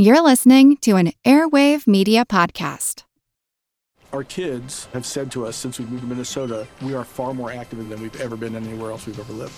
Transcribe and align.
You're 0.00 0.22
listening 0.22 0.76
to 0.82 0.94
an 0.94 1.10
Airwave 1.24 1.88
Media 1.88 2.24
Podcast. 2.24 3.02
Our 4.12 4.22
kids 4.22 4.84
have 4.92 5.04
said 5.04 5.32
to 5.32 5.44
us 5.44 5.56
since 5.56 5.80
we 5.80 5.86
moved 5.86 6.02
to 6.02 6.06
Minnesota, 6.06 6.68
we 6.82 6.94
are 6.94 7.02
far 7.02 7.34
more 7.34 7.50
active 7.50 7.88
than 7.88 8.00
we've 8.00 8.20
ever 8.20 8.36
been 8.36 8.54
anywhere 8.54 8.92
else 8.92 9.06
we've 9.06 9.18
ever 9.18 9.32
lived. 9.32 9.52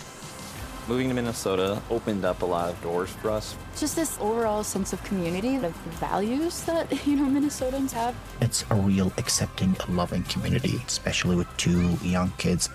Moving 0.88 1.08
to 1.08 1.14
Minnesota 1.14 1.82
opened 1.90 2.24
up 2.24 2.40
a 2.40 2.46
lot 2.46 2.70
of 2.70 2.82
doors 2.82 3.10
for 3.10 3.30
us. 3.30 3.54
Just 3.78 3.96
this 3.96 4.16
overall 4.18 4.64
sense 4.64 4.94
of 4.94 5.04
community, 5.04 5.56
of 5.56 5.76
values 6.00 6.62
that, 6.62 6.90
you 7.06 7.16
know, 7.16 7.24
Minnesotans 7.24 7.90
have. 7.90 8.16
It's 8.40 8.64
a 8.70 8.76
real 8.76 9.12
accepting, 9.18 9.76
loving 9.90 10.22
community, 10.22 10.80
especially 10.86 11.36
with 11.36 11.54
two 11.58 11.98
young 12.02 12.32
kids. 12.38 12.70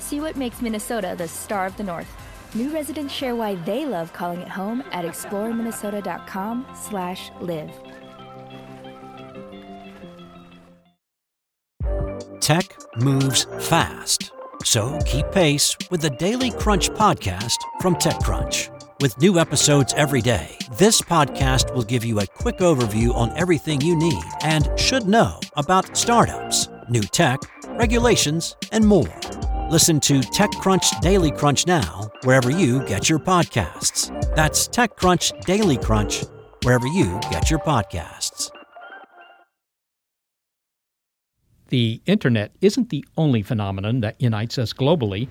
See 0.00 0.20
what 0.20 0.36
makes 0.36 0.60
Minnesota 0.60 1.14
the 1.16 1.28
star 1.28 1.64
of 1.64 1.74
the 1.78 1.82
North. 1.82 2.14
New 2.54 2.72
residents 2.72 3.14
share 3.14 3.36
why 3.36 3.54
they 3.54 3.86
love 3.86 4.12
calling 4.12 4.40
it 4.40 4.48
home 4.48 4.82
at 4.92 5.04
exploreminnesota.com/live. 5.04 7.70
Tech 12.40 12.76
moves 12.96 13.46
fast. 13.60 14.32
So 14.64 14.98
keep 15.06 15.30
pace 15.30 15.76
with 15.90 16.00
the 16.00 16.10
Daily 16.10 16.50
Crunch 16.50 16.90
podcast 16.90 17.58
from 17.80 17.94
TechCrunch. 17.94 18.70
With 19.00 19.16
new 19.18 19.38
episodes 19.38 19.94
every 19.96 20.20
day, 20.20 20.58
this 20.76 21.00
podcast 21.00 21.72
will 21.74 21.84
give 21.84 22.04
you 22.04 22.20
a 22.20 22.26
quick 22.26 22.58
overview 22.58 23.14
on 23.14 23.34
everything 23.36 23.80
you 23.80 23.96
need 23.96 24.22
and 24.42 24.68
should 24.78 25.06
know 25.06 25.40
about 25.56 25.96
startups, 25.96 26.68
new 26.90 27.02
tech, 27.02 27.40
regulations, 27.78 28.56
and 28.72 28.86
more. 28.86 29.08
Listen 29.70 30.00
to 30.00 30.18
TechCrunch 30.18 31.00
Daily 31.00 31.30
Crunch 31.30 31.64
now, 31.64 32.10
wherever 32.24 32.50
you 32.50 32.84
get 32.86 33.08
your 33.08 33.20
podcasts. 33.20 34.10
That's 34.34 34.66
TechCrunch 34.66 35.42
Daily 35.42 35.76
Crunch, 35.76 36.24
wherever 36.64 36.88
you 36.88 37.20
get 37.30 37.50
your 37.50 37.60
podcasts. 37.60 38.50
The 41.68 42.02
internet 42.06 42.50
isn't 42.60 42.88
the 42.90 43.04
only 43.16 43.42
phenomenon 43.44 44.00
that 44.00 44.20
unites 44.20 44.58
us 44.58 44.72
globally. 44.72 45.28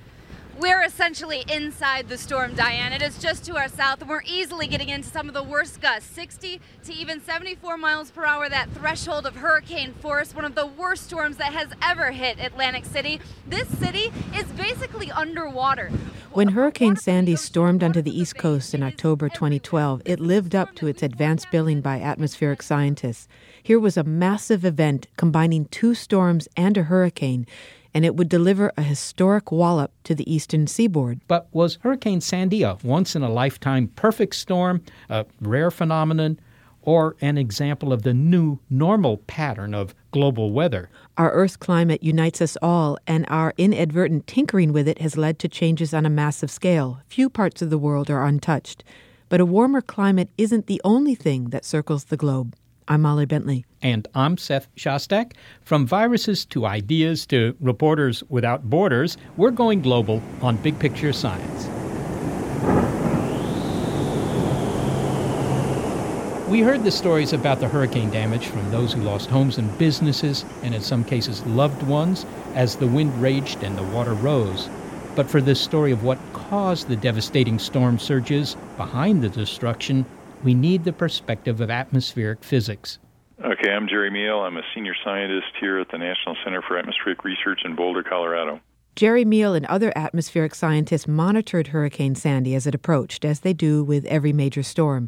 We're 0.59 0.83
essentially 0.83 1.45
inside 1.47 2.09
the 2.09 2.17
storm, 2.17 2.53
Diane. 2.53 2.91
It 2.91 3.01
is 3.01 3.17
just 3.17 3.45
to 3.45 3.55
our 3.55 3.69
south, 3.69 4.01
and 4.01 4.09
we're 4.09 4.23
easily 4.23 4.67
getting 4.67 4.89
into 4.89 5.07
some 5.07 5.29
of 5.29 5.33
the 5.33 5.41
worst 5.41 5.79
gusts 5.79 6.13
60 6.13 6.59
to 6.83 6.93
even 6.93 7.21
74 7.21 7.77
miles 7.77 8.11
per 8.11 8.25
hour, 8.25 8.49
that 8.49 8.69
threshold 8.71 9.25
of 9.25 9.37
hurricane 9.37 9.93
force, 9.93 10.35
one 10.35 10.43
of 10.43 10.55
the 10.55 10.65
worst 10.65 11.05
storms 11.05 11.37
that 11.37 11.53
has 11.53 11.69
ever 11.81 12.11
hit 12.11 12.39
Atlantic 12.41 12.83
City. 12.83 13.21
This 13.47 13.69
city 13.79 14.11
is 14.35 14.47
basically 14.47 15.09
underwater. 15.09 15.91
When 16.33 16.49
Hurricane 16.49 16.97
Sandy 16.97 17.37
stormed 17.37 17.81
onto 17.81 18.01
the 18.01 18.11
East 18.11 18.37
Coast 18.37 18.73
in 18.73 18.83
October 18.83 19.29
2012, 19.29 20.01
it 20.03 20.19
lived 20.19 20.55
up 20.55 20.75
to 20.75 20.87
its 20.87 21.01
advanced 21.01 21.49
billing 21.51 21.79
by 21.79 22.01
atmospheric 22.01 22.61
scientists. 22.61 23.29
Here 23.63 23.79
was 23.79 23.95
a 23.95 24.03
massive 24.03 24.65
event 24.65 25.07
combining 25.15 25.65
two 25.65 25.95
storms 25.95 26.49
and 26.57 26.77
a 26.77 26.83
hurricane 26.83 27.47
and 27.93 28.05
it 28.05 28.15
would 28.15 28.29
deliver 28.29 28.71
a 28.77 28.81
historic 28.81 29.51
wallop 29.51 29.91
to 30.03 30.15
the 30.15 30.31
eastern 30.31 30.67
seaboard. 30.67 31.21
But 31.27 31.47
was 31.51 31.77
Hurricane 31.81 32.21
Sandy 32.21 32.63
a 32.63 32.77
once 32.83 33.15
in 33.15 33.23
a 33.23 33.31
lifetime 33.31 33.87
perfect 33.95 34.35
storm, 34.35 34.81
a 35.09 35.25
rare 35.41 35.71
phenomenon, 35.71 36.39
or 36.81 37.15
an 37.21 37.37
example 37.37 37.91
of 37.91 38.03
the 38.03 38.13
new 38.13 38.59
normal 38.69 39.17
pattern 39.17 39.73
of 39.73 39.93
global 40.11 40.51
weather? 40.51 40.89
Our 41.17 41.31
Earth's 41.31 41.57
climate 41.57 42.03
unites 42.03 42.41
us 42.41 42.57
all, 42.61 42.97
and 43.05 43.25
our 43.27 43.53
inadvertent 43.57 44.27
tinkering 44.27 44.71
with 44.71 44.87
it 44.87 44.99
has 44.99 45.17
led 45.17 45.39
to 45.39 45.47
changes 45.47 45.93
on 45.93 46.05
a 46.05 46.09
massive 46.09 46.49
scale. 46.49 47.01
Few 47.07 47.29
parts 47.29 47.61
of 47.61 47.69
the 47.69 47.77
world 47.77 48.09
are 48.09 48.25
untouched. 48.25 48.83
But 49.27 49.41
a 49.41 49.45
warmer 49.45 49.81
climate 49.81 50.29
isn't 50.37 50.65
the 50.65 50.81
only 50.83 51.13
thing 51.13 51.49
that 51.49 51.63
circles 51.63 52.05
the 52.05 52.17
globe. 52.17 52.55
I'm 52.91 53.03
Molly 53.03 53.27
Bentley. 53.27 53.67
And 53.83 54.07
I'm 54.15 54.35
Seth 54.35 54.67
Shostak. 54.75 55.33
From 55.61 55.85
viruses 55.85 56.43
to 56.45 56.65
ideas 56.65 57.27
to 57.27 57.55
Reporters 57.59 58.23
Without 58.29 58.67
Borders, 58.67 59.15
we're 59.37 59.51
going 59.51 59.83
global 59.83 60.23
on 60.41 60.57
Big 60.57 60.79
Picture 60.79 61.13
Science. 61.13 61.67
We 66.49 66.61
heard 66.61 66.83
the 66.83 66.89
stories 66.89 67.31
about 67.31 67.59
the 67.59 67.67
hurricane 67.67 68.09
damage 68.09 68.47
from 68.47 68.71
those 68.71 68.91
who 68.91 69.03
lost 69.03 69.29
homes 69.29 69.59
and 69.59 69.77
businesses, 69.77 70.43
and 70.63 70.73
in 70.73 70.81
some 70.81 71.03
cases 71.03 71.45
loved 71.45 71.83
ones, 71.83 72.25
as 72.55 72.75
the 72.75 72.87
wind 72.87 73.21
raged 73.21 73.61
and 73.61 73.77
the 73.77 73.83
water 73.83 74.15
rose. 74.15 74.67
But 75.15 75.29
for 75.29 75.41
this 75.41 75.61
story 75.61 75.91
of 75.91 76.03
what 76.03 76.17
caused 76.33 76.87
the 76.87 76.95
devastating 76.95 77.59
storm 77.59 77.99
surges 77.99 78.57
behind 78.77 79.21
the 79.21 79.29
destruction, 79.29 80.07
we 80.43 80.53
need 80.53 80.83
the 80.83 80.93
perspective 80.93 81.61
of 81.61 81.69
atmospheric 81.69 82.43
physics. 82.43 82.99
Okay, 83.43 83.71
I'm 83.71 83.87
Jerry 83.87 84.11
Meehl. 84.11 84.45
I'm 84.45 84.57
a 84.57 84.61
senior 84.75 84.95
scientist 85.03 85.47
here 85.59 85.79
at 85.79 85.89
the 85.91 85.97
National 85.97 86.35
Center 86.43 86.61
for 86.61 86.77
Atmospheric 86.77 87.23
Research 87.23 87.61
in 87.63 87.75
Boulder, 87.75 88.03
Colorado. 88.03 88.59
Jerry 88.95 89.23
Meehl 89.23 89.55
and 89.55 89.65
other 89.67 89.93
atmospheric 89.95 90.53
scientists 90.53 91.07
monitored 91.07 91.67
Hurricane 91.67 92.15
Sandy 92.15 92.53
as 92.53 92.67
it 92.67 92.75
approached, 92.75 93.23
as 93.23 93.39
they 93.41 93.53
do 93.53 93.81
with 93.81 94.03
every 94.05 94.33
major 94.33 94.61
storm. 94.61 95.07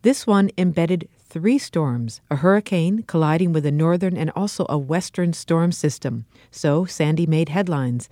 This 0.00 0.26
one 0.26 0.50
embedded 0.56 1.08
three 1.18 1.58
storms 1.58 2.22
a 2.30 2.36
hurricane 2.36 3.02
colliding 3.02 3.52
with 3.52 3.66
a 3.66 3.70
northern 3.70 4.16
and 4.16 4.30
also 4.30 4.64
a 4.68 4.78
western 4.78 5.34
storm 5.34 5.72
system. 5.72 6.24
So 6.50 6.86
Sandy 6.86 7.26
made 7.26 7.50
headlines. 7.50 8.08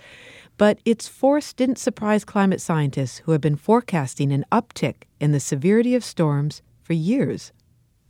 But 0.57 0.79
its 0.85 1.09
force 1.09 1.53
didn't 1.53 1.79
surprise 1.79 2.25
climate 2.25 2.61
scientists 2.61 3.19
who 3.19 3.33
have 3.33 3.41
been 3.41 3.57
forecasting 3.57 4.33
an 4.33 4.45
uptick 4.53 5.05
in 5.19 5.33
the 5.33 5.41
severity 5.41 5.95
of 5.95 6.05
storms 6.05 6.63
for 6.83 6.93
years. 6.93 7.53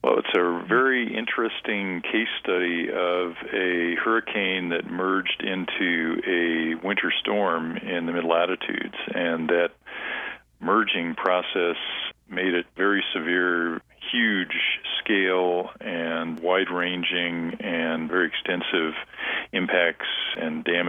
Well, 0.02 0.18
it's 0.18 0.36
a 0.36 0.64
very 0.68 1.16
interesting 1.16 2.02
case 2.02 2.28
study 2.38 2.88
of 2.90 3.32
a 3.54 3.94
hurricane 4.04 4.68
that 4.68 4.90
merged 4.90 5.42
into 5.42 6.20
a 6.26 6.86
winter 6.86 7.10
storm 7.20 7.78
in 7.78 8.04
the 8.04 8.12
mid 8.12 8.24
latitudes, 8.24 8.96
and 9.14 9.48
that 9.48 9.70
merging 10.60 11.14
process 11.14 11.76
made 12.28 12.52
it 12.52 12.66
very 12.76 13.02
severe 13.14 13.80
huge 14.12 14.80
scale 15.00 15.70
and 15.80 16.40
wide 16.40 16.70
ranging 16.70 17.56
and 17.60 18.08
very 18.10 18.28
extensive 18.28 18.92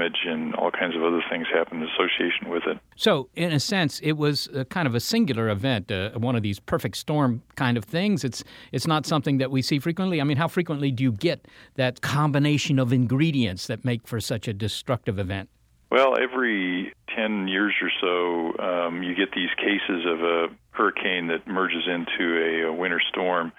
damage 0.06 0.26
and 0.26 0.56
all 0.56 0.72
kinds 0.72 0.96
of 0.96 1.04
other 1.04 1.22
things 1.30 1.48
happen 1.54 1.82
in 1.82 1.88
association 1.90 2.50
with 2.50 2.64
it. 2.68 2.78
So, 2.96 3.30
in 3.36 3.52
a 3.52 3.60
sense, 3.60 4.00
it 4.02 4.14
was 4.14 4.48
a 4.54 4.66
kind 4.66 4.88
of 4.88 4.96
a 4.96 5.00
singular 5.00 5.50
event, 5.50 5.92
uh, 5.92 6.12
one 6.12 6.36
of 6.36 6.44
these 6.44 6.60
perfect 6.60 6.98
storm 6.98 7.42
kind 7.56 7.78
of 7.78 7.86
things. 7.86 8.24
It's 8.24 8.44
it's 8.72 8.88
not 8.88 9.06
something 9.06 9.38
that 9.40 9.52
we 9.52 9.62
see 9.62 9.80
frequently. 9.80 10.22
I 10.22 10.24
mean, 10.24 10.38
how 10.38 10.48
frequently 10.48 10.92
do 10.92 11.04
you 11.04 11.12
get 11.12 11.48
that 11.76 12.02
combination 12.02 12.80
of 12.80 12.94
ingredients 12.94 13.68
that 13.68 13.86
make 13.86 14.08
for 14.08 14.20
such 14.20 14.48
a 14.48 14.54
destructive 14.54 15.20
event? 15.20 15.50
Well, 15.92 16.18
every 16.22 16.94
10 17.16 17.48
years 17.48 17.74
or 17.82 17.92
so, 18.02 18.64
um, 18.64 19.04
you 19.04 19.16
get 19.16 19.32
these 19.34 19.54
cases 19.58 20.06
of 20.06 20.22
a 20.22 20.48
hurricane 20.72 21.28
that 21.28 21.48
merges 21.48 21.84
into 21.88 22.64
a, 22.66 22.68
a 22.68 22.74
winter 22.74 23.02
storm, 23.10 23.52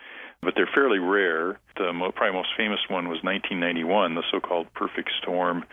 but 0.42 0.54
they're 0.54 0.68
fairly 0.74 0.98
rare. 0.98 1.58
The 1.78 1.92
mo- 1.92 2.12
probably 2.12 2.36
most 2.36 2.50
famous 2.56 2.80
one 2.88 3.08
was 3.08 3.22
1991, 3.22 4.16
the 4.16 4.22
so-called 4.30 4.66
perfect 4.74 5.10
storm, 5.22 5.64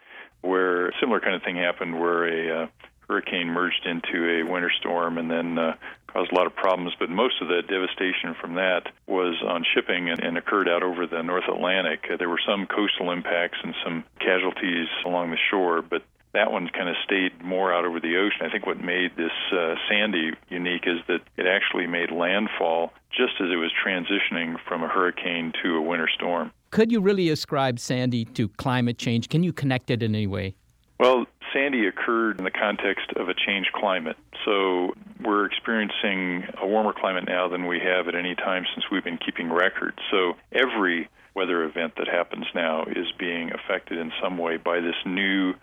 where 0.44 0.90
a 0.90 0.92
similar 1.00 1.20
kind 1.20 1.36
of 1.36 1.42
thing 1.42 1.56
happened, 1.56 2.00
where 2.00 2.26
a 2.28 2.64
uh, 2.64 2.68
hurricane 3.08 3.48
merged 3.48 3.86
into 3.86 4.40
a 4.40 4.44
winter 4.44 4.72
storm 4.80 5.18
and 5.18 5.30
then 5.31 5.58
uh, 5.58 5.76
caused 6.08 6.31
a 6.31 6.36
lot 6.36 6.46
of 6.46 6.56
problems. 6.56 6.94
But 7.00 7.09
most 7.09 7.42
of 7.42 7.48
the 7.48 7.62
devastation 7.62 8.36
from 8.40 8.56
that 8.56 8.84
was 9.08 9.36
on 9.46 9.66
shipping 9.74 10.09
and, 10.09 10.20
and 10.20 10.38
occurred 10.38 10.70
out 10.70 10.84
over 10.84 11.08
the 11.08 11.22
North 11.22 11.46
Atlantic. 11.48 12.06
Uh, 12.12 12.18
there 12.18 12.30
were 12.30 12.42
some 12.46 12.68
coastal 12.68 13.12
impacts 13.12 13.58
and 13.64 13.74
some 13.84 14.04
casualties 14.20 14.88
along 15.06 15.31
the 15.31 15.38
shore, 15.50 15.81
but 15.81 16.04
that 16.34 16.52
one 16.52 16.68
kind 16.70 16.90
of 16.90 16.96
stayed 17.04 17.32
more 17.44 17.74
out 17.74 17.86
over 17.86 18.00
the 18.00 18.18
ocean. 18.18 18.46
I 18.46 18.50
think 18.50 18.66
what 18.66 18.84
made 18.84 19.16
this 19.16 19.32
uh, 19.52 19.76
Sandy 19.90 20.32
unique 20.50 20.84
is 20.86 21.00
that 21.08 21.22
it 21.38 21.46
actually 21.46 21.88
made 21.88 22.12
landfall 22.12 22.92
just 23.12 23.34
as 23.40 23.50
it 23.52 23.56
was 23.56 23.72
transitioning 23.86 24.56
from 24.68 24.84
a 24.84 24.88
hurricane 24.88 25.54
to 25.63 25.75
a 25.75 25.81
winter 25.81 26.10
storm. 26.13 26.52
Could 26.72 26.92
you 26.92 27.02
really 27.02 27.30
ascribe 27.30 27.80
Sandy 27.80 28.25
to 28.25 28.48
climate 28.50 28.98
change? 28.98 29.30
Can 29.30 29.44
you 29.44 29.54
connect 29.54 29.92
it 29.92 30.02
in 30.02 30.16
any 30.16 30.25
way? 30.25 30.56
Well, 31.00 31.25
Sandy 31.54 31.86
occurred 31.86 32.40
in 32.40 32.46
the 32.46 32.52
context 32.52 33.12
of 33.16 33.30
a 33.30 33.34
changed 33.36 33.72
climate. 33.74 34.18
So 34.44 34.94
we're 35.24 35.46
experiencing 35.46 36.46
a 36.60 36.66
warmer 36.66 36.94
climate 36.94 37.25
now 37.28 37.48
than 37.48 37.68
we 37.68 37.80
have 37.80 38.07
at 38.07 38.16
any 38.16 38.34
time 38.34 38.66
since 38.74 38.86
we've 38.92 39.04
been 39.04 39.19
keeping 39.24 39.52
records. 39.52 39.98
So 40.10 40.34
every 40.52 41.10
weather 41.36 41.63
event 41.63 41.94
that 41.98 42.07
happens 42.07 42.46
now 42.56 42.86
is 42.86 43.12
being 43.19 43.52
affected 43.54 44.00
in 44.00 44.12
some 44.22 44.38
way 44.38 44.57
by 44.57 44.80
this 44.80 44.96
new 45.06 45.54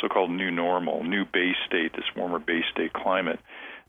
so-called 0.00 0.30
new 0.30 0.50
normal, 0.50 1.04
new 1.04 1.24
base 1.24 1.56
state, 1.66 1.92
this 1.92 2.04
warmer 2.16 2.38
base 2.38 2.64
state 2.72 2.92
climate. 2.92 3.40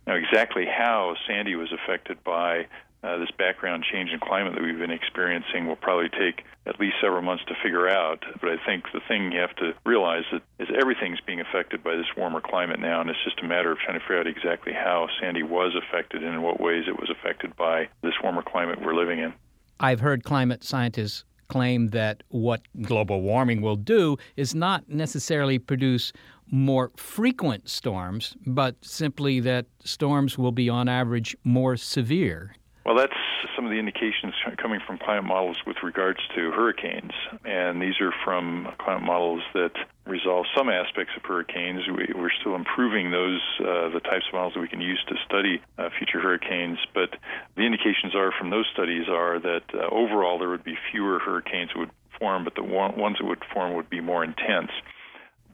Now, 0.07 0.15
exactly 0.15 0.65
how 0.65 1.15
Sandy 1.27 1.55
was 1.55 1.71
affected 1.71 2.23
by 2.23 2.67
uh, 3.01 3.17
this 3.17 3.31
background 3.37 3.85
change 3.89 4.09
in 4.11 4.19
climate 4.19 4.53
that 4.55 4.61
we've 4.61 4.77
been 4.77 4.91
experiencing 4.91 5.67
will 5.67 5.77
probably 5.77 6.09
take 6.09 6.43
at 6.65 6.79
least 6.79 6.95
several 7.01 7.21
months 7.21 7.43
to 7.47 7.55
figure 7.63 7.87
out. 7.87 8.23
But 8.41 8.49
I 8.49 8.57
think 8.65 8.85
the 8.93 8.99
thing 9.07 9.31
you 9.31 9.39
have 9.39 9.55
to 9.57 9.73
realize 9.85 10.23
that 10.31 10.41
is 10.59 10.67
everything's 10.77 11.21
being 11.21 11.39
affected 11.39 11.83
by 11.83 11.95
this 11.95 12.07
warmer 12.17 12.41
climate 12.41 12.79
now, 12.79 12.99
and 12.99 13.09
it's 13.09 13.23
just 13.23 13.39
a 13.39 13.47
matter 13.47 13.71
of 13.71 13.77
trying 13.79 13.97
to 13.97 14.05
figure 14.05 14.19
out 14.19 14.27
exactly 14.27 14.73
how 14.73 15.07
Sandy 15.21 15.43
was 15.43 15.75
affected 15.75 16.23
and 16.23 16.35
in 16.35 16.41
what 16.41 16.59
ways 16.59 16.85
it 16.87 16.99
was 16.99 17.09
affected 17.09 17.55
by 17.55 17.87
this 18.01 18.13
warmer 18.21 18.41
climate 18.41 18.81
we're 18.81 18.95
living 18.95 19.19
in. 19.19 19.33
I've 19.79 20.01
heard 20.01 20.25
climate 20.25 20.63
scientists 20.65 21.23
claim 21.49 21.89
that 21.89 22.23
what 22.29 22.61
global 22.81 23.21
warming 23.21 23.61
will 23.61 23.75
do 23.75 24.17
is 24.37 24.55
not 24.55 24.87
necessarily 24.87 25.59
produce 25.59 26.13
more 26.51 26.91
frequent 26.95 27.69
storms, 27.69 28.35
but 28.45 28.75
simply 28.81 29.39
that 29.41 29.65
storms 29.83 30.37
will 30.37 30.51
be 30.51 30.69
on 30.69 30.87
average 30.87 31.35
more 31.43 31.75
severe. 31.75 32.55
Well, 32.89 32.97
that's 32.97 33.13
some 33.55 33.65
of 33.65 33.71
the 33.71 33.77
indications 33.77 34.33
coming 34.57 34.79
from 34.81 34.97
climate 34.97 35.25
models 35.25 35.57
with 35.67 35.77
regards 35.83 36.17
to 36.33 36.49
hurricanes. 36.49 37.11
And 37.45 37.79
these 37.79 38.01
are 38.01 38.11
from 38.25 38.67
climate 38.79 39.03
models 39.03 39.43
that 39.53 39.73
resolve 40.07 40.47
some 40.57 40.69
aspects 40.69 41.13
of 41.15 41.21
hurricanes. 41.21 41.81
We, 41.87 42.05
are 42.19 42.31
still 42.41 42.55
improving 42.55 43.11
those, 43.11 43.41
uh, 43.59 43.93
the 43.93 43.99
types 43.99 44.25
of 44.25 44.33
models 44.33 44.55
that 44.55 44.61
we 44.61 44.67
can 44.67 44.81
use 44.81 44.99
to 45.07 45.13
study 45.23 45.61
uh, 45.77 45.89
future 45.99 46.19
hurricanes. 46.19 46.79
But 46.95 47.13
the 47.55 47.61
indications 47.61 48.15
are 48.15 48.31
from 48.31 48.49
those 48.49 48.65
studies 48.73 49.05
are 49.07 49.37
that 49.37 49.69
uh, 49.71 49.93
overall 49.93 50.39
there 50.39 50.49
would 50.49 50.63
be 50.63 50.75
fewer 50.91 51.19
hurricanes 51.19 51.69
that 51.75 51.79
would 51.79 51.91
form, 52.17 52.43
but 52.43 52.55
the 52.55 52.63
ones 52.63 53.17
that 53.19 53.25
would 53.27 53.45
form 53.53 53.75
would 53.75 53.91
be 53.91 54.01
more 54.01 54.23
intense 54.23 54.71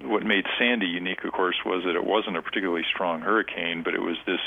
what 0.02 0.24
made 0.24 0.46
Sandy 0.60 0.88
unique, 0.88 1.24
of 1.24 1.32
course, 1.32 1.56
was 1.66 1.84
that 1.86 1.96
it 1.96 2.06
wasn't 2.06 2.38
a 2.38 2.42
particularly 2.42 2.84
strong 2.94 3.22
hurricane, 3.22 3.82
but 3.84 3.94
it 3.94 4.02
was 4.02 4.18
this 4.26 4.40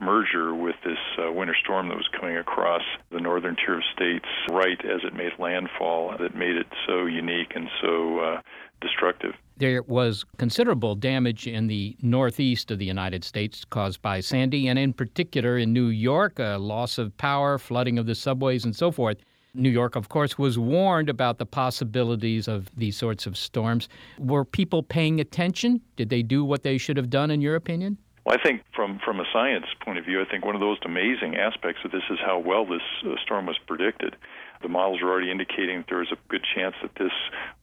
merger 0.00 0.54
with 0.54 0.76
this 0.84 0.98
uh, 1.18 1.30
winter 1.30 1.56
storm 1.62 1.88
that 1.88 1.96
was 1.96 2.08
coming 2.18 2.36
across 2.36 2.82
the 3.10 3.20
northern 3.20 3.56
tier 3.56 3.76
of 3.76 3.82
states 3.94 4.26
right 4.50 4.78
as 4.84 5.00
it 5.04 5.14
made 5.14 5.32
landfall 5.38 6.16
that 6.18 6.34
made 6.34 6.56
it 6.56 6.66
so 6.86 7.06
unique 7.06 7.52
and 7.54 7.68
so 7.82 8.18
uh, 8.18 8.40
destructive. 8.80 9.34
There 9.56 9.82
was 9.82 10.24
considerable 10.36 10.94
damage 10.94 11.46
in 11.46 11.68
the 11.68 11.96
northeast 12.02 12.70
of 12.70 12.78
the 12.78 12.84
United 12.84 13.24
States 13.24 13.64
caused 13.64 14.02
by 14.02 14.20
Sandy, 14.20 14.66
and 14.68 14.78
in 14.78 14.92
particular 14.92 15.58
in 15.58 15.72
New 15.72 15.88
York, 15.88 16.38
a 16.38 16.56
loss 16.58 16.98
of 16.98 17.16
power, 17.18 17.58
flooding 17.58 17.98
of 17.98 18.06
the 18.06 18.14
subways, 18.14 18.64
and 18.64 18.74
so 18.74 18.90
forth. 18.90 19.18
New 19.54 19.70
York, 19.70 19.96
of 19.96 20.08
course, 20.08 20.36
was 20.36 20.58
warned 20.58 21.08
about 21.08 21.38
the 21.38 21.46
possibilities 21.46 22.48
of 22.48 22.70
these 22.76 22.96
sorts 22.96 23.26
of 23.26 23.36
storms. 23.36 23.88
Were 24.18 24.44
people 24.44 24.82
paying 24.82 25.20
attention? 25.20 25.80
Did 25.96 26.10
they 26.10 26.22
do 26.22 26.44
what 26.44 26.62
they 26.62 26.76
should 26.76 26.96
have 26.96 27.10
done, 27.10 27.30
in 27.30 27.40
your 27.40 27.54
opinion? 27.54 27.98
Well, 28.24 28.36
I 28.38 28.42
think 28.42 28.62
from 28.74 28.98
from 29.04 29.20
a 29.20 29.24
science 29.32 29.66
point 29.84 29.98
of 29.98 30.04
view, 30.04 30.20
I 30.20 30.24
think 30.24 30.44
one 30.44 30.54
of 30.54 30.60
those 30.60 30.78
amazing 30.84 31.36
aspects 31.36 31.82
of 31.84 31.90
this 31.90 32.02
is 32.10 32.18
how 32.24 32.38
well 32.38 32.64
this 32.64 32.82
uh, 33.04 33.14
storm 33.22 33.46
was 33.46 33.58
predicted 33.66 34.16
the 34.64 34.72
models 34.72 35.00
are 35.02 35.08
already 35.08 35.30
indicating 35.30 35.78
that 35.78 35.86
there 35.88 35.98
was 35.98 36.10
a 36.10 36.16
good 36.28 36.42
chance 36.56 36.74
that 36.82 36.96
this 36.96 37.12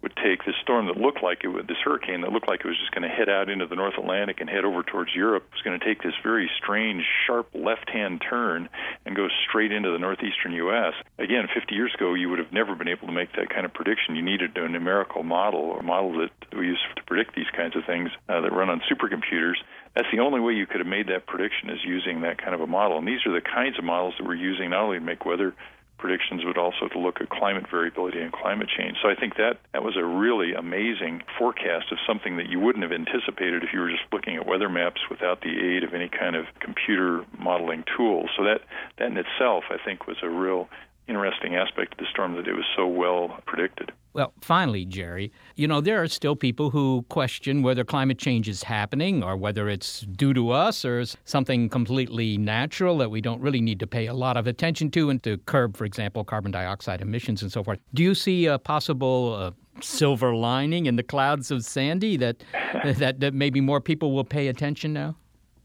would 0.01 0.15
take 0.15 0.45
this 0.45 0.55
storm 0.61 0.85
that 0.85 0.97
looked 0.97 1.21
like 1.21 1.43
it 1.43 1.49
would, 1.49 1.67
this 1.67 1.81
hurricane 1.83 2.21
that 2.21 2.31
looked 2.31 2.47
like 2.47 2.61
it 2.61 2.67
was 2.67 2.77
just 2.77 2.91
going 2.93 3.03
to 3.03 3.09
head 3.09 3.27
out 3.27 3.49
into 3.49 3.65
the 3.65 3.75
North 3.75 3.97
Atlantic 3.97 4.39
and 4.39 4.49
head 4.49 4.63
over 4.63 4.83
towards 4.83 5.13
Europe 5.13 5.49
was 5.51 5.61
going 5.61 5.77
to 5.77 5.85
take 5.85 6.01
this 6.01 6.13
very 6.23 6.49
strange, 6.57 7.03
sharp 7.27 7.49
left-hand 7.53 8.21
turn 8.21 8.69
and 9.05 9.15
go 9.15 9.27
straight 9.49 9.71
into 9.71 9.91
the 9.91 9.99
northeastern 9.99 10.53
U.S. 10.53 10.93
Again, 11.17 11.47
50 11.53 11.75
years 11.75 11.93
ago, 11.93 12.13
you 12.13 12.29
would 12.29 12.39
have 12.39 12.53
never 12.53 12.75
been 12.75 12.87
able 12.87 13.07
to 13.07 13.13
make 13.13 13.33
that 13.33 13.49
kind 13.49 13.65
of 13.65 13.73
prediction. 13.73 14.15
You 14.15 14.21
needed 14.21 14.55
a 14.55 14.69
numerical 14.69 15.23
model 15.23 15.61
or 15.61 15.81
model 15.81 16.13
that 16.21 16.31
we 16.57 16.67
use 16.67 16.79
to 16.95 17.03
predict 17.03 17.35
these 17.35 17.49
kinds 17.55 17.75
of 17.75 17.83
things 17.85 18.09
uh, 18.29 18.41
that 18.41 18.53
run 18.53 18.69
on 18.69 18.81
supercomputers. 18.89 19.57
That's 19.95 20.07
the 20.11 20.19
only 20.19 20.39
way 20.39 20.53
you 20.53 20.65
could 20.65 20.79
have 20.79 20.87
made 20.87 21.07
that 21.07 21.25
prediction 21.25 21.69
is 21.69 21.79
using 21.83 22.21
that 22.21 22.37
kind 22.37 22.55
of 22.55 22.61
a 22.61 22.67
model. 22.67 22.97
And 22.97 23.07
these 23.07 23.25
are 23.25 23.33
the 23.33 23.41
kinds 23.41 23.77
of 23.77 23.83
models 23.83 24.13
that 24.17 24.25
we're 24.25 24.35
using 24.35 24.69
not 24.69 24.83
only 24.83 24.99
to 24.99 25.03
make 25.03 25.25
weather 25.25 25.53
predictions, 26.01 26.41
but 26.43 26.57
also 26.57 26.87
to 26.89 26.99
look 26.99 27.21
at 27.21 27.29
climate 27.29 27.65
variability 27.69 28.19
and 28.19 28.33
climate 28.33 28.67
change. 28.67 28.97
So 29.01 29.09
I 29.09 29.15
think 29.15 29.35
that 29.37 29.59
that 29.73 29.83
was 29.83 29.95
a 29.95 30.03
really 30.03 30.53
amazing 30.53 31.21
forecast 31.37 31.91
of 31.91 31.99
something 32.05 32.37
that 32.37 32.49
you 32.49 32.59
wouldn't 32.59 32.83
have 32.83 32.91
anticipated 32.91 33.63
if 33.63 33.69
you 33.71 33.79
were 33.79 33.91
just 33.91 34.03
looking 34.11 34.35
at 34.35 34.45
weather 34.45 34.67
maps 34.67 35.01
without 35.09 35.41
the 35.41 35.53
aid 35.53 35.83
of 35.83 35.93
any 35.93 36.09
kind 36.09 36.35
of 36.35 36.45
computer 36.59 37.23
modeling 37.39 37.83
tool. 37.95 38.27
So 38.35 38.43
that 38.43 38.61
that 38.97 39.07
in 39.07 39.17
itself, 39.17 39.65
I 39.69 39.77
think, 39.77 40.07
was 40.07 40.17
a 40.23 40.29
real 40.29 40.67
interesting 41.11 41.55
aspect 41.55 41.93
of 41.93 41.97
the 41.99 42.05
storm 42.09 42.35
that 42.35 42.47
it 42.47 42.53
was 42.53 42.65
so 42.75 42.87
well 42.87 43.37
predicted. 43.45 43.91
Well, 44.13 44.33
finally, 44.41 44.85
Jerry, 44.85 45.31
you 45.55 45.67
know, 45.67 45.81
there 45.81 46.01
are 46.01 46.07
still 46.07 46.35
people 46.35 46.69
who 46.69 47.05
question 47.09 47.61
whether 47.63 47.83
climate 47.83 48.17
change 48.17 48.47
is 48.47 48.63
happening 48.63 49.23
or 49.23 49.35
whether 49.35 49.69
it's 49.69 50.01
due 50.01 50.33
to 50.33 50.51
us 50.51 50.85
or 50.85 51.03
something 51.25 51.69
completely 51.69 52.37
natural 52.37 52.97
that 52.97 53.11
we 53.11 53.21
don't 53.21 53.41
really 53.41 53.61
need 53.61 53.79
to 53.79 53.87
pay 53.87 54.07
a 54.07 54.13
lot 54.13 54.37
of 54.37 54.47
attention 54.47 54.89
to 54.91 55.09
and 55.09 55.21
to 55.23 55.37
curb, 55.39 55.75
for 55.77 55.85
example, 55.85 56.23
carbon 56.23 56.51
dioxide 56.51 57.01
emissions 57.01 57.41
and 57.41 57.51
so 57.51 57.63
forth. 57.63 57.79
Do 57.93 58.03
you 58.03 58.15
see 58.15 58.45
a 58.45 58.57
possible 58.57 59.33
uh, 59.33 59.51
silver 59.81 60.33
lining 60.33 60.85
in 60.85 60.95
the 60.95 61.03
clouds 61.03 61.51
of 61.51 61.63
Sandy 61.63 62.17
that, 62.17 62.43
that, 62.83 63.19
that 63.19 63.33
maybe 63.33 63.61
more 63.61 63.81
people 63.81 64.13
will 64.13 64.25
pay 64.25 64.47
attention 64.47 64.93
now? 64.93 65.15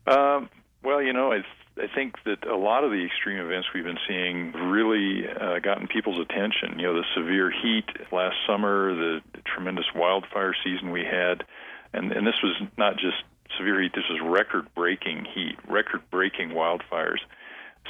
Um, 0.07 0.49
well, 0.85 1.03
you 1.03 1.13
know, 1.13 1.33
I 1.33 1.39
I 1.79 1.89
think 1.95 2.15
that 2.25 2.47
a 2.47 2.57
lot 2.57 2.85
of 2.85 2.91
the 2.91 3.05
extreme 3.05 3.39
events 3.39 3.69
we've 3.75 3.85
been 3.85 3.99
seeing 4.09 4.53
really 4.53 5.29
uh, 5.29 5.59
gotten 5.59 5.87
people's 5.89 6.19
attention. 6.19 6.79
You 6.79 6.87
know, 6.87 6.95
the 6.95 7.05
severe 7.15 7.51
heat 7.51 7.85
last 8.11 8.37
summer, 8.47 8.95
the 8.95 9.21
tremendous 9.45 9.87
wildfire 9.95 10.55
season 10.65 10.91
we 10.91 11.05
had, 11.05 11.45
and 11.93 12.13
and 12.13 12.27
this 12.27 12.41
was 12.43 12.57
not 12.79 12.95
just 12.95 13.23
severe 13.59 13.81
heat. 13.83 13.93
This 13.95 14.09
was 14.11 14.21
record-breaking 14.23 15.27
heat, 15.33 15.57
record-breaking 15.69 16.51
wildfires. 16.51 17.21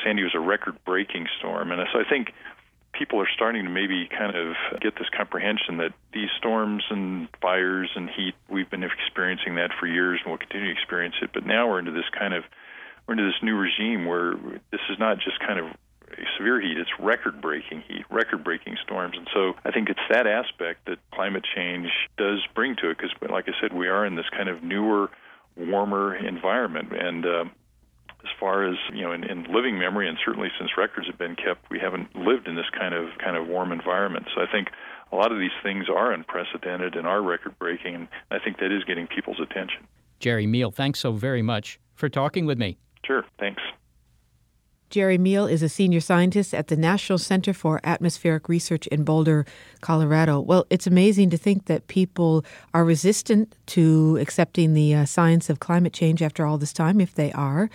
Sandy 0.05 0.23
was 0.23 0.35
a 0.35 0.41
record-breaking 0.41 1.27
storm, 1.38 1.73
and 1.73 1.81
so 1.93 2.00
I 2.00 2.09
think 2.09 2.33
people 2.93 3.21
are 3.21 3.29
starting 3.35 3.65
to 3.65 3.71
maybe 3.71 4.09
kind 4.09 4.35
of 4.37 4.55
get 4.81 4.94
this 4.97 5.09
comprehension 5.17 5.79
that 5.79 5.93
these 6.12 6.29
storms 6.37 6.83
and 6.91 7.29
fires 7.41 7.91
and 7.94 8.09
heat, 8.11 8.35
we've 8.49 8.71
been 8.71 8.83
experiencing 8.83 9.56
that 9.56 9.71
for 9.79 9.87
years 9.87 10.21
and 10.23 10.31
we'll 10.31 10.38
continue 10.38 10.67
to 10.67 10.73
experience 10.73 11.15
it. 11.23 11.31
But 11.33 11.47
now 11.47 11.69
we're 11.69 11.79
into 11.79 11.93
this 11.93 12.09
kind 12.19 12.35
of 12.35 12.44
we're 13.06 13.12
into 13.12 13.25
this 13.25 13.43
new 13.43 13.56
regime 13.56 14.06
where 14.06 14.35
this 14.70 14.81
is 14.91 14.99
not 14.99 15.19
just 15.19 15.38
kind 15.41 15.58
of 15.58 15.67
severe 16.37 16.61
heat, 16.61 16.79
it's 16.79 16.91
record 16.99 17.41
breaking 17.41 17.82
heat, 17.87 18.05
record 18.11 18.44
breaking 18.44 18.76
storms. 18.82 19.17
And 19.17 19.29
so 19.35 19.55
I 19.64 19.70
think 19.70 19.88
it's 19.88 20.00
that 20.11 20.26
aspect 20.26 20.87
that 20.87 20.99
climate 21.12 21.44
change 21.55 21.88
does 22.17 22.41
bring 22.55 22.76
to 22.76 22.91
it 22.91 22.99
because, 22.99 23.11
like 23.31 23.49
I 23.49 23.53
said, 23.61 23.73
we 23.73 23.88
are 23.88 24.06
in 24.06 24.17
this 24.17 24.26
kind 24.31 24.49
of 24.49 24.62
newer, 24.62 25.11
warmer 25.56 26.14
environment. 26.14 26.93
And 26.93 27.26
uh, 27.26 27.44
as 28.23 28.31
far 28.38 28.69
as 28.69 28.76
you 28.93 29.03
know, 29.03 29.12
in, 29.12 29.25
in 29.25 29.44
living 29.52 29.79
memory, 29.79 30.09
and 30.09 30.19
certainly 30.25 30.49
since 30.59 30.70
records 30.76 31.06
have 31.06 31.19
been 31.19 31.37
kept, 31.37 31.70
we 31.70 31.79
haven't 31.79 32.14
lived 32.17 32.49
in 32.49 32.56
this 32.56 32.70
kind 32.79 32.94
of 32.94 33.06
kind 33.23 33.37
of 33.37 33.47
warm 33.47 33.73
environment. 33.73 34.26
So 34.35 34.41
I 34.41 34.47
think 34.50 34.69
a 35.12 35.17
lot 35.17 35.32
of 35.32 35.38
these 35.38 35.55
things 35.62 35.87
are 35.88 36.12
unprecedented 36.12 36.97
and 36.97 37.06
are 37.06 37.23
record 37.23 37.59
breaking, 37.59 37.94
and 37.94 38.09
I 38.31 38.38
think 38.38 38.59
that 38.59 38.73
is 38.73 38.85
getting 38.85 39.06
people's 39.06 39.41
attention. 39.41 39.87
Jerry 40.19 40.47
Meehl, 40.47 40.75
thanks 40.75 40.99
so 41.00 41.12
very 41.12 41.43
much 41.43 41.79
for 41.94 42.09
talking 42.09 42.47
with 42.47 42.59
me. 42.59 42.79
Sure, 43.06 43.25
thanks. 43.38 43.62
Jerry 44.88 45.19
Meehl 45.19 45.50
is 45.50 45.62
a 45.62 45.69
senior 45.69 46.00
scientist 46.00 46.55
at 46.55 46.69
the 46.69 46.76
National 46.76 47.19
Center 47.19 47.53
for 47.53 47.81
Atmospheric 47.82 48.49
Research 48.49 48.87
in 48.87 49.03
Boulder, 49.03 49.45
Colorado. 49.81 50.40
Well, 50.40 50.64
it's 50.71 50.87
amazing 50.87 51.31
to 51.31 51.37
think 51.37 51.66
that 51.66 51.88
people 51.88 52.45
are 52.73 52.85
resistant 52.85 53.57
to 53.66 54.16
accepting 54.21 54.75
the 54.75 54.95
uh, 54.95 55.04
science 55.04 55.50
of 55.50 55.59
climate 55.59 55.92
change 55.92 56.23
after 56.23 56.47
all 56.47 56.57
this 56.57 56.73
time, 56.73 57.00
if 57.00 57.14
they 57.14 57.33
are, 57.33 57.69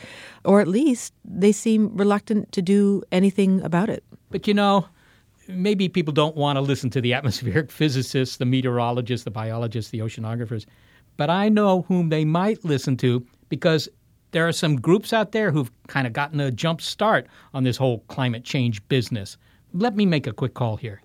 or 0.45 0.61
at 0.61 0.69
least 0.69 1.13
they 1.25 1.51
seem 1.51 1.95
reluctant 1.95 2.51
to 2.53 2.61
do 2.61 3.03
anything 3.11 3.61
about 3.61 3.89
it. 3.89 4.05
But 4.29 4.47
you 4.47 4.53
know, 4.53 4.85
maybe 5.49 5.89
people 5.89 6.13
don't 6.13 6.37
want 6.37 6.55
to 6.55 6.61
listen 6.61 6.89
to 6.91 7.01
the 7.01 7.13
atmospheric 7.13 7.71
physicists, 7.71 8.37
the 8.37 8.45
meteorologists, 8.45 9.25
the 9.25 9.31
biologists, 9.31 9.91
the 9.91 9.99
oceanographers. 9.99 10.65
But 11.17 11.29
I 11.29 11.49
know 11.49 11.81
whom 11.83 12.07
they 12.07 12.23
might 12.23 12.63
listen 12.63 12.95
to 12.97 13.25
because 13.49 13.89
there 14.31 14.47
are 14.47 14.51
some 14.51 14.77
groups 14.77 15.13
out 15.13 15.31
there 15.31 15.51
who've 15.51 15.71
kind 15.87 16.07
of 16.07 16.13
gotten 16.13 16.39
a 16.39 16.51
jump 16.51 16.81
start 16.81 17.27
on 17.53 17.63
this 17.63 17.77
whole 17.77 17.99
climate 18.07 18.43
change 18.43 18.85
business. 18.87 19.37
Let 19.73 19.95
me 19.95 20.05
make 20.05 20.27
a 20.27 20.33
quick 20.33 20.53
call 20.53 20.77
here. 20.77 21.01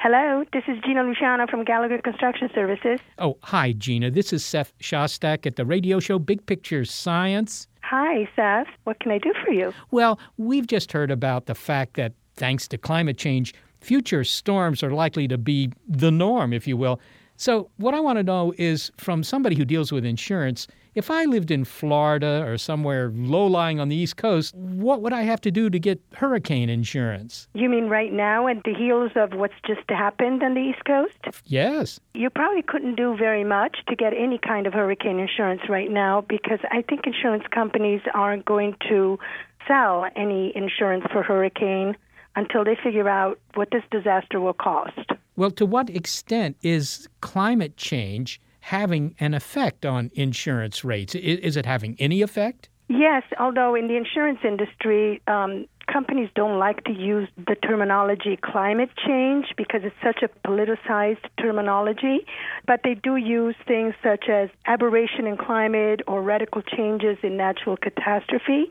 Hello, 0.00 0.44
this 0.52 0.62
is 0.68 0.78
Gina 0.84 1.02
Luciano 1.02 1.46
from 1.48 1.64
Gallagher 1.64 1.98
Construction 1.98 2.48
Services. 2.54 3.00
Oh, 3.18 3.36
hi, 3.42 3.72
Gina. 3.72 4.10
This 4.12 4.32
is 4.32 4.44
Seth 4.44 4.72
Shostak 4.78 5.44
at 5.44 5.56
the 5.56 5.66
radio 5.66 5.98
show 5.98 6.20
Big 6.20 6.46
Picture 6.46 6.84
Science. 6.84 7.66
Hi, 7.82 8.28
Seth. 8.36 8.68
What 8.84 9.00
can 9.00 9.10
I 9.10 9.18
do 9.18 9.32
for 9.44 9.52
you? 9.52 9.72
Well, 9.90 10.20
we've 10.36 10.68
just 10.68 10.92
heard 10.92 11.10
about 11.10 11.46
the 11.46 11.54
fact 11.54 11.94
that 11.94 12.12
thanks 12.38 12.68
to 12.68 12.78
climate 12.78 13.18
change, 13.18 13.54
future 13.80 14.24
storms 14.24 14.82
are 14.82 14.92
likely 14.92 15.28
to 15.28 15.36
be 15.36 15.70
the 15.86 16.10
norm, 16.10 16.52
if 16.52 16.66
you 16.66 16.76
will. 16.76 17.00
So, 17.36 17.70
what 17.76 17.94
I 17.94 18.00
want 18.00 18.18
to 18.18 18.24
know 18.24 18.52
is 18.58 18.90
from 18.96 19.22
somebody 19.22 19.54
who 19.54 19.64
deals 19.64 19.92
with 19.92 20.04
insurance, 20.04 20.66
if 20.96 21.08
I 21.08 21.24
lived 21.26 21.52
in 21.52 21.64
Florida 21.64 22.42
or 22.44 22.58
somewhere 22.58 23.12
low 23.14 23.46
lying 23.46 23.78
on 23.78 23.88
the 23.88 23.94
East 23.94 24.16
Coast, 24.16 24.52
what 24.56 25.02
would 25.02 25.12
I 25.12 25.22
have 25.22 25.40
to 25.42 25.52
do 25.52 25.70
to 25.70 25.78
get 25.78 26.00
hurricane 26.14 26.68
insurance? 26.68 27.46
You 27.54 27.68
mean 27.68 27.88
right 27.88 28.12
now 28.12 28.48
at 28.48 28.64
the 28.64 28.74
heels 28.74 29.12
of 29.14 29.34
what's 29.34 29.54
just 29.64 29.88
happened 29.88 30.42
on 30.42 30.54
the 30.54 30.60
East 30.60 30.84
Coast? 30.84 31.40
Yes. 31.44 32.00
You 32.14 32.28
probably 32.30 32.62
couldn't 32.62 32.96
do 32.96 33.16
very 33.16 33.44
much 33.44 33.78
to 33.88 33.94
get 33.94 34.12
any 34.12 34.38
kind 34.38 34.66
of 34.66 34.72
hurricane 34.72 35.20
insurance 35.20 35.62
right 35.68 35.92
now 35.92 36.24
because 36.28 36.58
I 36.72 36.82
think 36.82 37.06
insurance 37.06 37.44
companies 37.52 38.00
aren't 38.14 38.44
going 38.44 38.74
to 38.88 39.20
sell 39.68 40.06
any 40.16 40.52
insurance 40.56 41.04
for 41.12 41.22
hurricane 41.22 41.96
until 42.38 42.62
they 42.64 42.76
figure 42.82 43.08
out 43.08 43.38
what 43.54 43.68
this 43.72 43.82
disaster 43.90 44.40
will 44.40 44.58
cost. 44.70 45.06
Well, 45.36 45.50
to 45.52 45.66
what 45.66 45.90
extent 45.90 46.56
is 46.62 47.08
climate 47.20 47.76
change 47.76 48.40
having 48.60 49.14
an 49.18 49.34
effect 49.34 49.86
on 49.86 50.10
insurance 50.14 50.84
rates. 50.84 51.14
Is, 51.14 51.38
is 51.40 51.56
it 51.56 51.64
having 51.64 51.96
any 51.98 52.22
effect? 52.22 52.68
Yes, 52.88 53.22
although 53.38 53.74
in 53.74 53.88
the 53.88 53.96
insurance 53.96 54.40
industry, 54.44 55.22
um, 55.26 55.66
companies 55.92 56.28
don't 56.34 56.58
like 56.58 56.84
to 56.84 56.92
use 56.92 57.28
the 57.36 57.54
terminology 57.54 58.38
climate 58.42 58.90
change 59.06 59.46
because 59.56 59.80
it's 59.84 59.96
such 60.02 60.22
a 60.22 60.28
politicized 60.46 61.24
terminology, 61.40 62.26
but 62.66 62.80
they 62.84 62.94
do 62.94 63.16
use 63.16 63.56
things 63.66 63.94
such 64.02 64.28
as 64.28 64.48
aberration 64.66 65.26
in 65.26 65.36
climate 65.36 66.00
or 66.06 66.22
radical 66.22 66.62
changes 66.62 67.16
in 67.22 67.36
natural 67.36 67.76
catastrophe. 67.76 68.70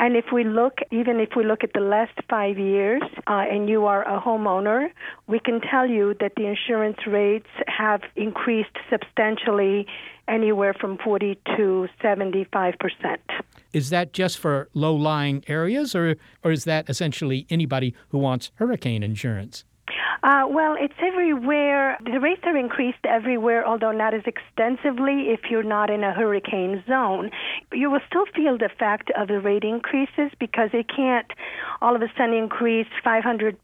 And 0.00 0.16
if 0.16 0.26
we 0.32 0.44
look, 0.44 0.78
even 0.92 1.18
if 1.18 1.30
we 1.36 1.44
look 1.44 1.64
at 1.64 1.72
the 1.72 1.80
last 1.80 2.12
five 2.30 2.56
years, 2.56 3.02
uh, 3.26 3.44
and 3.50 3.68
you 3.68 3.86
are 3.86 4.02
a 4.02 4.20
homeowner, 4.20 4.90
we 5.26 5.40
can 5.40 5.60
tell 5.60 5.86
you 5.86 6.14
that 6.20 6.32
the 6.36 6.46
insurance 6.46 6.98
rates 7.06 7.48
have 7.66 8.02
increased 8.14 8.76
substantially, 8.88 9.86
anywhere 10.28 10.74
from 10.74 10.98
40 10.98 11.38
to 11.56 11.88
75 12.02 12.74
percent. 12.78 13.20
Is 13.72 13.90
that 13.90 14.12
just 14.12 14.38
for 14.38 14.68
low 14.74 14.94
lying 14.94 15.42
areas, 15.48 15.94
or, 15.94 16.16
or 16.44 16.52
is 16.52 16.64
that 16.64 16.88
essentially 16.88 17.46
anybody 17.50 17.94
who 18.10 18.18
wants 18.18 18.50
hurricane 18.56 19.02
insurance? 19.02 19.64
Uh, 20.22 20.44
well, 20.48 20.76
it's 20.78 20.94
everywhere. 21.00 21.96
The 22.04 22.18
rates 22.18 22.42
are 22.44 22.56
increased 22.56 23.04
everywhere, 23.04 23.66
although 23.66 23.92
not 23.92 24.14
as 24.14 24.22
extensively 24.26 25.30
if 25.30 25.40
you're 25.50 25.62
not 25.62 25.90
in 25.90 26.02
a 26.02 26.12
hurricane 26.12 26.82
zone. 26.88 27.30
You 27.72 27.90
will 27.90 28.00
still 28.08 28.26
feel 28.34 28.58
the 28.58 28.66
effect 28.66 29.10
of 29.16 29.28
the 29.28 29.40
rate 29.40 29.64
increases 29.64 30.32
because 30.40 30.70
it 30.72 30.86
can't 30.94 31.30
all 31.80 31.94
of 31.94 32.02
a 32.02 32.08
sudden 32.16 32.34
increase 32.34 32.88
500% 33.04 33.56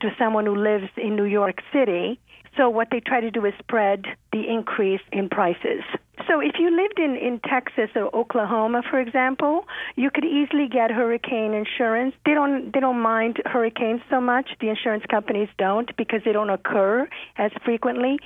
to 0.00 0.14
someone 0.18 0.46
who 0.46 0.54
lives 0.54 0.88
in 0.96 1.16
New 1.16 1.24
York 1.24 1.60
City. 1.72 2.20
So 2.56 2.70
what 2.70 2.88
they 2.90 3.00
try 3.00 3.20
to 3.20 3.30
do 3.30 3.44
is 3.44 3.54
spread 3.58 4.04
the 4.32 4.48
increase 4.48 5.00
in 5.12 5.28
prices. 5.28 5.82
So 6.28 6.40
if 6.40 6.54
you 6.58 6.70
lived 6.70 6.98
in, 6.98 7.16
in 7.16 7.40
Texas 7.40 7.90
or 7.96 8.14
Oklahoma, 8.14 8.82
for 8.88 9.00
example, 9.00 9.66
you 9.96 10.10
could 10.10 10.24
easily 10.24 10.68
get 10.68 10.90
hurricane 10.90 11.52
insurance. 11.52 12.14
They 12.24 12.34
don't 12.34 12.72
they 12.72 12.80
don't 12.80 13.00
mind 13.00 13.42
hurricanes 13.44 14.00
so 14.08 14.20
much. 14.20 14.50
The 14.60 14.68
insurance 14.68 15.04
companies 15.10 15.48
don't 15.58 15.94
because 15.96 16.20
they 16.24 16.32
don't 16.32 16.50
occur 16.50 17.08
as 17.36 17.50
frequently. 17.64 18.18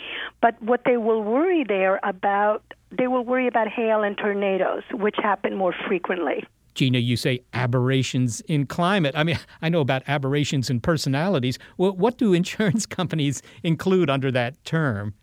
But 0.42 0.62
what 0.62 0.82
they 0.84 0.98
will 0.98 1.22
worry 1.22 1.64
there 1.64 1.98
about 2.02 2.62
they 2.90 3.06
will 3.06 3.24
worry 3.24 3.48
about 3.48 3.68
hail 3.68 4.02
and 4.02 4.16
tornadoes, 4.16 4.82
which 4.92 5.16
happen 5.22 5.54
more 5.54 5.74
frequently. 5.86 6.44
Gina, 6.78 6.98
you 6.98 7.16
say 7.16 7.40
aberrations 7.54 8.40
in 8.42 8.64
climate. 8.64 9.12
I 9.16 9.24
mean, 9.24 9.36
I 9.60 9.68
know 9.68 9.80
about 9.80 10.04
aberrations 10.06 10.70
in 10.70 10.78
personalities. 10.78 11.58
Well, 11.76 11.90
what 11.90 12.18
do 12.18 12.32
insurance 12.32 12.86
companies 13.00 13.42
include 13.64 14.08
under 14.08 14.30
that 14.30 14.64
term? 14.64 15.14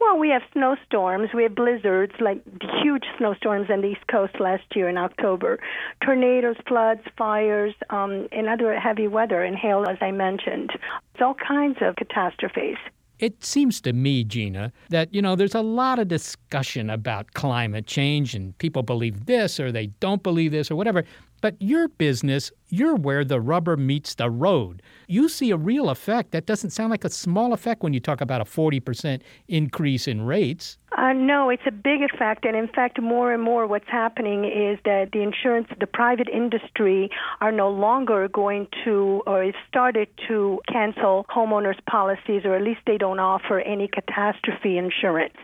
Well, 0.00 0.18
we 0.18 0.30
have 0.30 0.42
snowstorms, 0.52 1.28
we 1.32 1.44
have 1.44 1.54
blizzards, 1.54 2.14
like 2.18 2.42
huge 2.82 3.04
snowstorms 3.16 3.70
on 3.70 3.82
the 3.82 3.90
East 3.90 4.04
Coast 4.10 4.40
last 4.40 4.64
year 4.74 4.88
in 4.88 4.98
October, 4.98 5.60
tornadoes, 6.04 6.56
floods, 6.66 7.02
fires, 7.16 7.74
um, 7.90 8.26
and 8.32 8.48
other 8.48 8.76
heavy 8.76 9.06
weather, 9.06 9.44
and 9.44 9.56
hail, 9.56 9.86
as 9.88 9.98
I 10.00 10.10
mentioned. 10.10 10.70
It's 11.14 11.22
all 11.22 11.34
kinds 11.34 11.78
of 11.80 11.94
catastrophes. 11.94 12.78
It 13.22 13.44
seems 13.44 13.80
to 13.82 13.92
me, 13.92 14.24
Gina, 14.24 14.72
that, 14.88 15.14
you 15.14 15.22
know, 15.22 15.36
there's 15.36 15.54
a 15.54 15.60
lot 15.62 16.00
of 16.00 16.08
discussion 16.08 16.90
about 16.90 17.34
climate 17.34 17.86
change 17.86 18.34
and 18.34 18.58
people 18.58 18.82
believe 18.82 19.26
this 19.26 19.60
or 19.60 19.70
they 19.70 19.86
don't 20.00 20.24
believe 20.24 20.50
this 20.50 20.72
or 20.72 20.76
whatever. 20.76 21.04
But 21.40 21.54
your 21.60 21.86
business, 21.86 22.50
you're 22.68 22.96
where 22.96 23.24
the 23.24 23.40
rubber 23.40 23.76
meets 23.76 24.16
the 24.16 24.28
road. 24.28 24.82
You 25.06 25.28
see 25.28 25.52
a 25.52 25.56
real 25.56 25.88
effect. 25.88 26.32
That 26.32 26.46
doesn't 26.46 26.70
sound 26.70 26.90
like 26.90 27.04
a 27.04 27.10
small 27.10 27.52
effect 27.52 27.84
when 27.84 27.92
you 27.92 28.00
talk 28.00 28.20
about 28.20 28.40
a 28.40 28.44
40% 28.44 29.20
increase 29.46 30.08
in 30.08 30.22
rates. 30.22 30.76
Uh, 31.02 31.12
no, 31.12 31.50
it's 31.50 31.64
a 31.66 31.72
big 31.72 32.00
effect, 32.00 32.44
and 32.44 32.54
in 32.54 32.68
fact, 32.68 33.02
more 33.02 33.32
and 33.32 33.42
more 33.42 33.66
what's 33.66 33.88
happening 33.88 34.44
is 34.44 34.78
that 34.84 35.10
the 35.12 35.20
insurance, 35.20 35.66
the 35.80 35.86
private 35.86 36.28
industry, 36.28 37.10
are 37.40 37.50
no 37.50 37.68
longer 37.68 38.28
going 38.28 38.68
to, 38.84 39.20
or 39.26 39.42
have 39.42 39.54
started 39.68 40.06
to 40.28 40.60
cancel 40.70 41.26
homeowners' 41.28 41.84
policies, 41.90 42.42
or 42.44 42.54
at 42.54 42.62
least 42.62 42.78
they 42.86 42.98
don't 42.98 43.18
offer 43.18 43.58
any 43.58 43.88
catastrophe 43.88 44.78
insurance. 44.78 45.34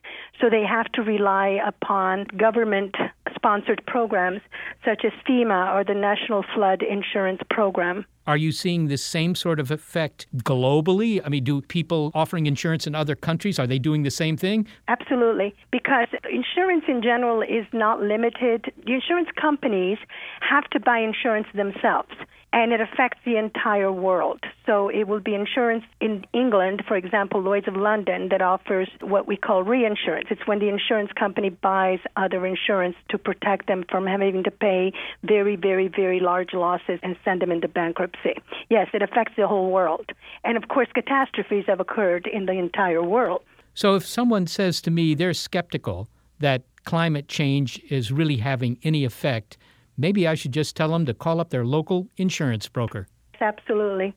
So 0.40 0.48
they 0.48 0.62
have 0.62 0.86
to 0.92 1.02
rely 1.02 1.58
upon 1.66 2.26
government 2.36 2.94
sponsored 3.34 3.82
programs 3.84 4.40
such 4.84 5.04
as 5.04 5.10
FEMA 5.28 5.74
or 5.74 5.82
the 5.82 5.94
National 5.94 6.44
Flood 6.54 6.82
Insurance 6.82 7.40
Program. 7.50 8.06
Are 8.28 8.36
you 8.36 8.52
seeing 8.52 8.88
the 8.88 8.98
same 8.98 9.34
sort 9.34 9.58
of 9.58 9.70
effect 9.70 10.26
globally? 10.44 11.18
I 11.24 11.30
mean, 11.30 11.44
do 11.44 11.62
people 11.62 12.12
offering 12.14 12.44
insurance 12.44 12.86
in 12.86 12.94
other 12.94 13.16
countries 13.16 13.58
are 13.58 13.66
they 13.66 13.78
doing 13.78 14.02
the 14.02 14.10
same 14.10 14.36
thing? 14.36 14.66
Absolutely, 14.86 15.54
because 15.72 16.08
insurance 16.30 16.84
in 16.88 17.00
general 17.02 17.40
is 17.40 17.64
not 17.72 18.02
limited. 18.02 18.70
The 18.84 18.92
insurance 18.92 19.30
companies 19.40 19.96
have 20.40 20.64
to 20.72 20.78
buy 20.78 20.98
insurance 20.98 21.46
themselves 21.54 22.12
and 22.52 22.72
it 22.72 22.80
affects 22.80 23.18
the 23.24 23.36
entire 23.36 23.92
world. 23.92 24.40
So 24.64 24.88
it 24.88 25.06
will 25.06 25.20
be 25.20 25.34
insurance 25.34 25.84
in 26.00 26.24
England, 26.32 26.82
for 26.88 26.96
example, 26.96 27.42
Lloyd's 27.42 27.68
of 27.68 27.76
London, 27.76 28.28
that 28.30 28.40
offers 28.40 28.88
what 29.00 29.26
we 29.26 29.36
call 29.36 29.62
reinsurance. 29.62 30.28
It's 30.30 30.46
when 30.46 30.58
the 30.58 30.68
insurance 30.68 31.10
company 31.12 31.50
buys 31.50 31.98
other 32.16 32.46
insurance 32.46 32.96
to 33.10 33.18
protect 33.18 33.66
them 33.66 33.84
from 33.90 34.06
having 34.06 34.42
to 34.44 34.50
pay 34.50 34.92
very, 35.22 35.56
very, 35.56 35.88
very 35.88 36.20
large 36.20 36.54
losses 36.54 36.98
and 37.02 37.16
send 37.24 37.42
them 37.42 37.52
into 37.52 37.68
bankruptcy. 37.68 38.34
Yes, 38.70 38.88
it 38.94 39.02
affects 39.02 39.34
the 39.36 39.46
whole 39.46 39.70
world. 39.70 40.10
And 40.44 40.56
of 40.56 40.68
course, 40.68 40.88
catastrophes 40.94 41.64
have 41.66 41.80
occurred 41.80 42.26
in 42.26 42.46
the 42.46 42.52
entire 42.52 43.02
world. 43.02 43.42
So 43.74 43.94
if 43.94 44.06
someone 44.06 44.46
says 44.46 44.80
to 44.82 44.90
me 44.90 45.14
they're 45.14 45.34
skeptical 45.34 46.08
that 46.40 46.62
climate 46.84 47.28
change 47.28 47.80
is 47.90 48.10
really 48.10 48.38
having 48.38 48.78
any 48.82 49.04
effect, 49.04 49.58
maybe 49.98 50.26
I 50.26 50.34
should 50.34 50.52
just 50.52 50.76
tell 50.76 50.88
them 50.88 51.04
to 51.04 51.12
call 51.12 51.40
up 51.40 51.50
their 51.50 51.66
local 51.66 52.08
insurance 52.16 52.68
broker. 52.68 53.08
Absolutely. 53.40 54.14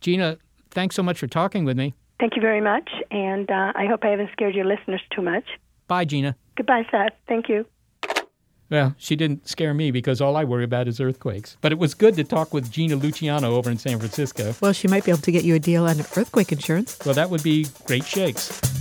Gina, 0.00 0.38
thanks 0.70 0.96
so 0.96 1.02
much 1.02 1.18
for 1.18 1.28
talking 1.28 1.64
with 1.64 1.76
me. 1.76 1.94
Thank 2.18 2.34
you 2.36 2.42
very 2.42 2.60
much, 2.60 2.90
and 3.10 3.50
uh, 3.50 3.72
I 3.74 3.86
hope 3.86 4.00
I 4.02 4.08
haven't 4.08 4.30
scared 4.32 4.54
your 4.54 4.66
listeners 4.66 5.00
too 5.14 5.22
much. 5.22 5.44
Bye, 5.86 6.04
Gina. 6.04 6.36
Goodbye, 6.56 6.86
Seth. 6.90 7.12
Thank 7.26 7.48
you. 7.48 7.64
Well, 8.70 8.94
she 8.98 9.16
didn't 9.16 9.48
scare 9.48 9.74
me 9.74 9.90
because 9.90 10.20
all 10.20 10.36
I 10.36 10.44
worry 10.44 10.62
about 10.62 10.86
is 10.86 11.00
earthquakes. 11.00 11.56
But 11.60 11.72
it 11.72 11.78
was 11.78 11.94
good 11.94 12.14
to 12.16 12.24
talk 12.24 12.54
with 12.54 12.70
Gina 12.70 12.94
Luciano 12.94 13.56
over 13.56 13.68
in 13.68 13.78
San 13.78 13.98
Francisco. 13.98 14.54
Well, 14.60 14.72
she 14.72 14.86
might 14.86 15.04
be 15.04 15.10
able 15.10 15.22
to 15.22 15.32
get 15.32 15.42
you 15.42 15.56
a 15.56 15.58
deal 15.58 15.86
on 15.86 15.98
earthquake 16.16 16.52
insurance. 16.52 16.96
Well, 17.04 17.14
that 17.14 17.30
would 17.30 17.42
be 17.42 17.66
great 17.86 18.04
shakes. 18.04 18.79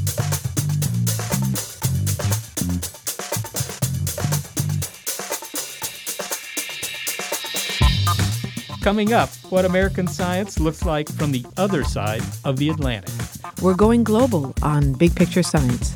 Coming 8.89 9.13
up, 9.13 9.29
what 9.51 9.65
American 9.65 10.07
science 10.07 10.59
looks 10.59 10.83
like 10.83 11.07
from 11.13 11.31
the 11.31 11.45
other 11.57 11.83
side 11.83 12.23
of 12.43 12.57
the 12.57 12.69
Atlantic. 12.69 13.13
We're 13.61 13.75
going 13.75 14.03
global 14.03 14.51
on 14.63 14.93
Big 14.93 15.15
Picture 15.15 15.43
Science. 15.43 15.95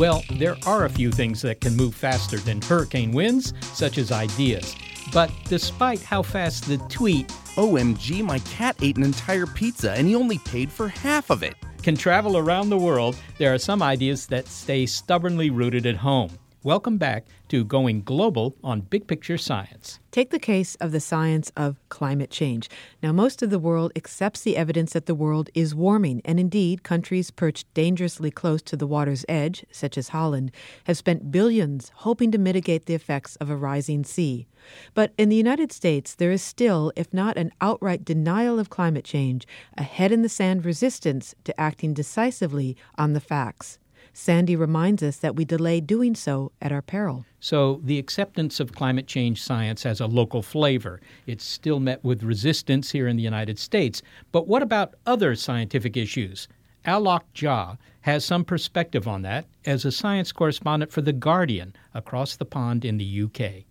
Well, 0.00 0.24
there 0.30 0.56
are 0.64 0.86
a 0.86 0.88
few 0.88 1.12
things 1.12 1.42
that 1.42 1.60
can 1.60 1.76
move 1.76 1.94
faster 1.94 2.38
than 2.38 2.62
hurricane 2.62 3.12
winds, 3.12 3.52
such 3.74 3.98
as 3.98 4.10
ideas. 4.10 4.74
But 5.12 5.30
despite 5.44 6.00
how 6.00 6.22
fast 6.22 6.66
the 6.66 6.78
tweet, 6.88 7.28
OMG, 7.56 8.24
my 8.24 8.38
cat 8.38 8.76
ate 8.80 8.96
an 8.96 9.02
entire 9.02 9.44
pizza 9.44 9.92
and 9.92 10.06
he 10.06 10.14
only 10.14 10.38
paid 10.38 10.72
for 10.72 10.88
half 10.88 11.28
of 11.28 11.42
it, 11.42 11.54
can 11.82 11.96
travel 11.96 12.38
around 12.38 12.70
the 12.70 12.78
world, 12.78 13.14
there 13.36 13.52
are 13.52 13.58
some 13.58 13.82
ideas 13.82 14.26
that 14.28 14.48
stay 14.48 14.86
stubbornly 14.86 15.50
rooted 15.50 15.84
at 15.84 15.96
home. 15.96 16.30
Welcome 16.62 16.98
back 16.98 17.24
to 17.48 17.64
Going 17.64 18.02
Global 18.02 18.54
on 18.62 18.82
Big 18.82 19.06
Picture 19.06 19.38
Science. 19.38 19.98
Take 20.10 20.28
the 20.28 20.38
case 20.38 20.74
of 20.74 20.92
the 20.92 21.00
science 21.00 21.50
of 21.56 21.80
climate 21.88 22.30
change. 22.30 22.68
Now, 23.02 23.12
most 23.12 23.40
of 23.40 23.48
the 23.48 23.58
world 23.58 23.92
accepts 23.96 24.42
the 24.42 24.58
evidence 24.58 24.92
that 24.92 25.06
the 25.06 25.14
world 25.14 25.48
is 25.54 25.74
warming, 25.74 26.20
and 26.22 26.38
indeed, 26.38 26.82
countries 26.82 27.30
perched 27.30 27.72
dangerously 27.72 28.30
close 28.30 28.60
to 28.60 28.76
the 28.76 28.86
water's 28.86 29.24
edge, 29.26 29.64
such 29.72 29.96
as 29.96 30.08
Holland, 30.08 30.52
have 30.84 30.98
spent 30.98 31.32
billions 31.32 31.92
hoping 31.94 32.30
to 32.30 32.36
mitigate 32.36 32.84
the 32.84 32.94
effects 32.94 33.36
of 33.36 33.48
a 33.48 33.56
rising 33.56 34.04
sea. 34.04 34.46
But 34.92 35.14
in 35.16 35.30
the 35.30 35.36
United 35.36 35.72
States, 35.72 36.14
there 36.14 36.30
is 36.30 36.42
still, 36.42 36.92
if 36.94 37.10
not 37.10 37.38
an 37.38 37.52
outright 37.62 38.04
denial 38.04 38.58
of 38.58 38.68
climate 38.68 39.06
change, 39.06 39.46
a 39.78 39.82
head 39.82 40.12
in 40.12 40.20
the 40.20 40.28
sand 40.28 40.66
resistance 40.66 41.34
to 41.44 41.58
acting 41.58 41.94
decisively 41.94 42.76
on 42.98 43.14
the 43.14 43.20
facts. 43.20 43.78
Sandy 44.12 44.56
reminds 44.56 45.02
us 45.02 45.16
that 45.18 45.36
we 45.36 45.44
delay 45.44 45.80
doing 45.80 46.14
so 46.14 46.52
at 46.60 46.72
our 46.72 46.82
peril. 46.82 47.24
So, 47.38 47.80
the 47.84 47.98
acceptance 47.98 48.60
of 48.60 48.72
climate 48.72 49.06
change 49.06 49.42
science 49.42 49.82
has 49.84 50.00
a 50.00 50.06
local 50.06 50.42
flavor. 50.42 51.00
It's 51.26 51.44
still 51.44 51.80
met 51.80 52.04
with 52.04 52.22
resistance 52.22 52.90
here 52.90 53.08
in 53.08 53.16
the 53.16 53.22
United 53.22 53.58
States. 53.58 54.02
But 54.32 54.46
what 54.46 54.62
about 54.62 54.94
other 55.06 55.34
scientific 55.34 55.96
issues? 55.96 56.48
Alok 56.84 57.22
Jha 57.34 57.76
has 58.02 58.24
some 58.24 58.44
perspective 58.44 59.06
on 59.06 59.22
that 59.22 59.46
as 59.66 59.84
a 59.84 59.92
science 59.92 60.32
correspondent 60.32 60.90
for 60.90 61.02
The 61.02 61.12
Guardian 61.12 61.74
across 61.94 62.36
the 62.36 62.46
pond 62.46 62.84
in 62.84 62.96
the 62.96 63.22
UK. 63.22 63.64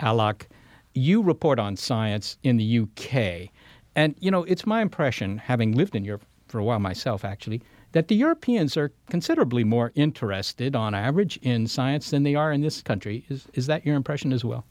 Alok, 0.00 0.46
you 0.94 1.22
report 1.22 1.58
on 1.58 1.76
science 1.76 2.38
in 2.42 2.56
the 2.56 2.80
UK. 2.80 3.50
And, 3.94 4.14
you 4.18 4.30
know, 4.30 4.44
it's 4.44 4.66
my 4.66 4.80
impression, 4.80 5.38
having 5.38 5.72
lived 5.72 5.94
in 5.94 6.04
Europe 6.04 6.24
for 6.48 6.58
a 6.58 6.64
while 6.64 6.78
myself, 6.78 7.24
actually, 7.24 7.62
that 7.94 8.08
the 8.08 8.16
Europeans 8.16 8.76
are 8.76 8.92
considerably 9.08 9.62
more 9.62 9.92
interested, 9.94 10.74
on 10.74 10.94
average, 10.94 11.36
in 11.42 11.68
science 11.68 12.10
than 12.10 12.24
they 12.24 12.34
are 12.34 12.52
in 12.52 12.60
this 12.60 12.82
country. 12.82 13.24
Is, 13.28 13.46
is 13.54 13.66
that 13.68 13.86
your 13.86 13.94
impression 13.94 14.32
as 14.32 14.44
well? 14.44 14.64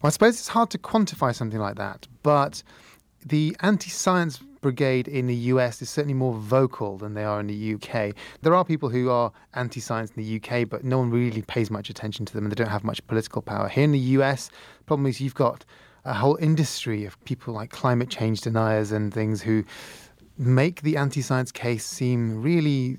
Well, 0.00 0.06
I 0.06 0.10
suppose 0.10 0.34
it's 0.34 0.48
hard 0.48 0.70
to 0.70 0.78
quantify 0.78 1.34
something 1.34 1.58
like 1.58 1.74
that, 1.74 2.06
but 2.22 2.62
the 3.26 3.56
anti 3.60 3.90
science 3.90 4.38
brigade 4.60 5.08
in 5.08 5.26
the 5.26 5.34
US 5.34 5.82
is 5.82 5.90
certainly 5.90 6.14
more 6.14 6.34
vocal 6.34 6.98
than 6.98 7.14
they 7.14 7.24
are 7.24 7.40
in 7.40 7.48
the 7.48 7.74
UK. 7.74 8.14
There 8.42 8.54
are 8.54 8.64
people 8.64 8.88
who 8.88 9.10
are 9.10 9.32
anti 9.54 9.80
science 9.80 10.12
in 10.16 10.22
the 10.22 10.36
UK, 10.36 10.68
but 10.68 10.84
no 10.84 10.98
one 10.98 11.10
really 11.10 11.42
pays 11.42 11.72
much 11.72 11.90
attention 11.90 12.26
to 12.26 12.32
them 12.32 12.44
and 12.44 12.52
they 12.52 12.56
don't 12.62 12.70
have 12.70 12.84
much 12.84 13.04
political 13.08 13.42
power. 13.42 13.68
Here 13.68 13.84
in 13.84 13.92
the 13.92 13.98
US, 13.98 14.50
the 14.78 14.84
problem 14.84 15.06
is 15.06 15.20
you've 15.20 15.34
got 15.34 15.64
a 16.04 16.14
whole 16.14 16.36
industry 16.36 17.04
of 17.04 17.22
people 17.24 17.54
like 17.54 17.70
climate 17.70 18.08
change 18.08 18.40
deniers 18.40 18.92
and 18.92 19.12
things 19.12 19.42
who 19.42 19.64
make 20.38 20.82
the 20.82 20.96
anti-science 20.96 21.50
case 21.50 21.84
seem 21.84 22.40
really 22.40 22.96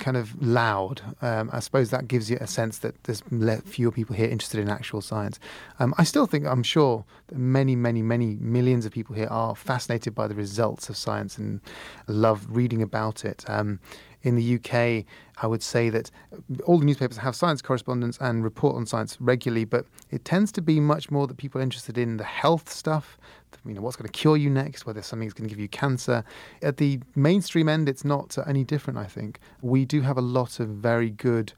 kind 0.00 0.16
of 0.16 0.40
loud. 0.42 1.00
Um, 1.22 1.48
I 1.52 1.60
suppose 1.60 1.90
that 1.90 2.08
gives 2.08 2.28
you 2.28 2.36
a 2.40 2.48
sense 2.48 2.78
that 2.78 3.04
there's 3.04 3.22
fewer 3.64 3.92
people 3.92 4.16
here 4.16 4.28
interested 4.28 4.58
in 4.58 4.68
actual 4.68 5.00
science. 5.00 5.38
Um, 5.78 5.94
I 5.98 6.04
still 6.04 6.26
think, 6.26 6.46
I'm 6.46 6.64
sure, 6.64 7.04
that 7.28 7.38
many, 7.38 7.76
many, 7.76 8.02
many 8.02 8.36
millions 8.40 8.86
of 8.86 8.92
people 8.92 9.14
here 9.14 9.28
are 9.30 9.54
fascinated 9.54 10.16
by 10.16 10.26
the 10.26 10.34
results 10.34 10.88
of 10.88 10.96
science 10.96 11.38
and 11.38 11.60
love 12.08 12.44
reading 12.50 12.82
about 12.82 13.24
it. 13.24 13.44
Um, 13.46 13.78
in 14.22 14.36
the 14.36 14.56
UK, 14.56 15.04
I 15.42 15.46
would 15.46 15.62
say 15.62 15.88
that 15.90 16.10
all 16.64 16.78
the 16.78 16.84
newspapers 16.84 17.16
have 17.18 17.34
science 17.34 17.62
correspondents 17.62 18.18
and 18.20 18.44
report 18.44 18.76
on 18.76 18.86
science 18.86 19.16
regularly, 19.20 19.64
but 19.64 19.86
it 20.10 20.24
tends 20.24 20.52
to 20.52 20.62
be 20.62 20.80
much 20.80 21.10
more 21.10 21.26
that 21.26 21.36
people 21.36 21.60
are 21.60 21.64
interested 21.64 21.96
in 21.96 22.16
the 22.18 22.24
health 22.24 22.70
stuff, 22.70 23.18
you 23.64 23.74
know, 23.74 23.80
what's 23.80 23.96
going 23.96 24.06
to 24.06 24.12
cure 24.12 24.36
you 24.36 24.50
next, 24.50 24.86
whether 24.86 25.02
something's 25.02 25.32
going 25.32 25.48
to 25.48 25.54
give 25.54 25.60
you 25.60 25.68
cancer. 25.68 26.24
At 26.62 26.76
the 26.76 27.00
mainstream 27.14 27.68
end, 27.68 27.88
it's 27.88 28.04
not 28.04 28.36
any 28.46 28.64
different, 28.64 28.98
I 28.98 29.06
think. 29.06 29.40
We 29.62 29.84
do 29.84 30.02
have 30.02 30.18
a 30.18 30.22
lot 30.22 30.60
of 30.60 30.68
very 30.68 31.10
good 31.10 31.52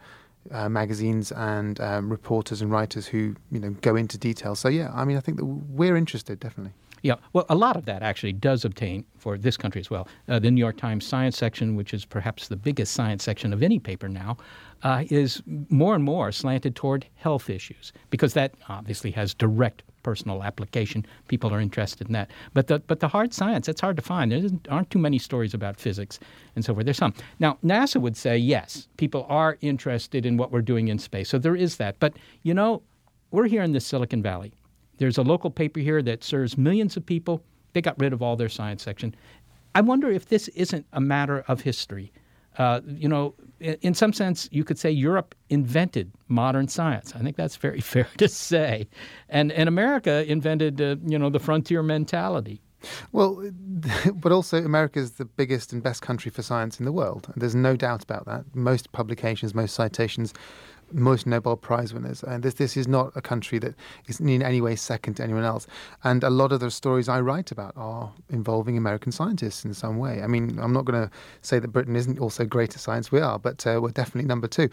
uh, 0.50 0.69
magazines 0.69 1.33
and 1.33 1.81
um, 1.81 2.11
reporters 2.11 2.62
and 2.62 2.71
writers 2.71 3.07
who, 3.07 3.35
you 3.51 3.61
know, 3.61 3.70
go 3.81 3.96
into 3.96 4.18
detail. 4.18 4.55
So, 4.55 4.68
yeah, 4.68 4.90
I 4.94 5.05
mean, 5.05 5.16
I 5.16 5.20
think 5.20 5.38
that 5.38 5.44
we're 5.44 5.96
interested, 5.96 6.40
definitely. 6.40 6.75
Yeah, 7.03 7.17
well, 7.33 7.45
a 7.49 7.55
lot 7.57 7.77
of 7.77 7.85
that 7.87 8.03
actually 8.03 8.33
does 8.33 8.65
obtain 8.65 9.05
for 9.19 9.37
this 9.37 9.57
country 9.57 9.81
as 9.81 9.91
well. 9.91 10.07
Uh, 10.29 10.38
the 10.38 10.51
New 10.51 10.61
York 10.61 10.77
Times 10.77 11.05
science 11.05 11.37
section, 11.37 11.75
which 11.75 11.93
is 11.93 12.05
perhaps 12.05 12.49
the 12.49 12.57
biggest 12.57 12.93
science 12.93 13.25
section 13.25 13.53
of 13.53 13.62
any 13.62 13.81
paper 13.81 14.09
now, 14.09 14.37
uh, 14.85 15.05
is 15.11 15.43
more 15.69 15.95
and 15.95 16.05
more 16.05 16.31
slanted 16.31 16.77
toward 16.77 17.07
health 17.17 17.51
issues 17.51 17.93
because 18.11 18.35
that 18.35 18.55
obviously 18.69 19.11
has 19.11 19.35
direct 19.35 19.83
personal 20.03 20.43
application. 20.43 21.05
People 21.29 21.53
are 21.53 21.61
interested 21.61 22.07
in 22.07 22.12
that. 22.12 22.31
But 22.55 22.67
the 22.67 22.81
but 22.81 23.01
the 23.01 23.09
hard 23.09 23.33
science, 23.33 23.69
it's 23.69 23.81
hard 23.81 23.97
to 23.97 24.03
find. 24.03 24.33
There 24.33 24.43
aren't 24.69 24.91
too 24.91 24.99
many 24.99 25.19
stories 25.19 25.55
about 25.55 25.79
physics 25.79 26.19
and 26.57 26.65
so 26.65 26.75
forth. 26.75 26.85
There's 26.85 26.99
some. 26.99 27.15
Now 27.38 27.59
NASA 27.65 28.01
would 28.01 28.17
say 28.17 28.37
yes, 28.37 28.88
people 28.97 29.27
are 29.29 29.59
interested 29.61 30.27
in 30.27 30.37
what 30.37 30.51
we're 30.51 30.62
doing 30.62 30.88
in 30.88 30.99
space. 30.99 31.29
So 31.29 31.38
there 31.38 31.57
is 31.57 31.77
that. 31.77 31.99
But 32.01 32.15
you 32.43 32.55
know, 32.55 32.83
we're 33.31 33.47
here 33.47 33.62
in 33.62 33.73
the 33.73 33.81
Silicon 33.81 34.23
Valley. 34.23 34.53
There's 34.98 35.18
a 35.18 35.22
local 35.22 35.50
paper 35.50 35.81
here 35.81 36.02
that 36.02 36.22
serves 36.22 36.57
millions 36.57 36.96
of 36.96 37.05
people. 37.05 37.42
They 37.72 37.81
got 37.81 37.98
rid 37.98 38.12
of 38.12 38.22
all 38.22 38.37
their 38.37 38.48
science 38.48 38.83
section. 38.83 39.14
I 39.74 39.81
wonder 39.81 40.11
if 40.11 40.26
this 40.28 40.48
isn't 40.48 40.87
a 40.92 41.00
matter 41.00 41.44
of 41.48 41.62
history. 41.62 42.12
Uh, 42.59 42.81
you 42.87 43.09
know, 43.09 43.35
in, 43.61 43.94
some 43.94 44.12
sense, 44.12 44.46
you 44.52 44.62
could 44.62 44.78
say 44.78 44.90
Europe 44.90 45.35
invented 45.48 46.12
modern 46.28 46.68
science. 46.68 47.14
I 47.16 47.20
think 47.20 47.37
that's 47.37 47.57
very 47.57 47.81
fair 47.92 48.07
to 48.18 48.28
say, 48.28 48.88
and 49.31 49.50
and 49.52 49.68
America 49.68 50.31
invented, 50.31 50.81
uh, 50.81 50.96
you 51.07 51.18
know, 51.18 51.31
the 51.31 51.40
frontier 51.40 51.83
mentality. 51.83 52.61
Well, 53.12 53.42
but 54.14 54.33
also 54.33 54.62
America 54.62 54.98
is 54.98 55.12
the 55.12 55.24
biggest 55.24 55.72
and 55.72 55.83
best 55.83 56.02
country 56.02 56.31
for 56.31 56.42
science 56.42 56.78
in 56.78 56.85
the 56.85 56.92
world. 56.92 57.33
There's 57.37 57.55
no 57.55 57.76
doubt 57.76 58.02
about 58.02 58.26
that. 58.26 58.44
Most 58.55 58.92
publications, 58.92 59.55
most 59.55 59.74
citations 59.74 60.35
most 60.94 61.26
Nobel 61.26 61.57
Prize 61.57 61.92
winners. 61.92 62.22
And 62.22 62.42
this 62.42 62.55
this 62.55 62.76
is 62.76 62.88
not 62.88 63.12
a 63.14 63.22
country 63.22 63.59
that 63.61 63.74
is 64.07 64.20
in 64.20 64.42
any 64.42 64.61
way 64.61 64.76
second 64.76 65.14
to 65.14 65.22
anyone 65.22 65.44
else. 65.44 65.66
And 66.05 66.22
a 66.24 66.31
lot 66.31 66.52
of 66.52 66.61
the 66.61 66.70
stories 66.70 67.09
I 67.09 67.20
write 67.20 67.50
about 67.50 67.72
are 67.76 68.12
involving 68.31 68.76
American 68.76 69.12
scientists 69.12 69.64
in 69.64 69.74
some 69.74 69.98
way. 69.98 70.22
I 70.22 70.26
mean, 70.26 70.59
I'm 70.61 70.72
not 70.72 70.85
going 70.85 71.09
to 71.09 71.11
say 71.42 71.59
that 71.59 71.68
Britain 71.68 71.96
isn't 71.96 72.18
also 72.18 72.44
great 72.44 72.74
at 72.74 72.81
science. 72.81 73.12
We 73.12 73.20
are, 73.20 73.38
but 73.38 73.66
uh, 73.66 73.81
we're 73.83 73.90
definitely 73.90 74.28
number 74.28 74.48
two, 74.48 74.68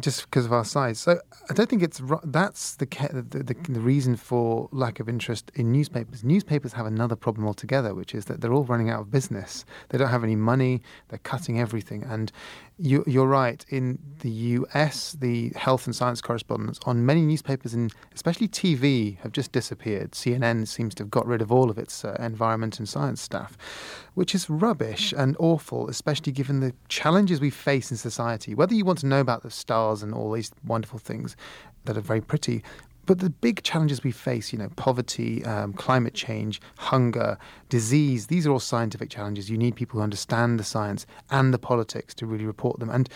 just 0.00 0.22
because 0.22 0.46
of 0.46 0.52
our 0.52 0.64
size. 0.64 0.98
So 0.98 1.20
I 1.50 1.54
don't 1.54 1.68
think 1.68 1.82
it's 1.82 2.00
that's 2.24 2.76
the, 2.76 2.86
the, 2.86 3.42
the 3.42 3.54
the 3.68 3.80
reason 3.80 4.16
for 4.16 4.68
lack 4.72 5.00
of 5.00 5.08
interest 5.08 5.50
in 5.54 5.72
newspapers. 5.72 6.24
Newspapers 6.24 6.72
have 6.72 6.86
another 6.86 7.16
problem 7.16 7.46
altogether, 7.46 7.94
which 7.94 8.14
is 8.14 8.26
that 8.26 8.40
they're 8.40 8.52
all 8.52 8.64
running 8.64 8.90
out 8.90 9.00
of 9.00 9.10
business. 9.10 9.64
They 9.88 9.98
don't 9.98 10.08
have 10.08 10.24
any 10.24 10.36
money. 10.36 10.82
They're 11.08 11.18
cutting 11.18 11.60
everything, 11.60 12.02
and 12.04 12.30
you, 12.76 13.04
are 13.22 13.26
right. 13.26 13.64
In 13.68 13.98
the 14.20 14.30
US, 14.30 15.13
the 15.14 15.50
health 15.56 15.86
and 15.86 15.94
science 15.94 16.20
correspondents 16.20 16.78
on 16.86 17.04
many 17.06 17.22
newspapers 17.22 17.74
and 17.74 17.92
especially 18.14 18.48
TV 18.48 19.18
have 19.18 19.32
just 19.32 19.52
disappeared. 19.52 20.12
CNN 20.12 20.66
seems 20.66 20.94
to 20.96 21.02
have 21.02 21.10
got 21.10 21.26
rid 21.26 21.42
of 21.42 21.50
all 21.50 21.70
of 21.70 21.78
its 21.78 22.04
uh, 22.04 22.16
environment 22.20 22.78
and 22.78 22.88
science 22.88 23.20
staff, 23.20 23.56
which 24.14 24.34
is 24.34 24.48
rubbish 24.50 25.12
and 25.16 25.36
awful, 25.38 25.88
especially 25.88 26.32
given 26.32 26.60
the 26.60 26.74
challenges 26.88 27.40
we 27.40 27.50
face 27.50 27.90
in 27.90 27.96
society. 27.96 28.54
Whether 28.54 28.74
you 28.74 28.84
want 28.84 29.00
to 29.00 29.06
know 29.06 29.20
about 29.20 29.42
the 29.42 29.50
stars 29.50 30.02
and 30.02 30.14
all 30.14 30.32
these 30.32 30.50
wonderful 30.64 30.98
things 30.98 31.36
that 31.84 31.96
are 31.96 32.02
very 32.02 32.20
pretty, 32.20 32.62
but 33.06 33.18
the 33.18 33.30
big 33.30 33.62
challenges 33.62 34.02
we 34.02 34.12
face, 34.12 34.52
you 34.52 34.58
know, 34.58 34.70
poverty, 34.76 35.44
um, 35.44 35.72
climate 35.74 36.14
change, 36.14 36.60
hunger, 36.78 37.38
disease, 37.68 38.28
these 38.28 38.46
are 38.46 38.52
all 38.52 38.60
scientific 38.60 39.10
challenges. 39.10 39.50
You 39.50 39.58
need 39.58 39.76
people 39.76 39.98
who 39.98 40.04
understand 40.04 40.58
the 40.58 40.64
science 40.64 41.06
and 41.30 41.52
the 41.52 41.58
politics 41.58 42.14
to 42.14 42.26
really 42.26 42.46
report 42.46 42.80
them. 42.80 42.90
And, 42.90 43.08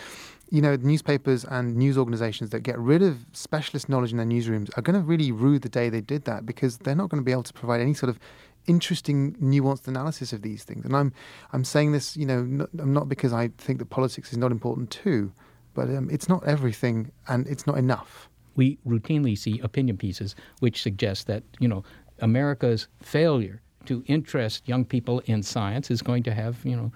you 0.51 0.61
know, 0.61 0.75
newspapers 0.75 1.45
and 1.45 1.75
news 1.75 1.97
organizations 1.97 2.49
that 2.51 2.61
get 2.61 2.77
rid 2.77 3.01
of 3.01 3.25
specialist 3.33 3.89
knowledge 3.89 4.11
in 4.11 4.17
their 4.17 4.25
newsrooms 4.25 4.69
are 4.77 4.81
going 4.81 4.99
to 4.99 5.05
really 5.05 5.31
rue 5.31 5.59
the 5.59 5.69
day 5.69 5.89
they 5.89 6.01
did 6.01 6.25
that 6.25 6.45
because 6.45 6.77
they're 6.79 6.95
not 6.95 7.09
going 7.09 7.21
to 7.21 7.25
be 7.25 7.31
able 7.31 7.43
to 7.43 7.53
provide 7.53 7.81
any 7.81 7.93
sort 7.93 8.09
of 8.09 8.19
interesting, 8.67 9.33
nuanced 9.35 9.87
analysis 9.87 10.33
of 10.33 10.41
these 10.41 10.63
things. 10.63 10.85
And 10.85 10.95
I'm, 10.95 11.13
I'm 11.53 11.63
saying 11.63 11.91
this, 11.91 12.17
you 12.17 12.25
know, 12.25 12.43
not, 12.43 12.73
not 12.73 13.09
because 13.09 13.33
I 13.33 13.49
think 13.57 13.79
that 13.79 13.85
politics 13.85 14.31
is 14.31 14.37
not 14.37 14.51
important 14.51 14.89
too, 14.91 15.31
but 15.73 15.89
um, 15.89 16.09
it's 16.11 16.27
not 16.27 16.45
everything 16.45 17.11
and 17.27 17.47
it's 17.47 17.65
not 17.65 17.77
enough 17.77 18.29
we 18.59 18.77
routinely 18.85 19.37
see 19.37 19.57
opinion 19.61 19.95
pieces 19.95 20.35
which 20.59 20.81
suggest 20.81 21.27
that, 21.27 21.43
you 21.59 21.67
know, 21.67 21.81
America's 22.19 22.89
failure 23.01 23.61
to 23.85 24.03
interest 24.07 24.67
young 24.67 24.83
people 24.83 25.19
in 25.27 25.41
science 25.41 25.89
is 25.89 26.01
going 26.01 26.23
to 26.23 26.33
have, 26.33 26.57
you 26.65 26.75
know, 26.75 26.91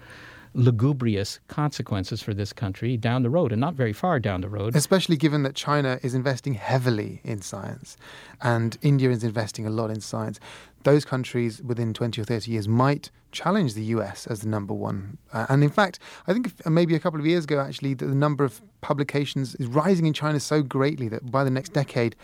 lugubrious 0.54 1.40
consequences 1.48 2.22
for 2.22 2.32
this 2.32 2.52
country 2.52 2.96
down 2.96 3.22
the 3.22 3.30
road 3.30 3.52
and 3.52 3.60
not 3.60 3.74
very 3.74 3.92
far 3.92 4.20
down 4.20 4.40
the 4.40 4.48
road. 4.48 4.74
Especially 4.76 5.16
given 5.16 5.42
that 5.42 5.54
China 5.54 5.98
is 6.02 6.14
investing 6.14 6.54
heavily 6.54 7.20
in 7.24 7.42
science 7.42 7.96
and 8.40 8.78
India 8.80 9.10
is 9.10 9.24
investing 9.24 9.66
a 9.66 9.70
lot 9.70 9.90
in 9.90 10.00
science 10.00 10.38
those 10.84 11.04
countries 11.04 11.60
within 11.62 11.92
20 11.92 12.20
or 12.20 12.24
30 12.24 12.50
years 12.50 12.68
might 12.68 13.10
challenge 13.32 13.74
the 13.74 13.84
US 13.84 14.26
as 14.26 14.40
the 14.40 14.48
number 14.48 14.72
one. 14.72 15.18
Uh, 15.32 15.46
and 15.48 15.64
in 15.64 15.70
fact, 15.70 15.98
I 16.26 16.32
think 16.32 16.52
maybe 16.66 16.94
a 16.94 17.00
couple 17.00 17.18
of 17.18 17.26
years 17.26 17.44
ago, 17.44 17.58
actually, 17.58 17.94
the 17.94 18.06
number 18.06 18.44
of 18.44 18.62
publications 18.80 19.54
is 19.56 19.66
rising 19.66 20.06
in 20.06 20.12
China 20.12 20.38
so 20.38 20.62
greatly 20.62 21.08
that 21.08 21.30
by 21.30 21.42
the 21.42 21.50
next 21.50 21.72
decade, 21.72 22.14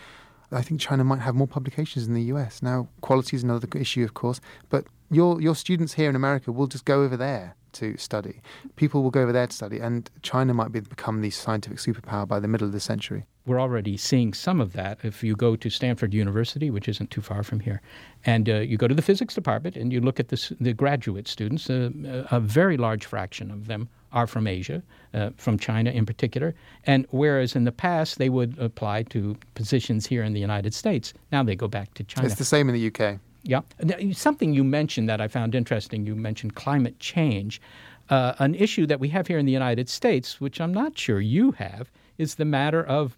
I 0.51 0.61
think 0.61 0.79
China 0.79 1.03
might 1.03 1.19
have 1.19 1.35
more 1.35 1.47
publications 1.47 2.05
than 2.05 2.15
the 2.15 2.23
US. 2.23 2.61
Now, 2.61 2.87
quality 3.01 3.35
is 3.35 3.43
another 3.43 3.67
issue, 3.75 4.03
of 4.03 4.13
course, 4.13 4.39
but 4.69 4.85
your 5.11 5.41
your 5.41 5.55
students 5.55 5.93
here 5.93 6.09
in 6.09 6.15
America 6.15 6.51
will 6.51 6.67
just 6.67 6.85
go 6.85 7.03
over 7.03 7.17
there 7.17 7.55
to 7.73 7.95
study. 7.97 8.41
People 8.75 9.03
will 9.03 9.11
go 9.11 9.21
over 9.21 9.31
there 9.31 9.47
to 9.47 9.53
study, 9.53 9.79
and 9.79 10.09
China 10.23 10.53
might 10.53 10.71
be, 10.71 10.79
become 10.79 11.21
the 11.21 11.29
scientific 11.29 11.77
superpower 11.77 12.27
by 12.27 12.39
the 12.39 12.47
middle 12.47 12.67
of 12.67 12.73
the 12.73 12.79
century. 12.79 13.25
We're 13.45 13.59
already 13.59 13.97
seeing 13.97 14.33
some 14.33 14.61
of 14.61 14.73
that. 14.73 14.99
If 15.03 15.23
you 15.23 15.35
go 15.35 15.55
to 15.55 15.69
Stanford 15.69 16.13
University, 16.13 16.69
which 16.69 16.87
isn't 16.87 17.11
too 17.11 17.21
far 17.21 17.43
from 17.43 17.59
here, 17.59 17.81
and 18.25 18.47
uh, 18.49 18.55
you 18.59 18.77
go 18.77 18.87
to 18.87 18.93
the 18.93 19.01
physics 19.01 19.33
department 19.33 19.75
and 19.75 19.91
you 19.91 19.99
look 19.99 20.19
at 20.19 20.29
the, 20.29 20.55
the 20.59 20.73
graduate 20.73 21.27
students, 21.27 21.69
uh, 21.69 21.89
a 22.29 22.39
very 22.39 22.77
large 22.77 23.05
fraction 23.05 23.51
of 23.51 23.67
them 23.67 23.89
are 24.11 24.27
from 24.27 24.45
Asia, 24.45 24.83
uh, 25.13 25.31
from 25.37 25.57
China 25.57 25.89
in 25.89 26.05
particular. 26.05 26.53
And 26.85 27.07
whereas 27.09 27.55
in 27.55 27.63
the 27.63 27.71
past 27.71 28.17
they 28.17 28.29
would 28.29 28.57
apply 28.59 29.03
to 29.03 29.37
positions 29.55 30.05
here 30.05 30.23
in 30.23 30.33
the 30.33 30.39
United 30.39 30.73
States, 30.73 31.13
now 31.31 31.43
they 31.43 31.55
go 31.55 31.67
back 31.67 31.93
to 31.95 32.03
China. 32.03 32.27
It's 32.27 32.35
the 32.35 32.45
same 32.45 32.69
in 32.69 32.75
the 32.75 32.87
UK. 32.87 33.19
Yeah. 33.43 33.61
Something 34.13 34.53
you 34.53 34.63
mentioned 34.63 35.09
that 35.09 35.19
I 35.19 35.27
found 35.27 35.55
interesting, 35.55 36.05
you 36.05 36.15
mentioned 36.15 36.55
climate 36.55 36.99
change. 36.99 37.61
Uh, 38.09 38.33
an 38.39 38.55
issue 38.55 38.85
that 38.87 38.99
we 38.99 39.07
have 39.09 39.27
here 39.27 39.39
in 39.39 39.45
the 39.45 39.51
United 39.51 39.87
States, 39.87 40.41
which 40.41 40.59
I'm 40.59 40.73
not 40.73 40.97
sure 40.97 41.21
you 41.21 41.51
have, 41.53 41.89
is 42.17 42.35
the 42.35 42.45
matter 42.45 42.83
of 42.83 43.17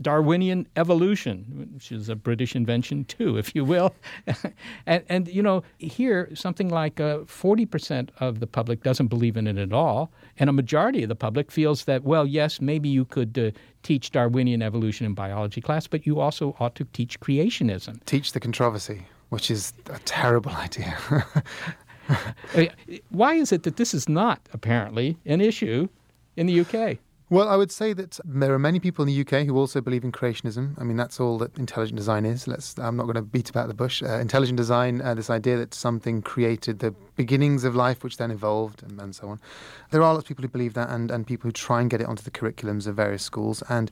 Darwinian 0.00 0.66
evolution, 0.76 1.68
which 1.72 1.90
is 1.90 2.08
a 2.08 2.16
British 2.16 2.54
invention 2.54 3.04
too, 3.04 3.38
if 3.38 3.54
you 3.54 3.64
will. 3.64 3.94
and, 4.86 5.02
and, 5.08 5.28
you 5.28 5.42
know, 5.42 5.62
here, 5.78 6.28
something 6.34 6.68
like 6.68 7.00
uh, 7.00 7.18
40% 7.20 8.10
of 8.20 8.40
the 8.40 8.46
public 8.46 8.82
doesn't 8.82 9.08
believe 9.08 9.36
in 9.36 9.46
it 9.46 9.58
at 9.58 9.72
all. 9.72 10.12
And 10.38 10.50
a 10.50 10.52
majority 10.52 11.02
of 11.02 11.08
the 11.08 11.16
public 11.16 11.50
feels 11.50 11.84
that, 11.84 12.04
well, 12.04 12.26
yes, 12.26 12.60
maybe 12.60 12.88
you 12.88 13.04
could 13.04 13.38
uh, 13.38 13.50
teach 13.82 14.10
Darwinian 14.10 14.62
evolution 14.62 15.06
in 15.06 15.14
biology 15.14 15.60
class, 15.60 15.86
but 15.86 16.06
you 16.06 16.20
also 16.20 16.56
ought 16.60 16.74
to 16.76 16.84
teach 16.92 17.18
creationism. 17.20 18.04
Teach 18.04 18.32
the 18.32 18.40
controversy, 18.40 19.06
which 19.28 19.50
is 19.50 19.72
a 19.90 19.98
terrible 20.00 20.50
idea. 20.66 20.96
Why 23.10 23.34
is 23.34 23.52
it 23.52 23.64
that 23.64 23.76
this 23.76 23.94
is 23.94 24.08
not, 24.08 24.40
apparently, 24.52 25.18
an 25.26 25.40
issue 25.40 25.88
in 26.36 26.46
the 26.46 26.60
UK? 26.60 26.98
Well, 27.28 27.48
I 27.48 27.56
would 27.56 27.72
say 27.72 27.92
that 27.92 28.20
there 28.24 28.54
are 28.54 28.58
many 28.58 28.78
people 28.78 29.04
in 29.04 29.08
the 29.08 29.20
UK 29.20 29.46
who 29.46 29.58
also 29.58 29.80
believe 29.80 30.04
in 30.04 30.12
creationism. 30.12 30.80
I 30.80 30.84
mean, 30.84 30.96
that's 30.96 31.18
all 31.18 31.38
that 31.38 31.58
intelligent 31.58 31.96
design 31.96 32.24
is. 32.24 32.46
Let's, 32.46 32.78
I'm 32.78 32.96
not 32.96 33.02
going 33.02 33.16
to 33.16 33.22
beat 33.22 33.50
about 33.50 33.66
the 33.66 33.74
bush. 33.74 34.00
Uh, 34.00 34.20
intelligent 34.20 34.56
design, 34.56 35.02
uh, 35.02 35.12
this 35.14 35.28
idea 35.28 35.56
that 35.56 35.74
something 35.74 36.22
created 36.22 36.78
the 36.78 36.92
beginnings 37.16 37.64
of 37.64 37.74
life, 37.74 38.04
which 38.04 38.18
then 38.18 38.30
evolved, 38.30 38.84
and, 38.84 39.00
and 39.00 39.16
so 39.16 39.28
on. 39.28 39.40
There 39.90 40.04
are 40.04 40.14
lots 40.14 40.22
of 40.22 40.28
people 40.28 40.42
who 40.42 40.48
believe 40.48 40.74
that, 40.74 40.88
and, 40.88 41.10
and 41.10 41.26
people 41.26 41.48
who 41.48 41.52
try 41.52 41.80
and 41.80 41.90
get 41.90 42.00
it 42.00 42.06
onto 42.06 42.22
the 42.22 42.30
curriculums 42.30 42.86
of 42.86 42.94
various 42.94 43.24
schools. 43.24 43.60
And 43.68 43.90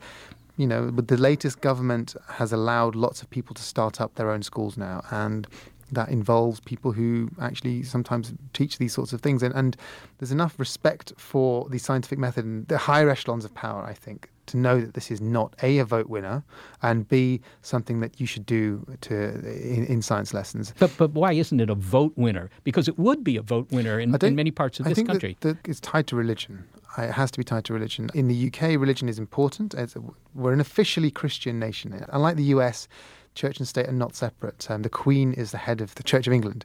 you 0.56 0.66
know, 0.66 0.90
the 0.90 1.16
latest 1.16 1.60
government 1.60 2.14
has 2.28 2.52
allowed 2.52 2.94
lots 2.94 3.22
of 3.22 3.30
people 3.30 3.54
to 3.54 3.62
start 3.62 4.00
up 4.00 4.14
their 4.14 4.30
own 4.30 4.42
schools 4.42 4.76
now, 4.76 5.02
and 5.10 5.46
that 5.92 6.08
involves 6.08 6.60
people 6.60 6.92
who 6.92 7.30
actually 7.40 7.82
sometimes 7.82 8.32
teach 8.52 8.78
these 8.78 8.92
sorts 8.92 9.12
of 9.12 9.20
things. 9.20 9.42
And, 9.42 9.54
and 9.54 9.76
there's 10.18 10.32
enough 10.32 10.58
respect 10.58 11.12
for 11.16 11.68
the 11.68 11.78
scientific 11.78 12.18
method 12.18 12.44
and 12.44 12.66
the 12.68 12.78
higher 12.78 13.10
echelons 13.10 13.44
of 13.44 13.54
power, 13.54 13.82
I 13.82 13.94
think, 13.94 14.30
to 14.46 14.56
know 14.56 14.80
that 14.80 14.94
this 14.94 15.10
is 15.10 15.20
not 15.20 15.54
A, 15.62 15.78
a 15.78 15.84
vote 15.84 16.08
winner, 16.08 16.44
and 16.82 17.08
B, 17.08 17.40
something 17.62 18.00
that 18.00 18.20
you 18.20 18.26
should 18.26 18.46
do 18.46 18.84
to 19.02 19.14
in, 19.14 19.86
in 19.86 20.02
science 20.02 20.34
lessons. 20.34 20.74
But, 20.78 20.92
but 20.96 21.12
why 21.12 21.32
isn't 21.32 21.60
it 21.60 21.70
a 21.70 21.74
vote 21.74 22.12
winner? 22.16 22.50
Because 22.62 22.88
it 22.88 22.98
would 22.98 23.24
be 23.24 23.36
a 23.36 23.42
vote 23.42 23.70
winner 23.70 23.98
in, 24.00 24.14
in 24.14 24.34
many 24.34 24.50
parts 24.50 24.80
of 24.80 24.86
I 24.86 24.90
this 24.90 24.96
think 24.96 25.08
country. 25.08 25.36
That, 25.40 25.62
that 25.62 25.70
it's 25.70 25.80
tied 25.80 26.06
to 26.08 26.16
religion. 26.16 26.64
It 26.96 27.10
has 27.10 27.30
to 27.32 27.38
be 27.38 27.44
tied 27.44 27.64
to 27.66 27.72
religion. 27.72 28.08
In 28.14 28.28
the 28.28 28.46
UK, 28.46 28.78
religion 28.78 29.08
is 29.08 29.18
important. 29.18 29.74
A, 29.74 29.88
we're 30.34 30.52
an 30.52 30.60
officially 30.60 31.10
Christian 31.10 31.58
nation. 31.58 32.04
Unlike 32.10 32.36
the 32.36 32.44
US, 32.44 32.88
church 33.34 33.58
and 33.58 33.66
state 33.66 33.88
are 33.88 33.92
not 33.92 34.14
separate. 34.14 34.70
Um, 34.70 34.82
the 34.82 34.88
Queen 34.88 35.32
is 35.32 35.50
the 35.50 35.58
head 35.58 35.80
of 35.80 35.94
the 35.96 36.02
Church 36.02 36.26
of 36.26 36.32
England. 36.32 36.64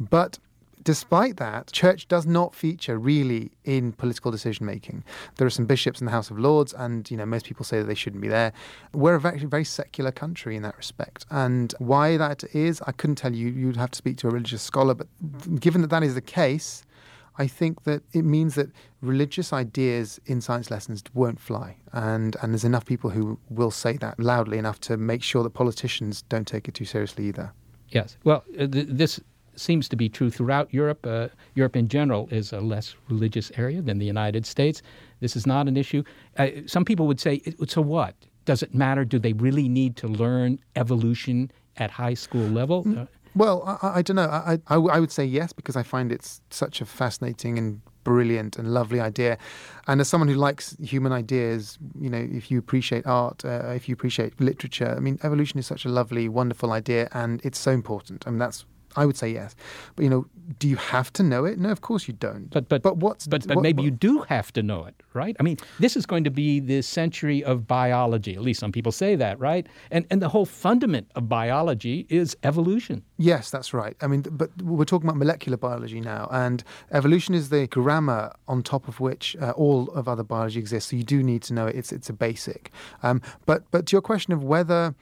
But 0.00 0.38
despite 0.82 1.36
that, 1.36 1.72
church 1.72 2.08
does 2.08 2.26
not 2.26 2.54
feature 2.54 2.98
really 2.98 3.52
in 3.64 3.92
political 3.92 4.30
decision 4.30 4.66
making. 4.66 5.04
There 5.36 5.46
are 5.46 5.50
some 5.50 5.66
bishops 5.66 6.00
in 6.00 6.06
the 6.06 6.12
House 6.12 6.30
of 6.30 6.38
Lords, 6.38 6.72
and 6.72 7.10
you 7.10 7.16
know 7.16 7.26
most 7.26 7.46
people 7.46 7.64
say 7.64 7.78
that 7.78 7.84
they 7.84 7.94
shouldn't 7.94 8.22
be 8.22 8.28
there. 8.28 8.52
We're 8.92 9.14
a 9.14 9.20
very, 9.20 9.64
secular 9.64 10.12
country 10.12 10.56
in 10.56 10.62
that 10.62 10.76
respect, 10.76 11.26
and 11.30 11.74
why 11.78 12.16
that 12.16 12.44
is, 12.54 12.82
I 12.86 12.92
couldn't 12.92 13.16
tell 13.16 13.34
you. 13.34 13.48
You'd 13.48 13.76
have 13.76 13.90
to 13.92 13.96
speak 13.96 14.16
to 14.18 14.28
a 14.28 14.30
religious 14.30 14.62
scholar. 14.62 14.94
But 14.94 15.06
given 15.60 15.80
that 15.82 15.90
that 15.90 16.02
is 16.02 16.14
the 16.14 16.20
case, 16.20 16.84
I 17.38 17.46
think 17.46 17.84
that 17.84 18.02
it 18.12 18.24
means 18.24 18.54
that 18.56 18.68
religious 19.00 19.52
ideas 19.52 20.20
in 20.26 20.40
science 20.40 20.70
lessons 20.70 21.02
won't 21.14 21.40
fly. 21.40 21.76
And, 21.92 22.36
and 22.42 22.52
there's 22.52 22.64
enough 22.64 22.84
people 22.84 23.10
who 23.10 23.38
will 23.48 23.70
say 23.70 23.96
that 23.98 24.20
loudly 24.20 24.58
enough 24.58 24.80
to 24.82 24.96
make 24.96 25.22
sure 25.22 25.42
that 25.42 25.50
politicians 25.50 26.22
don't 26.22 26.46
take 26.46 26.68
it 26.68 26.74
too 26.74 26.84
seriously 26.84 27.26
either. 27.26 27.52
Yes. 27.88 28.16
Well, 28.24 28.44
uh, 28.58 28.66
th- 28.66 28.86
this 28.88 29.20
seems 29.56 29.88
to 29.88 29.96
be 29.96 30.08
true 30.08 30.30
throughout 30.30 30.72
Europe. 30.72 31.06
Uh, 31.06 31.28
Europe 31.54 31.76
in 31.76 31.88
general 31.88 32.28
is 32.30 32.52
a 32.52 32.60
less 32.60 32.94
religious 33.08 33.52
area 33.56 33.82
than 33.82 33.98
the 33.98 34.06
United 34.06 34.46
States. 34.46 34.82
This 35.20 35.36
is 35.36 35.46
not 35.46 35.68
an 35.68 35.76
issue. 35.76 36.02
Uh, 36.36 36.48
some 36.66 36.84
people 36.84 37.06
would 37.06 37.20
say, 37.20 37.42
so 37.66 37.80
what? 37.80 38.14
Does 38.44 38.62
it 38.62 38.74
matter? 38.74 39.04
Do 39.04 39.18
they 39.18 39.32
really 39.34 39.68
need 39.68 39.96
to 39.96 40.08
learn 40.08 40.58
evolution 40.74 41.50
at 41.76 41.90
high 41.90 42.14
school 42.14 42.46
level? 42.48 42.84
Mm. 42.84 43.08
Well, 43.34 43.78
I, 43.82 43.98
I 43.98 44.02
don't 44.02 44.16
know. 44.16 44.28
I, 44.28 44.58
I, 44.68 44.76
I, 44.76 45.00
would 45.00 45.12
say 45.12 45.24
yes 45.24 45.52
because 45.52 45.76
I 45.76 45.82
find 45.82 46.12
it's 46.12 46.42
such 46.50 46.80
a 46.80 46.84
fascinating 46.84 47.56
and 47.56 47.80
brilliant 48.04 48.58
and 48.58 48.74
lovely 48.74 49.00
idea. 49.00 49.38
And 49.86 50.00
as 50.00 50.08
someone 50.08 50.28
who 50.28 50.34
likes 50.34 50.76
human 50.82 51.12
ideas, 51.12 51.78
you 51.98 52.10
know, 52.10 52.18
if 52.18 52.50
you 52.50 52.58
appreciate 52.58 53.06
art, 53.06 53.44
uh, 53.44 53.70
if 53.70 53.88
you 53.88 53.94
appreciate 53.94 54.38
literature, 54.40 54.94
I 54.96 55.00
mean, 55.00 55.18
evolution 55.22 55.58
is 55.58 55.66
such 55.66 55.84
a 55.84 55.88
lovely, 55.88 56.28
wonderful 56.28 56.72
idea, 56.72 57.08
and 57.12 57.40
it's 57.44 57.58
so 57.58 57.70
important. 57.70 58.24
I 58.26 58.30
mean, 58.30 58.38
that's 58.38 58.66
I 58.96 59.06
would 59.06 59.16
say 59.16 59.30
yes. 59.30 59.54
But 59.96 60.04
you 60.04 60.10
know, 60.10 60.26
do 60.58 60.68
you 60.68 60.76
have 60.76 61.12
to 61.14 61.22
know 61.22 61.44
it? 61.44 61.58
No, 61.58 61.70
of 61.70 61.80
course 61.80 62.06
you 62.08 62.14
don't. 62.14 62.50
But 62.50 62.68
but 62.68 62.82
but 62.82 62.96
what's 62.98 63.26
but 63.26 63.46
but 63.46 63.56
what, 63.56 63.62
maybe 63.62 63.78
what? 63.78 63.84
you 63.84 63.90
do 63.90 64.20
have 64.28 64.52
to 64.54 64.62
know 64.62 64.84
it, 64.84 65.02
right? 65.14 65.36
I 65.40 65.42
mean, 65.42 65.58
this 65.78 65.96
is 65.96 66.06
going 66.06 66.24
to 66.24 66.30
be 66.30 66.60
the 66.60 66.82
century 66.82 67.42
of 67.44 67.66
biology. 67.66 68.34
At 68.34 68.42
least 68.42 68.60
some 68.60 68.72
people 68.72 68.92
say 68.92 69.16
that, 69.16 69.38
right? 69.38 69.66
And 69.90 70.06
and 70.10 70.20
the 70.20 70.28
whole 70.28 70.46
fundament 70.46 71.10
of 71.14 71.28
biology 71.28 72.06
is 72.08 72.36
evolution. 72.42 73.02
Yes, 73.18 73.50
that's 73.50 73.72
right. 73.72 73.96
I 74.00 74.06
mean, 74.06 74.22
but 74.22 74.50
we're 74.62 74.84
talking 74.84 75.08
about 75.08 75.18
molecular 75.18 75.56
biology 75.56 76.00
now, 76.00 76.28
and 76.30 76.62
evolution 76.90 77.34
is 77.34 77.48
the 77.48 77.66
grammar 77.68 78.32
on 78.48 78.62
top 78.62 78.88
of 78.88 79.00
which 79.00 79.36
uh, 79.40 79.50
all 79.52 79.90
of 79.90 80.08
other 80.08 80.24
biology 80.24 80.58
exists. 80.58 80.90
So 80.90 80.96
you 80.96 81.04
do 81.04 81.22
need 81.22 81.42
to 81.42 81.54
know 81.54 81.66
it. 81.66 81.76
It's 81.76 81.92
it's 81.92 82.10
a 82.10 82.12
basic. 82.12 82.70
Um, 83.02 83.22
but 83.46 83.64
but 83.70 83.86
to 83.86 83.92
your 83.92 84.02
question 84.02 84.32
of 84.32 84.44
whether 84.44 84.94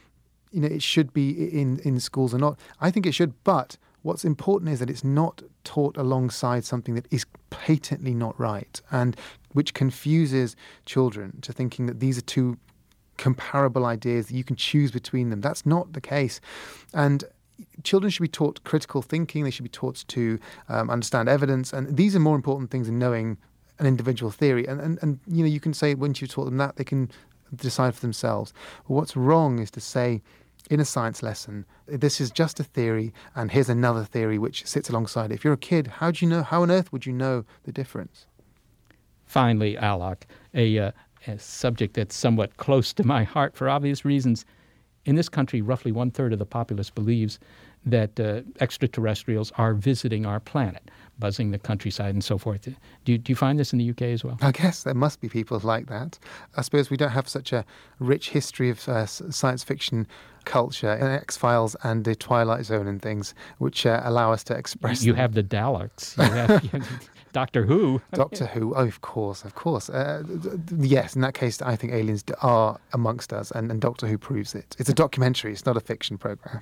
you 0.50 0.60
know 0.60 0.68
it 0.68 0.82
should 0.82 1.12
be 1.12 1.30
in 1.30 1.78
in 1.80 2.00
schools 2.00 2.34
or 2.34 2.38
not, 2.38 2.58
I 2.80 2.90
think 2.90 3.06
it 3.06 3.12
should. 3.12 3.32
But 3.44 3.76
what's 4.02 4.24
important 4.24 4.70
is 4.70 4.78
that 4.80 4.90
it's 4.90 5.04
not 5.04 5.42
taught 5.64 5.96
alongside 5.96 6.64
something 6.64 6.94
that 6.94 7.06
is 7.10 7.26
patently 7.50 8.14
not 8.14 8.38
right 8.40 8.80
and 8.90 9.16
which 9.52 9.74
confuses 9.74 10.56
children 10.86 11.38
to 11.42 11.52
thinking 11.52 11.86
that 11.86 12.00
these 12.00 12.16
are 12.16 12.22
two 12.22 12.56
comparable 13.18 13.84
ideas 13.84 14.28
that 14.28 14.34
you 14.34 14.44
can 14.44 14.56
choose 14.56 14.90
between 14.90 15.28
them. 15.28 15.40
That's 15.40 15.66
not 15.66 15.92
the 15.92 16.00
case, 16.00 16.40
and 16.94 17.24
children 17.82 18.10
should 18.10 18.22
be 18.22 18.28
taught 18.28 18.64
critical 18.64 19.02
thinking. 19.02 19.44
They 19.44 19.50
should 19.50 19.64
be 19.64 19.68
taught 19.68 20.04
to 20.08 20.38
um, 20.68 20.90
understand 20.90 21.28
evidence, 21.28 21.72
and 21.72 21.96
these 21.96 22.16
are 22.16 22.20
more 22.20 22.36
important 22.36 22.70
things 22.70 22.86
than 22.86 22.98
knowing 22.98 23.36
an 23.78 23.86
individual 23.86 24.30
theory. 24.30 24.66
And, 24.66 24.80
and 24.80 24.98
and 25.02 25.20
you 25.26 25.42
know 25.44 25.50
you 25.50 25.60
can 25.60 25.74
say 25.74 25.94
once 25.94 26.20
you've 26.20 26.30
taught 26.30 26.44
them 26.44 26.58
that 26.58 26.76
they 26.76 26.84
can 26.84 27.10
decide 27.54 27.94
for 27.94 28.00
themselves. 28.00 28.52
What's 28.86 29.16
wrong 29.16 29.58
is 29.58 29.70
to 29.72 29.80
say 29.80 30.22
in 30.70 30.80
a 30.80 30.84
science 30.84 31.22
lesson, 31.22 31.66
this 31.86 32.20
is 32.20 32.30
just 32.30 32.60
a 32.60 32.64
theory, 32.64 33.12
and 33.34 33.50
here's 33.50 33.68
another 33.68 34.04
theory 34.04 34.38
which 34.38 34.66
sits 34.66 34.88
alongside 34.88 35.32
it. 35.32 35.34
If 35.34 35.44
you're 35.44 35.54
a 35.54 35.58
kid, 35.58 35.88
how 35.88 36.10
do 36.12 36.24
you 36.24 36.30
know? 36.30 36.42
How 36.42 36.62
on 36.62 36.70
earth 36.70 36.92
would 36.92 37.06
you 37.06 37.12
know 37.12 37.44
the 37.64 37.72
difference? 37.72 38.26
Finally, 39.26 39.76
Alok, 39.76 40.22
a, 40.54 40.78
uh, 40.78 40.90
a 41.26 41.38
subject 41.38 41.94
that's 41.94 42.14
somewhat 42.14 42.56
close 42.56 42.92
to 42.94 43.06
my 43.06 43.24
heart 43.24 43.56
for 43.56 43.68
obvious 43.68 44.04
reasons. 44.04 44.44
In 45.04 45.16
this 45.16 45.28
country, 45.28 45.62
roughly 45.62 45.92
one 45.92 46.10
third 46.10 46.32
of 46.32 46.38
the 46.38 46.46
populace 46.46 46.90
believes 46.90 47.38
that 47.84 48.20
uh, 48.20 48.42
extraterrestrials 48.60 49.52
are 49.56 49.74
visiting 49.74 50.26
our 50.26 50.40
planet, 50.40 50.90
buzzing 51.20 51.50
the 51.50 51.58
countryside 51.58 52.14
and 52.14 52.24
so 52.24 52.38
forth. 52.38 52.62
Do 53.04 53.12
you, 53.12 53.18
do 53.18 53.30
you 53.30 53.36
find 53.36 53.58
this 53.58 53.72
in 53.72 53.78
the 53.78 53.90
UK 53.90 54.02
as 54.02 54.24
well? 54.24 54.38
I 54.40 54.50
guess 54.50 54.82
there 54.82 54.94
must 54.94 55.20
be 55.20 55.28
people 55.28 55.60
like 55.62 55.86
that. 55.86 56.18
I 56.56 56.62
suppose 56.62 56.90
we 56.90 56.96
don't 56.96 57.10
have 57.10 57.28
such 57.28 57.52
a 57.52 57.64
rich 57.98 58.30
history 58.30 58.70
of 58.70 58.88
uh, 58.88 59.06
science 59.06 59.62
fiction 59.62 60.06
culture 60.44 60.92
in 60.92 61.06
X 61.06 61.36
Files 61.36 61.76
and 61.82 62.04
the 62.04 62.14
Twilight 62.14 62.64
Zone 62.64 62.86
and 62.86 63.00
things, 63.00 63.34
which 63.58 63.86
uh, 63.86 64.00
allow 64.04 64.32
us 64.32 64.42
to 64.44 64.54
express. 64.54 65.04
You 65.04 65.12
them. 65.12 65.20
have 65.20 65.34
the 65.34 65.44
Daleks. 65.44 66.16
You 66.16 66.24
have, 66.24 66.64
you 66.72 66.80
have 66.80 67.00
Doctor 67.32 67.64
Who. 67.64 68.00
Doctor 68.12 68.46
Who. 68.46 68.74
Oh, 68.74 68.86
of 68.86 69.00
course, 69.00 69.44
of 69.44 69.54
course. 69.54 69.88
Uh, 69.88 70.22
yes, 70.78 71.14
in 71.14 71.22
that 71.22 71.34
case, 71.34 71.62
I 71.62 71.76
think 71.76 71.92
aliens 71.92 72.24
are 72.42 72.78
amongst 72.92 73.32
us, 73.32 73.50
and, 73.52 73.70
and 73.70 73.80
Doctor 73.80 74.06
Who 74.06 74.18
proves 74.18 74.54
it. 74.54 74.76
It's 74.78 74.88
a 74.88 74.94
documentary. 74.94 75.52
It's 75.52 75.66
not 75.66 75.76
a 75.76 75.80
fiction 75.80 76.18
program. 76.18 76.60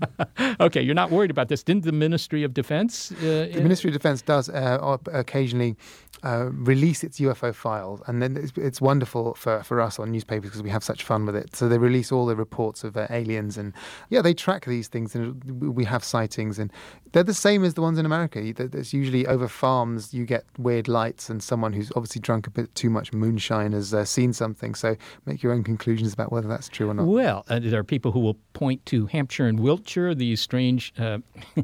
okay, 0.60 0.82
you're 0.82 0.94
not 0.94 1.10
worried 1.10 1.30
about 1.30 1.48
this. 1.48 1.62
Didn't 1.62 1.84
the 1.84 1.92
Ministry 1.92 2.42
of 2.42 2.54
Defense? 2.54 3.12
Uh, 3.12 3.48
the 3.52 3.60
Ministry 3.62 3.88
of 3.88 3.94
Defense 3.94 4.22
does 4.22 4.48
uh, 4.48 4.96
occasionally 5.12 5.76
uh, 6.22 6.50
release 6.52 7.02
its 7.02 7.18
UFO 7.20 7.54
files, 7.54 8.02
and 8.06 8.22
then 8.22 8.36
it's, 8.36 8.52
it's, 8.56 8.80
wonderful 8.80 9.34
for, 9.34 9.62
for 9.62 9.80
us 9.80 9.98
on 9.98 10.10
newspapers 10.10 10.50
because 10.50 10.62
we 10.62 10.68
have 10.68 10.84
such 10.84 11.02
fun 11.02 11.24
with 11.24 11.34
it. 11.34 11.56
So 11.56 11.68
they 11.68 11.78
release 11.78 12.12
all 12.12 12.26
the 12.26 12.36
reports 12.36 12.84
of 12.84 12.96
uh, 12.96 13.06
aliens, 13.08 13.56
and 13.56 13.72
yeah, 14.10 14.20
they 14.20 14.34
track 14.34 14.66
these 14.66 14.88
things, 14.88 15.14
and 15.14 15.42
we 15.60 15.84
have 15.84 16.04
sightings, 16.04 16.58
and 16.58 16.70
they're 17.12 17.22
the 17.22 17.34
same 17.34 17.64
as 17.64 17.74
the 17.74 17.82
ones 17.82 17.98
in 17.98 18.06
America. 18.06 18.52
There's 18.52 18.92
usually 18.92 19.26
over 19.26 19.48
farms 19.48 20.12
you 20.12 20.26
get 20.26 20.44
weird 20.58 20.88
lights, 20.88 21.30
and 21.30 21.42
someone 21.42 21.72
who's 21.72 21.90
obviously 21.96 22.20
drunk 22.20 22.46
a 22.46 22.50
bit 22.50 22.74
too 22.74 22.90
much 22.90 23.12
moonshine 23.12 23.72
has 23.72 23.94
uh, 23.94 24.04
seen 24.04 24.32
something. 24.32 24.74
So 24.74 24.96
make 25.26 25.42
your 25.42 25.52
own 25.52 25.64
conclusions 25.64 26.12
about 26.12 26.32
whether 26.32 26.48
that's 26.48 26.68
true 26.68 26.90
or 26.90 26.94
not. 26.94 27.06
Well, 27.06 27.44
uh, 27.48 27.60
there 27.60 27.80
are 27.80 27.84
people 27.84 28.12
who 28.12 28.20
will 28.20 28.36
point 28.52 28.84
to 28.86 29.06
Hampshire 29.06 29.46
and 29.46 29.58
Wiltshire, 29.58 30.14
these 30.14 30.40
strange 30.40 30.92
uh, 30.98 31.18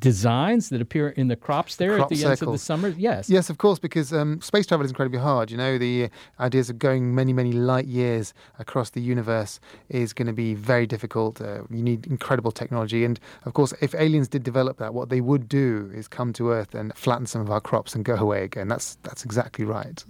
designs 0.00 0.68
that 0.70 0.80
appear 0.80 1.10
in 1.10 1.28
the 1.28 1.36
crops 1.36 1.76
there 1.76 1.96
Crop 1.96 2.10
at 2.10 2.18
the 2.18 2.24
end 2.24 2.42
of 2.42 2.52
the 2.52 2.58
summer. 2.58 2.88
Yes, 2.88 3.30
yes, 3.30 3.48
of 3.48 3.58
course, 3.58 3.78
because 3.82 4.12
um, 4.12 4.40
space 4.40 4.66
travel 4.66 4.84
is 4.84 4.90
incredibly 4.90 5.18
hard. 5.18 5.50
You 5.50 5.58
know, 5.58 5.76
the 5.76 6.08
ideas 6.40 6.70
of 6.70 6.78
going 6.78 7.14
many, 7.14 7.32
many 7.32 7.52
light 7.52 7.86
years 7.86 8.32
across 8.58 8.90
the 8.90 9.02
universe 9.02 9.60
is 9.90 10.12
going 10.12 10.26
to 10.28 10.32
be 10.32 10.54
very 10.54 10.86
difficult. 10.86 11.40
Uh, 11.40 11.62
you 11.70 11.82
need 11.82 12.06
incredible 12.06 12.52
technology, 12.52 13.04
and 13.04 13.20
of 13.44 13.52
course, 13.52 13.74
if 13.80 13.94
aliens 13.94 14.28
did 14.28 14.42
develop 14.42 14.78
that, 14.78 14.94
what 14.94 15.10
they 15.10 15.20
would 15.20 15.48
do 15.48 15.90
is 15.94 16.08
come 16.08 16.32
to 16.32 16.50
Earth 16.50 16.74
and 16.74 16.94
flatten 16.96 17.26
some 17.26 17.42
of 17.42 17.50
our 17.50 17.60
crops 17.60 17.94
and 17.94 18.04
go 18.04 18.14
away 18.14 18.44
again. 18.44 18.68
That's 18.68 18.96
that's 19.02 19.24
exactly 19.24 19.64
right. 19.64 20.02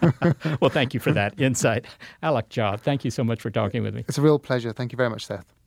well, 0.60 0.70
thank 0.70 0.94
you 0.94 1.00
for 1.00 1.12
that 1.12 1.38
insight, 1.40 1.86
Alok 2.22 2.48
Jha, 2.48 2.80
Thank 2.80 3.04
you 3.04 3.10
so 3.10 3.22
much 3.22 3.40
for 3.40 3.50
talking 3.50 3.82
with 3.82 3.94
me. 3.94 4.04
It's 4.08 4.18
a 4.18 4.22
real 4.22 4.38
pleasure. 4.38 4.72
Thank 4.72 4.92
you 4.92 4.96
very 4.96 5.10
much, 5.10 5.26
Seth. 5.26 5.59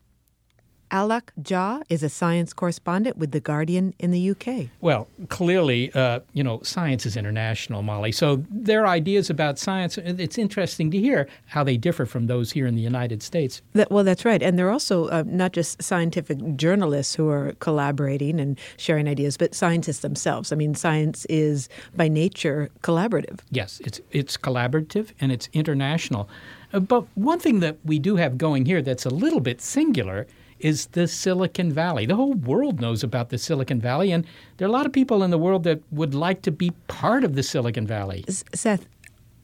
Alok 0.91 1.29
Jha 1.41 1.81
is 1.89 2.03
a 2.03 2.09
science 2.09 2.53
correspondent 2.53 3.17
with 3.17 3.31
The 3.31 3.39
Guardian 3.39 3.93
in 3.99 4.11
the 4.11 4.29
UK. 4.29 4.69
Well, 4.81 5.07
clearly, 5.29 5.91
uh, 5.93 6.19
you 6.33 6.43
know, 6.43 6.61
science 6.61 7.05
is 7.05 7.17
international, 7.17 7.81
Molly. 7.81 8.11
So 8.11 8.43
their 8.49 8.85
ideas 8.85 9.29
about 9.29 9.57
science, 9.57 9.97
it's 9.97 10.37
interesting 10.37 10.91
to 10.91 10.99
hear 10.99 11.27
how 11.47 11.63
they 11.63 11.77
differ 11.77 12.05
from 12.05 12.27
those 12.27 12.51
here 12.51 12.67
in 12.67 12.75
the 12.75 12.81
United 12.81 13.23
States. 13.23 13.61
That, 13.73 13.89
well, 13.91 14.03
that's 14.03 14.23
right. 14.23 14.41
And 14.43 14.57
they're 14.57 14.69
also 14.69 15.07
uh, 15.07 15.23
not 15.25 15.53
just 15.53 15.81
scientific 15.81 16.37
journalists 16.55 17.15
who 17.15 17.29
are 17.29 17.53
collaborating 17.59 18.39
and 18.39 18.59
sharing 18.77 19.07
ideas, 19.07 19.35
but 19.35 19.55
scientists 19.55 19.99
themselves. 19.99 20.51
I 20.51 20.55
mean, 20.55 20.75
science 20.75 21.25
is 21.25 21.69
by 21.95 22.07
nature 22.07 22.69
collaborative. 22.81 23.39
Yes, 23.49 23.81
it's, 23.83 23.99
it's 24.11 24.37
collaborative 24.37 25.09
and 25.19 25.31
it's 25.31 25.49
international. 25.53 26.29
Uh, 26.71 26.79
but 26.79 27.05
one 27.15 27.39
thing 27.39 27.59
that 27.61 27.77
we 27.83 27.99
do 27.99 28.15
have 28.15 28.37
going 28.37 28.65
here 28.65 28.81
that's 28.81 29.05
a 29.05 29.09
little 29.09 29.39
bit 29.39 29.61
singular 29.61 30.27
is 30.63 30.87
the 30.87 31.07
Silicon 31.07 31.71
Valley. 31.71 32.05
The 32.05 32.15
whole 32.15 32.33
world 32.33 32.79
knows 32.79 33.03
about 33.03 33.29
the 33.29 33.37
Silicon 33.37 33.81
Valley, 33.81 34.11
and 34.11 34.25
there 34.57 34.65
are 34.65 34.69
a 34.69 34.71
lot 34.71 34.85
of 34.85 34.93
people 34.93 35.21
in 35.21 35.29
the 35.29 35.37
world 35.37 35.63
that 35.65 35.81
would 35.91 36.15
like 36.15 36.41
to 36.43 36.51
be 36.51 36.71
part 36.87 37.23
of 37.23 37.35
the 37.35 37.43
Silicon 37.43 37.85
Valley. 37.85 38.23
Seth, 38.27 38.87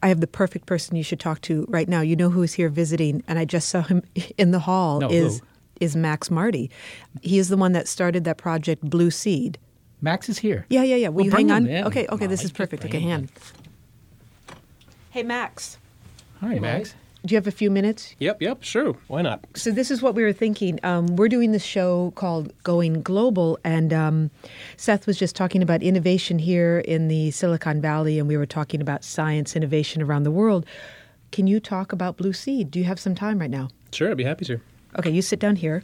I 0.01 0.07
have 0.07 0.21
the 0.21 0.27
perfect 0.27 0.65
person 0.65 0.95
you 0.95 1.03
should 1.03 1.19
talk 1.19 1.41
to 1.41 1.65
right 1.67 1.89
now. 1.89 2.01
You 2.01 2.15
know 2.15 2.29
who 2.29 2.41
is 2.41 2.53
here 2.53 2.69
visiting, 2.69 3.21
and 3.27 3.37
I 3.37 3.45
just 3.45 3.67
saw 3.67 3.81
him 3.81 4.01
in 4.37 4.51
the 4.51 4.59
hall. 4.59 5.01
No, 5.01 5.09
is 5.09 5.39
who? 5.39 5.45
is 5.81 5.95
Max 5.95 6.31
Marty? 6.31 6.71
He 7.21 7.37
is 7.37 7.49
the 7.49 7.57
one 7.57 7.73
that 7.73 7.87
started 7.87 8.23
that 8.23 8.37
project 8.37 8.83
Blueseed. 8.89 9.57
Max 10.01 10.29
is 10.29 10.39
here. 10.39 10.65
Yeah, 10.69 10.83
yeah, 10.83 10.95
yeah. 10.95 11.09
Will 11.09 11.17
well, 11.17 11.25
you 11.25 11.31
hang 11.31 11.51
on? 11.51 11.67
In. 11.67 11.85
Okay, 11.85 12.05
okay. 12.05 12.09
Molly, 12.09 12.27
this 12.27 12.45
is 12.45 12.53
perfect. 12.53 12.85
Okay, 12.85 13.01
hand. 13.01 13.29
Hey, 15.09 15.23
Max. 15.23 15.77
Hi, 16.39 16.57
Max. 16.59 16.95
Do 17.25 17.33
you 17.33 17.37
have 17.37 17.47
a 17.47 17.51
few 17.51 17.69
minutes? 17.69 18.15
Yep, 18.19 18.41
yep, 18.41 18.63
sure. 18.63 18.95
Why 19.07 19.21
not? 19.21 19.43
So 19.53 19.71
this 19.71 19.91
is 19.91 20.01
what 20.01 20.15
we 20.15 20.23
were 20.23 20.31
thinking. 20.31 20.79
Um, 20.83 21.17
we're 21.17 21.27
doing 21.27 21.51
this 21.51 21.63
show 21.63 22.11
called 22.15 22.53
Going 22.63 23.01
Global, 23.01 23.59
and 23.65 23.91
um, 23.91 24.31
Seth 24.77 25.05
was 25.05 25.17
just 25.17 25.35
talking 25.35 25.61
about 25.61 25.83
innovation 25.83 26.39
here 26.39 26.79
in 26.79 27.09
the 27.09 27.31
Silicon 27.31 27.81
Valley, 27.81 28.19
and 28.19 28.27
we 28.27 28.37
were 28.37 28.45
talking 28.45 28.79
about 28.79 29.03
science 29.03 29.55
innovation 29.55 30.01
around 30.01 30.23
the 30.23 30.31
world. 30.31 30.65
Can 31.31 31.45
you 31.45 31.59
talk 31.59 31.91
about 31.91 32.15
Blueseed? 32.17 32.71
Do 32.71 32.79
you 32.79 32.85
have 32.85 32.99
some 32.99 33.15
time 33.15 33.39
right 33.39 33.51
now? 33.51 33.67
Sure, 33.91 34.11
I'd 34.11 34.17
be 34.17 34.23
happy 34.23 34.45
to. 34.45 34.61
Okay, 34.97 35.11
you 35.11 35.21
sit 35.21 35.39
down 35.39 35.57
here. 35.57 35.83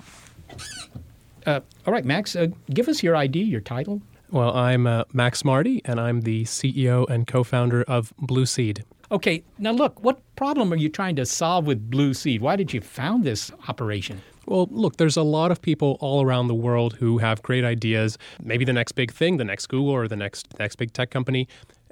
Uh, 1.46 1.60
all 1.86 1.94
right, 1.94 2.06
Max, 2.06 2.36
uh, 2.36 2.48
give 2.70 2.88
us 2.88 3.04
your 3.04 3.16
ID, 3.16 3.44
your 3.44 3.62
title. 3.62 4.02
Well, 4.32 4.56
I'm 4.56 4.88
uh, 4.88 5.04
Max 5.14 5.46
Marty, 5.46 5.82
and 5.86 6.00
I'm 6.00 6.22
the 6.22 6.44
CEO 6.46 7.08
and 7.10 7.28
co 7.28 7.44
founder 7.44 7.84
of 7.84 8.14
Blueseed. 8.20 8.84
Okay, 9.12 9.44
now 9.60 9.72
look, 9.72 10.04
what 10.04 10.20
problem 10.36 10.74
are 10.74 10.78
you 10.78 10.90
trying 10.90 11.16
to 11.18 11.26
solve 11.26 11.68
with 11.68 11.92
Blueseed? 11.92 12.40
Why 12.40 12.56
did 12.56 12.74
you 12.74 12.82
found 12.82 13.24
this 13.24 13.52
operation? 13.68 14.22
Well, 14.48 14.68
look, 14.72 14.98
there's 14.98 15.18
a 15.18 15.24
lot 15.24 15.52
of 15.52 15.62
people 15.62 15.98
all 16.00 16.24
around 16.24 16.48
the 16.48 16.56
world 16.56 16.96
who 16.96 17.20
have 17.20 17.42
great 17.42 17.64
ideas, 17.64 18.18
maybe 18.42 18.66
the 18.66 18.74
next 18.74 18.94
big 18.94 19.12
thing, 19.12 19.38
the 19.38 19.44
next 19.44 19.68
Google 19.68 19.90
or 19.90 20.08
the 20.08 20.16
next 20.16 20.58
next 20.60 20.76
big 20.76 20.94
tech 20.94 21.10
company, 21.12 21.48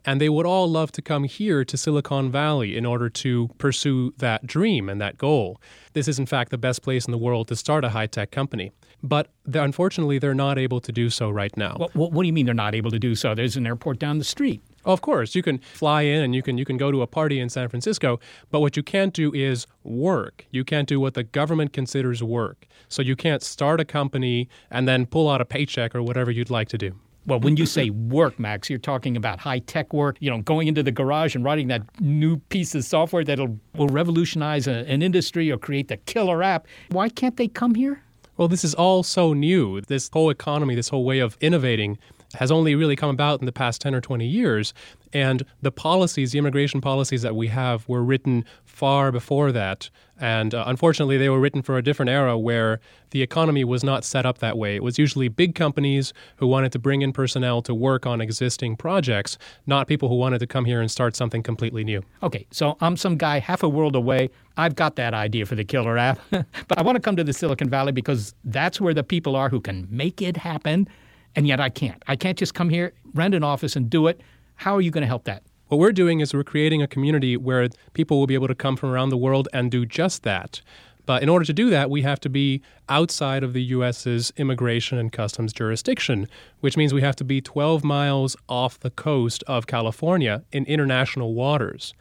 and 0.05 0.19
they 0.19 0.29
would 0.29 0.45
all 0.45 0.69
love 0.69 0.91
to 0.93 1.01
come 1.01 1.23
here 1.23 1.63
to 1.63 1.77
Silicon 1.77 2.31
Valley 2.31 2.75
in 2.75 2.85
order 2.85 3.09
to 3.09 3.49
pursue 3.57 4.13
that 4.17 4.45
dream 4.45 4.89
and 4.89 4.99
that 5.01 5.17
goal. 5.17 5.59
This 5.93 6.07
is 6.07 6.19
in 6.19 6.25
fact 6.25 6.51
the 6.51 6.57
best 6.57 6.81
place 6.81 7.05
in 7.05 7.11
the 7.11 7.17
world 7.17 7.47
to 7.47 7.55
start 7.55 7.85
a 7.85 7.89
high-tech 7.89 8.31
company. 8.31 8.71
But 9.01 9.29
unfortunately, 9.53 10.19
they're 10.19 10.33
not 10.33 10.57
able 10.57 10.79
to 10.81 10.91
do 10.91 11.09
so 11.09 11.29
right 11.29 11.55
now. 11.57 11.75
What, 11.77 11.95
what, 11.95 12.11
what 12.11 12.23
do 12.23 12.27
you 12.27 12.33
mean 12.33 12.45
they're 12.45 12.53
not 12.53 12.75
able 12.75 12.91
to 12.91 12.99
do 12.99 13.15
so? 13.15 13.35
There's 13.35 13.57
an 13.57 13.67
airport 13.67 13.99
down 13.99 14.17
the 14.17 14.23
street. 14.23 14.61
Of 14.85 15.01
course, 15.01 15.35
you 15.35 15.41
can 15.41 15.59
fly 15.59 16.01
in 16.01 16.21
and 16.21 16.35
you 16.35 16.41
can 16.41 16.57
you 16.57 16.65
can 16.65 16.77
go 16.77 16.91
to 16.91 17.01
a 17.01 17.07
party 17.07 17.39
in 17.39 17.49
San 17.49 17.69
Francisco, 17.69 18.19
but 18.51 18.59
what 18.59 18.75
you 18.75 18.83
can't 18.83 19.13
do 19.13 19.33
is 19.33 19.65
work. 19.83 20.45
You 20.51 20.63
can't 20.63 20.87
do 20.87 20.99
what 20.99 21.13
the 21.13 21.23
government 21.23 21.73
considers 21.73 22.21
work. 22.21 22.67
So 22.89 23.01
you 23.01 23.15
can't 23.15 23.41
start 23.41 23.79
a 23.79 23.85
company 23.85 24.49
and 24.69 24.87
then 24.87 25.05
pull 25.05 25.29
out 25.29 25.41
a 25.41 25.45
paycheck 25.45 25.95
or 25.95 26.03
whatever 26.03 26.31
you'd 26.31 26.49
like 26.49 26.67
to 26.69 26.77
do. 26.77 26.95
Well, 27.25 27.39
when 27.39 27.55
you 27.55 27.65
say 27.65 27.89
work, 27.89 28.37
Max, 28.37 28.69
you're 28.69 28.79
talking 28.79 29.15
about 29.15 29.39
high 29.39 29.59
tech 29.59 29.93
work, 29.93 30.17
you 30.19 30.29
know, 30.29 30.41
going 30.41 30.67
into 30.67 30.83
the 30.83 30.91
garage 30.91 31.35
and 31.35 31.45
writing 31.45 31.69
that 31.69 31.81
new 32.01 32.37
piece 32.49 32.75
of 32.75 32.83
software 32.83 33.23
that'll 33.23 33.57
will 33.77 33.87
revolutionize 33.87 34.67
a, 34.67 34.85
an 34.89 35.01
industry 35.01 35.49
or 35.49 35.57
create 35.57 35.87
the 35.87 35.95
killer 35.95 36.43
app. 36.43 36.67
Why 36.89 37.07
can't 37.07 37.37
they 37.37 37.47
come 37.47 37.75
here? 37.75 38.03
Well, 38.35 38.49
this 38.49 38.65
is 38.65 38.73
all 38.73 39.03
so 39.03 39.33
new. 39.33 39.79
This 39.81 40.09
whole 40.11 40.29
economy, 40.29 40.75
this 40.75 40.89
whole 40.89 41.05
way 41.05 41.19
of 41.19 41.37
innovating 41.39 41.97
has 42.35 42.51
only 42.51 42.75
really 42.75 42.95
come 42.95 43.09
about 43.09 43.39
in 43.39 43.45
the 43.45 43.51
past 43.51 43.81
10 43.81 43.95
or 43.95 44.01
20 44.01 44.25
years. 44.25 44.73
And 45.11 45.43
the 45.61 45.71
policies, 45.71 46.31
the 46.31 46.39
immigration 46.39 46.81
policies 46.81 47.21
that 47.21 47.35
we 47.35 47.47
have, 47.47 47.87
were 47.87 48.03
written 48.03 48.45
far 48.65 49.11
before 49.11 49.51
that. 49.51 49.89
And 50.19 50.55
uh, 50.55 50.63
unfortunately, 50.67 51.17
they 51.17 51.29
were 51.29 51.39
written 51.39 51.61
for 51.61 51.77
a 51.77 51.81
different 51.83 52.09
era 52.09 52.37
where 52.37 52.79
the 53.11 53.21
economy 53.21 53.63
was 53.63 53.83
not 53.83 54.03
set 54.03 54.25
up 54.25 54.39
that 54.39 54.57
way. 54.57 54.75
It 54.75 54.83
was 54.83 54.97
usually 54.97 55.27
big 55.27 55.53
companies 55.53 56.13
who 56.37 56.47
wanted 56.47 56.71
to 56.71 56.79
bring 56.79 57.01
in 57.01 57.13
personnel 57.13 57.61
to 57.63 57.75
work 57.75 58.05
on 58.05 58.21
existing 58.21 58.77
projects, 58.77 59.37
not 59.67 59.87
people 59.87 60.09
who 60.09 60.15
wanted 60.15 60.39
to 60.39 60.47
come 60.47 60.65
here 60.65 60.81
and 60.81 60.89
start 60.89 61.15
something 61.15 61.43
completely 61.43 61.83
new. 61.83 62.01
Okay, 62.21 62.47
so 62.51 62.77
I'm 62.79 62.95
some 62.95 63.17
guy 63.17 63.39
half 63.39 63.63
a 63.63 63.69
world 63.69 63.95
away. 63.95 64.29
I've 64.55 64.75
got 64.75 64.95
that 64.95 65.13
idea 65.13 65.45
for 65.45 65.55
the 65.55 65.65
killer 65.65 65.97
app, 65.97 66.19
but 66.31 66.77
I 66.77 66.81
want 66.83 66.95
to 66.95 67.01
come 67.01 67.15
to 67.15 67.23
the 67.23 67.33
Silicon 67.33 67.69
Valley 67.69 67.91
because 67.91 68.33
that's 68.45 68.79
where 68.79 68.93
the 68.93 69.03
people 69.03 69.35
are 69.35 69.49
who 69.49 69.59
can 69.59 69.87
make 69.89 70.21
it 70.21 70.37
happen 70.37 70.87
and 71.35 71.47
yet 71.47 71.59
I 71.59 71.69
can't. 71.69 72.01
I 72.07 72.15
can't 72.15 72.37
just 72.37 72.53
come 72.53 72.69
here, 72.69 72.93
rent 73.13 73.33
an 73.33 73.43
office, 73.43 73.75
and 73.75 73.89
do 73.89 74.07
it. 74.07 74.21
How 74.55 74.75
are 74.75 74.81
you 74.81 74.91
going 74.91 75.01
to 75.01 75.07
help 75.07 75.25
that? 75.25 75.43
What 75.67 75.79
we're 75.79 75.91
doing 75.91 76.19
is 76.19 76.33
we're 76.33 76.43
creating 76.43 76.81
a 76.81 76.87
community 76.87 77.35
where 77.37 77.67
people 77.93 78.19
will 78.19 78.27
be 78.27 78.35
able 78.35 78.47
to 78.47 78.55
come 78.55 78.75
from 78.75 78.91
around 78.91 79.09
the 79.09 79.17
world 79.17 79.47
and 79.53 79.71
do 79.71 79.85
just 79.85 80.23
that. 80.23 80.61
But 81.05 81.23
in 81.23 81.29
order 81.29 81.43
to 81.45 81.53
do 81.53 81.69
that, 81.69 81.89
we 81.89 82.03
have 82.03 82.19
to 82.21 82.29
be 82.29 82.61
outside 82.87 83.43
of 83.43 83.53
the 83.53 83.63
U.S.'s 83.63 84.31
immigration 84.37 84.97
and 84.97 85.11
customs 85.11 85.51
jurisdiction, 85.51 86.27
which 86.61 86.77
means 86.77 86.93
we 86.93 87.01
have 87.01 87.15
to 87.17 87.25
be 87.25 87.41
12 87.41 87.83
miles 87.83 88.37
off 88.47 88.79
the 88.79 88.89
coast 88.89 89.43
of 89.47 89.67
California 89.67 90.43
in 90.51 90.65
international 90.65 91.33
waters. 91.33 91.93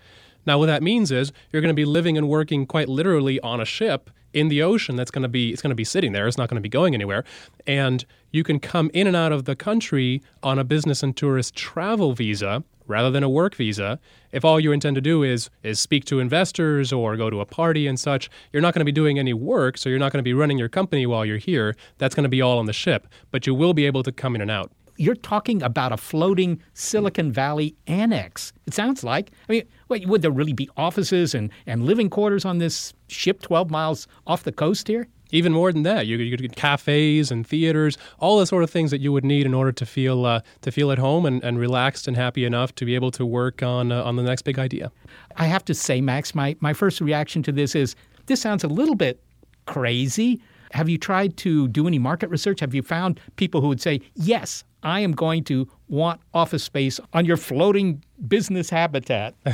Now, 0.47 0.59
what 0.59 0.66
that 0.66 0.83
means 0.83 1.11
is 1.11 1.33
you're 1.51 1.62
going 1.62 1.75
to 1.75 1.75
be 1.75 1.85
living 1.85 2.16
and 2.16 2.29
working 2.29 2.66
quite 2.66 2.88
literally 2.88 3.40
on 3.40 3.61
a 3.61 3.64
ship 3.64 4.11
in 4.33 4.49
the 4.49 4.62
ocean 4.62 4.97
that's 4.97 5.11
going 5.11 5.23
to 5.23 5.29
be 5.29 5.53
it's 5.53 5.62
going 5.62 5.71
to 5.71 5.77
be 5.77 5.85
sitting 5.85 6.12
there 6.12 6.27
it's 6.27 6.38
not 6.38 6.49
going 6.49 6.57
to 6.57 6.62
be 6.62 6.68
going 6.68 6.95
anywhere 6.95 7.25
and 7.66 8.05
you 8.33 8.42
can 8.42 8.59
come 8.59 8.90
in 8.92 9.07
and 9.07 9.14
out 9.14 9.31
of 9.31 9.45
the 9.45 9.55
country 9.55 10.23
on 10.42 10.59
a 10.59 10.64
business 10.64 11.03
and 11.03 11.16
tourist 11.16 11.55
travel 11.55 12.14
visa 12.14 12.64
rather 12.87 13.11
than 13.11 13.23
a 13.23 13.29
work 13.29 13.55
visa 13.55 14.01
if 14.33 14.45
all 14.45 14.59
you 14.59 14.73
intend 14.73 14.97
to 14.97 15.01
do 15.01 15.23
is 15.23 15.51
is 15.62 15.79
speak 15.79 16.05
to 16.05 16.18
investors 16.18 16.92
or 16.92 17.16
go 17.16 17.31
to 17.31 17.40
a 17.40 17.47
party 17.47 17.87
and 17.87 18.01
such 18.01 18.29
you're 18.53 18.62
not 18.62 18.75
going 18.75 18.81
to 18.81 18.85
be 18.85 18.92
doing 18.92 19.18
any 19.18 19.33
work 19.33 19.79
so 19.79 19.88
you're 19.88 19.99
not 19.99 20.11
going 20.11 20.18
to 20.18 20.25
be 20.25 20.35
running 20.35 20.59
your 20.59 20.68
company 20.68 21.07
while 21.07 21.25
you're 21.25 21.37
here 21.37 21.77
that's 21.99 22.14
going 22.14 22.25
to 22.25 22.29
be 22.29 22.42
all 22.42 22.59
on 22.59 22.66
the 22.66 22.73
ship 22.73 23.07
but 23.31 23.47
you 23.47 23.55
will 23.55 23.75
be 23.75 23.87
able 23.87 24.03
to 24.03 24.11
come 24.11 24.35
in 24.35 24.40
and 24.40 24.51
out 24.51 24.73
you're 24.97 25.14
talking 25.14 25.62
about 25.62 25.92
a 25.92 25.97
floating 25.97 26.62
Silicon 26.75 27.33
Valley 27.33 27.75
annex. 27.87 28.53
It 28.66 28.75
sounds 28.75 29.03
like. 29.03 29.31
I 29.49 29.53
mean, 29.53 29.62
wait, 29.88 30.07
would 30.07 30.23
there 30.23 30.31
really 30.31 30.53
be 30.53 30.68
offices 30.77 31.35
and, 31.35 31.51
and 31.66 31.85
living 31.85 32.11
quarters 32.11 32.45
on 32.45 32.59
this 32.59 32.92
ship 33.09 33.40
12 33.40 33.71
miles 33.71 34.07
off 34.27 34.45
the 34.45 34.53
coast 34.53 34.87
here? 34.87 35.09
Even 35.33 35.53
more 35.53 35.73
than 35.73 35.83
that, 35.83 36.07
you 36.07 36.18
could, 36.18 36.25
you 36.25 36.31
could 36.31 36.42
get 36.42 36.57
cafes 36.57 37.31
and 37.31 37.47
theaters, 37.47 37.99
all 38.21 38.38
the 38.38 38.47
sort 38.47 38.62
of 38.62 38.71
things 38.71 38.90
that 38.90 39.01
you 39.01 39.12
would 39.12 39.25
need 39.25 39.47
in 39.47 39.55
order 39.55 39.73
to 39.73 39.85
feel 39.85 40.25
uh, 40.25 40.40
to 40.61 40.71
feel 40.71 40.92
at 40.92 40.99
home 40.99 41.27
and, 41.27 41.42
and 41.42 41.59
relaxed 41.59 42.07
and 42.07 42.16
happy 42.16 42.45
enough 42.45 42.75
to 42.77 42.85
be 42.85 42.95
able 42.95 43.11
to 43.11 43.27
work 43.27 43.62
on 43.62 43.90
uh, 43.90 44.05
on 44.05 44.16
the 44.16 44.23
next 44.23 44.42
big 44.42 44.59
idea. 44.59 44.92
I 45.37 45.47
have 45.47 45.64
to 45.64 45.75
say, 45.75 46.01
Max, 46.01 46.35
my, 46.35 46.57
my 46.61 46.73
first 46.73 47.01
reaction 47.01 47.42
to 47.45 47.53
this 47.53 47.75
is 47.75 47.97
this 48.27 48.40
sounds 48.40 48.62
a 48.62 48.68
little 48.68 48.95
bit 48.95 49.23
crazy. 49.66 50.40
Have 50.73 50.88
you 50.88 50.99
tried 50.99 51.37
to 51.38 51.68
do 51.68 51.87
any 51.87 51.99
market 51.99 52.31
research? 52.31 52.61
Have 52.61 52.75
you 52.75 52.83
found 52.83 53.21
people 53.37 53.61
who 53.61 53.68
would 53.68 53.81
say, 53.81 54.01
yes, 54.14 54.64
I 54.83 55.01
am 55.01 55.12
going 55.12 55.45
to 55.45 55.68
want 55.88 56.21
office 56.33 56.64
space 56.64 56.99
on 57.12 57.25
your 57.25 57.37
floating 57.37 58.03
business 58.27 58.71
habitat? 58.71 59.35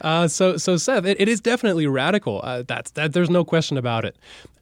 Uh, 0.00 0.28
so, 0.28 0.56
so 0.56 0.76
Seth, 0.76 1.04
it, 1.04 1.20
it 1.20 1.28
is 1.28 1.40
definitely 1.40 1.88
radical. 1.88 2.40
Uh, 2.44 2.62
that's 2.66 2.92
that. 2.92 3.12
There's 3.12 3.30
no 3.30 3.44
question 3.44 3.76
about 3.76 4.04
it. 4.04 4.16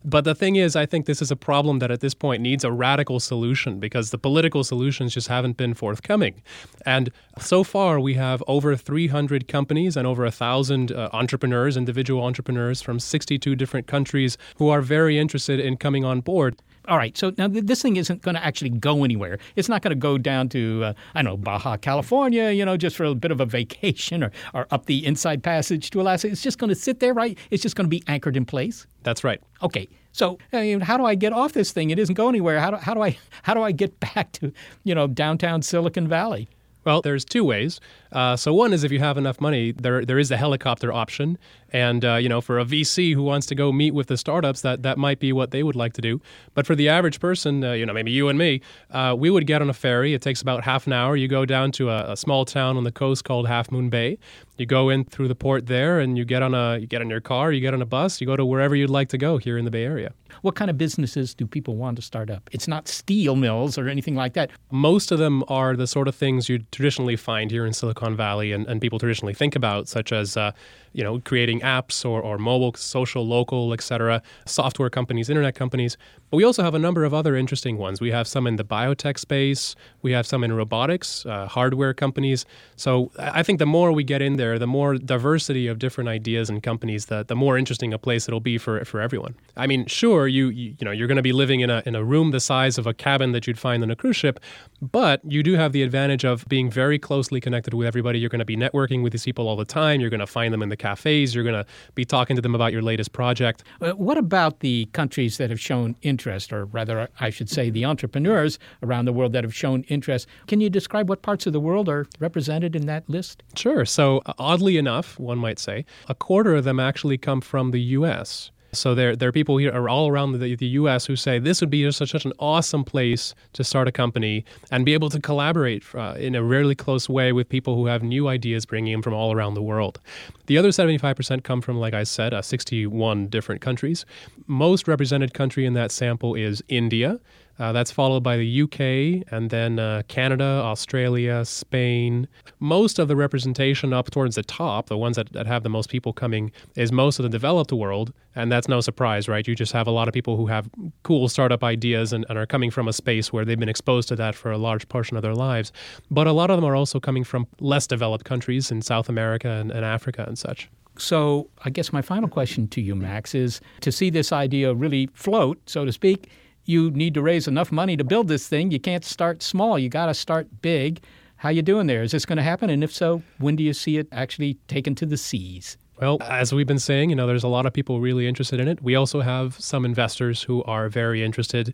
But 0.09 0.25
the 0.25 0.37
thing 0.37 0.55
is, 0.55 0.77
I 0.77 0.87
think 0.87 1.07
this 1.07 1.21
is 1.21 1.33
a 1.33 1.37
problem 1.37 1.81
that 1.81 1.91
at 1.91 1.99
this 1.99 2.15
point 2.15 2.41
needs 2.41 2.63
a 2.63 2.71
radical 2.71 3.19
solution 3.19 3.81
because 3.81 4.13
the 4.13 4.19
political 4.19 4.63
solutions 4.63 5.15
just 5.15 5.27
haven't 5.27 5.57
been 5.57 5.75
forthcoming. 5.75 6.43
And 6.87 7.11
so 7.39 7.65
far, 7.65 7.99
we 7.99 8.15
have 8.15 8.41
over 8.47 8.77
300 8.77 9.49
companies 9.49 9.97
and 9.97 10.07
over 10.07 10.25
a 10.25 10.31
thousand 10.31 10.93
uh, 10.93 11.09
entrepreneurs, 11.13 11.77
individual 11.77 12.23
entrepreneurs 12.23 12.81
from 12.81 13.01
62 13.01 13.57
different 13.57 13.89
countries 13.89 14.39
who 14.59 14.69
are 14.69 14.81
very 14.81 15.19
interested 15.19 15.59
in 15.59 15.77
coming 15.77 16.05
on 16.05 16.21
board 16.21 16.63
all 16.89 16.97
right, 16.97 17.17
so 17.17 17.33
now 17.37 17.49
this 17.49 17.83
thing 17.83 17.97
isn't 17.97 18.23
going 18.23 18.37
to 18.37 18.45
actually 18.45 18.71
go 18.71 19.03
anywhere. 19.03 19.39
It's 19.57 19.69
not 19.69 19.83
going 19.83 19.91
to 19.91 19.97
go 19.97 20.19
down 20.19 20.49
to, 20.51 20.85
uh, 20.85 20.93
I 21.15 21.23
don't 21.23 21.33
know, 21.33 21.37
Baja 21.37 21.77
California, 21.77 22.51
you 22.51 22.65
know, 22.65 22.77
just 22.77 22.97
for 22.97 23.05
a 23.05 23.15
bit 23.15 23.33
of 23.33 23.41
a 23.41 23.47
vacation 23.47 24.23
or, 24.23 24.31
or 24.55 24.69
up 24.71 24.87
the 24.87 25.05
inside 25.05 25.43
passage 25.43 25.91
to 25.91 26.01
Alaska. 26.01 26.29
It's 26.29 26.43
just 26.43 26.59
going 26.59 26.69
to 26.69 26.77
sit 26.77 27.01
there, 27.01 27.13
right? 27.13 27.37
It's 27.51 27.63
just 27.63 27.75
going 27.75 27.87
to 27.87 27.91
be 27.91 28.05
anchored 28.07 28.37
in 28.37 28.45
place. 28.45 28.87
That's 29.07 29.23
right. 29.23 29.41
Okay. 29.63 29.89
So, 30.11 30.37
I 30.53 30.63
mean, 30.63 30.81
how 30.81 30.97
do 30.97 31.05
I 31.05 31.15
get 31.15 31.33
off 31.33 31.53
this 31.53 31.71
thing? 31.71 31.91
It 31.91 31.99
isn't 32.01 32.17
going 32.17 32.31
anywhere. 32.31 32.59
How 32.59 32.73
do, 32.73 32.77
how 32.79 32.93
do 32.93 33.05
I 33.05 33.17
how 33.45 33.55
do 33.55 33.63
I 33.63 33.71
get 33.71 34.01
back 34.01 34.33
to, 34.33 34.53
you 34.83 34.97
know, 34.97 35.07
downtown 35.07 35.63
Silicon 35.63 36.09
Valley? 36.09 36.49
Well, 36.85 37.03
there's 37.03 37.25
two 37.25 37.45
ways. 37.45 37.81
Uh, 38.11 38.35
so 38.35 38.53
one 38.53 38.73
is 38.73 38.83
if 38.83 38.91
you 38.91 38.99
have 38.99 39.17
enough 39.17 39.41
money, 39.41 39.71
there 39.71 40.05
there 40.05 40.19
is 40.19 40.33
a 40.33 40.37
helicopter 40.37 40.93
option, 40.93 41.39
and 41.77 42.07
uh, 42.07 42.15
you 42.15 42.29
know 42.31 42.41
for 42.41 42.59
a 42.59 42.65
VC 42.65 43.13
who 43.13 43.23
wants 43.23 43.47
to 43.49 43.55
go 43.55 43.71
meet 43.71 43.93
with 43.93 44.07
the 44.07 44.17
startups, 44.17 44.63
that 44.63 44.83
that 44.83 44.97
might 44.97 45.19
be 45.21 45.31
what 45.31 45.51
they 45.51 45.63
would 45.63 45.77
like 45.77 45.93
to 45.93 46.01
do. 46.01 46.23
But 46.55 46.67
for 46.67 46.75
the 46.75 46.89
average 46.89 47.21
person, 47.21 47.63
uh, 47.63 47.73
you 47.73 47.85
know 47.85 47.93
maybe 47.93 48.11
you 48.11 48.29
and 48.29 48.39
me, 48.39 48.63
uh, 48.91 49.15
we 49.17 49.29
would 49.29 49.47
get 49.47 49.61
on 49.61 49.69
a 49.69 49.75
ferry. 49.75 50.15
It 50.15 50.23
takes 50.23 50.41
about 50.41 50.65
half 50.65 50.87
an 50.87 50.95
hour. 50.95 51.17
You 51.17 51.29
go 51.29 51.45
down 51.45 51.73
to 51.73 51.91
a, 51.91 52.13
a, 52.13 52.17
small 52.17 52.47
town 52.47 52.79
on 52.79 52.85
the 52.85 52.93
coast 52.93 53.25
called 53.25 53.47
Half 53.47 53.71
Moon 53.71 53.91
Bay. 53.91 54.19
You 54.57 54.65
go 54.65 54.89
in 54.89 55.05
through 55.05 55.29
the 55.29 55.35
port 55.35 55.67
there, 55.67 56.01
and 56.01 56.17
you 56.17 56.25
get 56.25 56.43
on 56.43 56.55
a 56.55 56.79
you 56.79 56.87
get 56.87 57.03
on 57.03 57.11
your 57.11 57.21
car, 57.21 57.53
you 57.53 57.61
get 57.61 57.75
on 57.75 57.83
a 57.83 57.87
bus, 57.87 58.23
you 58.23 58.27
go 58.27 58.37
to 58.37 58.47
wherever 58.47 58.75
you'd 58.75 58.89
like 58.89 59.11
to 59.11 59.19
go 59.19 59.37
here 59.37 59.59
in 59.59 59.67
the 59.67 59.71
Bay 59.71 59.85
Area. 59.85 60.13
What 60.43 60.55
kind 60.55 60.71
of 60.71 60.79
businesses 60.79 61.35
do 61.35 61.47
people 61.47 61.77
want 61.77 61.97
to 61.97 62.03
start 62.03 62.31
up? 62.31 62.49
It's 62.53 62.69
not 62.69 62.89
steel 62.89 63.37
mills 63.37 63.79
or 63.79 63.89
anything 63.89 64.15
like 64.15 64.33
that. 64.35 64.51
Most 64.71 65.13
of 65.13 65.19
them 65.19 65.45
are 65.49 65.77
the 65.77 65.87
sort 65.87 66.09
of 66.09 66.15
things 66.15 66.49
you 66.49 66.59
traditionally 66.73 67.17
find 67.17 67.51
here 67.51 67.67
in 67.67 67.73
Silicon 67.73 68.17
Valley 68.17 68.53
and, 68.53 68.67
and 68.67 68.81
people 68.81 68.99
traditionally 68.99 69.35
think 69.35 69.57
about, 69.57 69.89
such 69.89 70.13
as 70.13 70.37
uh, 70.37 70.53
you 70.97 71.05
know 71.05 71.21
creating 71.21 71.61
apps 71.61 72.05
or, 72.09 72.23
or 72.23 72.39
mobile, 72.39 72.73
social, 72.73 73.27
local, 73.27 73.75
etc. 73.75 74.23
Software 74.47 74.89
companies, 74.89 75.29
internet 75.29 75.55
companies. 75.55 75.99
But 76.31 76.39
we 76.39 76.45
also 76.45 76.63
have 76.63 76.75
a 76.75 76.79
number 76.79 77.05
of 77.05 77.15
other 77.15 77.37
interesting 77.37 77.79
ones. 77.79 78.01
We 78.01 78.11
have 78.11 78.27
some 78.27 78.47
in 78.47 78.57
the 78.57 78.65
biotech 78.65 79.19
space. 79.19 79.77
We 80.03 80.13
have 80.13 80.27
some 80.27 80.43
in 80.43 80.53
robotics, 80.53 81.25
uh, 81.27 81.47
hardware 81.47 81.95
companies. 81.95 82.45
So 82.77 83.13
I 83.19 83.43
think 83.43 83.59
the 83.59 83.67
more 83.67 83.93
we 83.93 84.05
get 84.05 84.23
in 84.23 84.37
there, 84.37 84.59
the 84.59 84.67
more 84.67 84.97
diversity 84.97 85.67
of 85.67 85.79
different 85.79 86.09
ideas 86.09 86.51
and 86.51 86.63
companies, 86.63 87.07
the, 87.07 87.25
the 87.25 87.37
more 87.37 87.57
interesting 87.57 87.93
a 87.93 87.99
place 87.99 88.29
it'll 88.29 88.41
be 88.41 88.59
for 88.59 88.85
for 88.85 89.01
everyone. 89.01 89.35
I 89.57 89.67
mean, 89.67 89.87
sure, 89.87 90.27
you 90.27 90.49
you, 90.49 90.75
you 90.79 90.85
know 90.85 90.91
you're 90.91 91.09
going 91.09 91.17
to 91.17 91.23
be 91.23 91.33
living 91.33 91.61
in 91.61 91.71
a 91.71 91.83
in 91.87 91.95
a 91.95 92.03
room 92.05 92.31
the 92.31 92.41
size 92.41 92.79
of 92.79 92.87
a 92.87 92.95
cabin 92.95 93.33
that 93.33 93.47
you'd 93.47 93.59
find 93.59 93.83
on 93.83 93.91
a 93.91 93.97
cruise 93.97 94.17
ship, 94.17 94.41
but 94.81 95.21
you 95.25 95.43
do 95.43 95.55
have 95.55 95.73
the 95.73 95.83
advantage 95.83 96.25
of 96.25 96.47
being 96.49 96.71
very 96.71 96.99
closely 96.99 97.41
connected 97.41 97.75
with 97.75 97.87
everybody. 97.87 98.19
You're 98.19 98.31
going 98.31 98.41
to 98.41 98.45
be 98.45 98.57
networking 98.57 99.03
with 99.03 99.13
these 99.13 99.25
people 99.25 99.49
all 99.49 99.57
the 99.57 99.65
time. 99.65 100.01
You're 100.01 100.11
going 100.11 100.21
to 100.21 100.27
find 100.27 100.53
them 100.53 100.63
in 100.63 100.69
the 100.69 100.77
cafes. 100.77 101.35
You're 101.35 101.45
going 101.45 101.55
to 101.55 101.67
be 101.95 102.05
talking 102.05 102.37
to 102.37 102.43
them 102.43 102.55
about 102.55 102.73
your 102.73 102.83
latest 102.83 103.13
project. 103.13 103.63
Uh, 103.81 103.93
what 103.93 104.19
about 104.19 104.61
the 104.61 104.87
countries 104.93 105.39
that 105.39 105.51
have 105.51 105.61
shown 105.61 105.97
interest, 106.03 106.17
or 106.53 106.65
rather, 106.67 107.09
I 107.21 107.31
should 107.31 107.49
say, 107.49 107.71
the 107.71 107.85
entrepreneurs 107.85 108.59
around 108.83 109.05
the 109.05 109.13
world 109.13 109.33
that 109.33 109.45
have 109.45 109.55
shown 109.55 109.85
interest? 109.85 110.27
Can 110.47 110.61
you 110.61 110.69
describe 110.69 111.09
what 111.09 111.23
parts 111.23 111.47
of 111.47 111.53
the 111.53 111.61
world 111.61 111.89
are 111.89 112.07
represented 112.19 112.75
in 112.75 112.87
that 112.87 113.09
list? 113.09 113.43
Sure. 113.55 113.85
So, 113.85 114.23
oddly 114.39 114.77
enough, 114.77 115.19
one 115.19 115.39
might 115.39 115.59
say, 115.59 115.85
a 116.09 116.15
quarter 116.15 116.55
of 116.55 116.65
them 116.65 116.81
actually 116.81 117.19
come 117.19 117.41
from 117.41 117.71
the 117.71 117.81
U.S. 117.81 118.51
So 118.79 118.95
there, 118.95 119.17
there 119.17 119.29
are 119.29 119.33
people 119.33 119.57
here 119.57 119.73
are 119.73 119.89
all 119.89 120.09
around 120.09 120.33
the, 120.33 120.55
the 120.55 120.67
U.S. 120.67 121.07
who 121.07 121.17
say 121.17 121.39
this 121.39 121.61
would 121.61 121.71
be 121.71 121.91
such, 121.91 122.11
such 122.11 122.25
an 122.25 122.33
awesome 122.39 122.85
place 122.85 123.35
to 123.55 123.65
start 123.65 123.89
a 123.89 123.93
company 123.93 124.45
and 124.71 124.85
be 124.85 124.95
able 124.95 125.11
to 125.11 125.21
collaborate 125.21 125.83
uh, 125.95 126.15
in 126.19 126.35
a 126.35 126.43
really 126.43 126.75
close 126.75 127.09
way 127.09 127.33
with 127.33 127.49
people 127.49 127.75
who 127.75 127.87
have 127.87 128.03
new 128.03 128.29
ideas, 128.29 128.67
bringing 128.67 128.93
them 128.93 129.03
from 129.03 129.15
all 129.15 129.33
around 129.33 129.55
the 129.55 129.63
world. 129.63 130.01
The 130.47 130.59
other 130.59 130.71
75% 130.71 131.43
come 131.43 131.61
from, 131.61 131.79
like 131.79 131.95
I 131.95 132.05
said, 132.05 132.33
uh, 132.33 132.43
61 132.43 133.29
different 133.29 133.61
countries. 133.61 134.05
Most 134.47 134.87
represented 134.87 135.35
country 135.35 135.67
in 135.67 135.75
that 135.75 135.91
sample 135.91 136.35
is 136.35 136.63
India. 136.69 137.21
Uh, 137.59 137.73
that's 137.73 137.91
followed 137.91 138.23
by 138.23 138.37
the 138.37 138.63
UK 138.63 139.25
and 139.33 139.51
then 139.51 139.79
uh, 139.79 140.03
Canada, 140.09 140.45
Australia, 140.45 141.45
Spain. 141.45 142.29
Most 142.61 142.99
of 142.99 143.09
the 143.09 143.17
representation 143.17 143.93
up 143.93 144.11
towards 144.11 144.37
the 144.37 144.43
top, 144.43 144.89
the 144.89 144.99
ones 144.99 145.17
that, 145.17 145.33
that 145.33 145.47
have 145.47 145.63
the 145.63 145.71
most 145.71 145.89
people 145.89 146.13
coming, 146.13 146.53
is 146.75 146.93
most 146.93 147.19
of 147.19 147.23
the 147.23 147.29
developed 147.29 147.73
world. 147.73 148.13
And 148.35 148.53
that's 148.53 148.69
no 148.69 148.83
surprise, 148.83 149.29
right? 149.29 149.47
You 149.49 149.55
just 149.55 149.73
have 149.73 149.87
a 149.87 149.91
lot 149.91 150.07
of 150.07 150.13
people 150.13 150.37
who 150.37 150.47
have 150.47 150.69
cool 151.03 151.29
startup 151.29 151.65
ideas 151.65 152.13
and, 152.13 152.27
and 152.29 152.39
are 152.39 152.47
coming 152.47 152.71
from 152.71 152.89
a 152.89 152.93
space 152.93 153.33
where 153.33 153.45
they've 153.45 153.59
been 153.59 153.69
exposed 153.69 154.09
to 154.09 154.17
that 154.17 154.35
for 154.35 154.53
a 154.53 154.59
large 154.59 154.87
portion 154.89 155.17
of 155.17 155.23
their 155.23 155.35
lives. 155.35 155.73
But 156.11 156.27
a 156.27 156.33
lot 156.33 156.51
of 156.51 156.57
them 156.57 156.65
are 156.65 156.77
also 156.77 157.01
coming 157.01 157.25
from 157.25 157.47
less 157.61 157.87
developed 157.87 158.25
countries 158.25 158.71
in 158.71 158.83
South 158.83 159.09
America 159.09 159.49
and, 159.49 159.71
and 159.71 159.85
Africa 159.85 160.25
and 160.27 160.39
such. 160.39 160.69
So, 160.99 161.51
I 161.63 161.71
guess 161.71 161.93
my 161.93 162.01
final 162.01 162.29
question 162.29 162.69
to 162.69 162.81
you, 162.81 162.95
Max, 162.95 163.35
is 163.35 163.61
to 163.83 163.93
see 163.93 164.09
this 164.09 164.33
idea 164.33 164.73
really 164.73 165.09
float, 165.13 165.59
so 165.69 165.85
to 165.85 165.93
speak, 165.93 166.31
you 166.67 166.91
need 166.91 167.15
to 167.15 167.23
raise 167.23 167.49
enough 167.49 167.73
money 167.73 167.97
to 167.97 168.05
build 168.05 168.29
this 168.29 168.49
thing. 168.49 168.71
You 168.71 168.81
can't 168.81 169.05
start 169.05 169.43
small. 169.43 169.79
You 169.79 169.89
got 169.89 170.07
to 170.07 170.15
start 170.15 170.49
big. 170.63 171.03
How 171.37 171.51
you 171.51 171.63
doing 171.63 171.87
there? 171.87 172.03
Is 172.03 172.13
this 172.13 172.27
going 172.27 172.39
to 172.39 172.43
happen? 172.43 172.71
And 172.71 172.83
if 172.83 172.93
so, 172.93 173.23
when 173.39 173.57
do 173.57 173.63
you 173.63 173.73
see 173.73 173.99
it 173.99 174.09
actually 174.11 174.55
taken 174.69 174.95
to 174.97 175.07
the 175.07 175.17
seas? 175.17 175.77
Well, 176.01 176.19
as 176.23 176.53
we've 176.53 176.67
been 176.67 176.79
saying, 176.79 177.11
you 177.11 177.17
know, 177.17 177.27
there's 177.27 177.45
a 177.45 177.49
lot 177.49 177.65
of 177.65 177.73
people 177.73 178.01
really 178.01 178.27
interested 178.29 178.61
in 178.61 178.69
it. 178.69 178.83
We 178.83 178.95
also 178.95 179.21
have 179.23 179.59
some 179.59 179.85
investors 179.85 180.43
who 180.43 180.63
are 180.65 180.89
very 180.89 181.23
interested. 181.23 181.73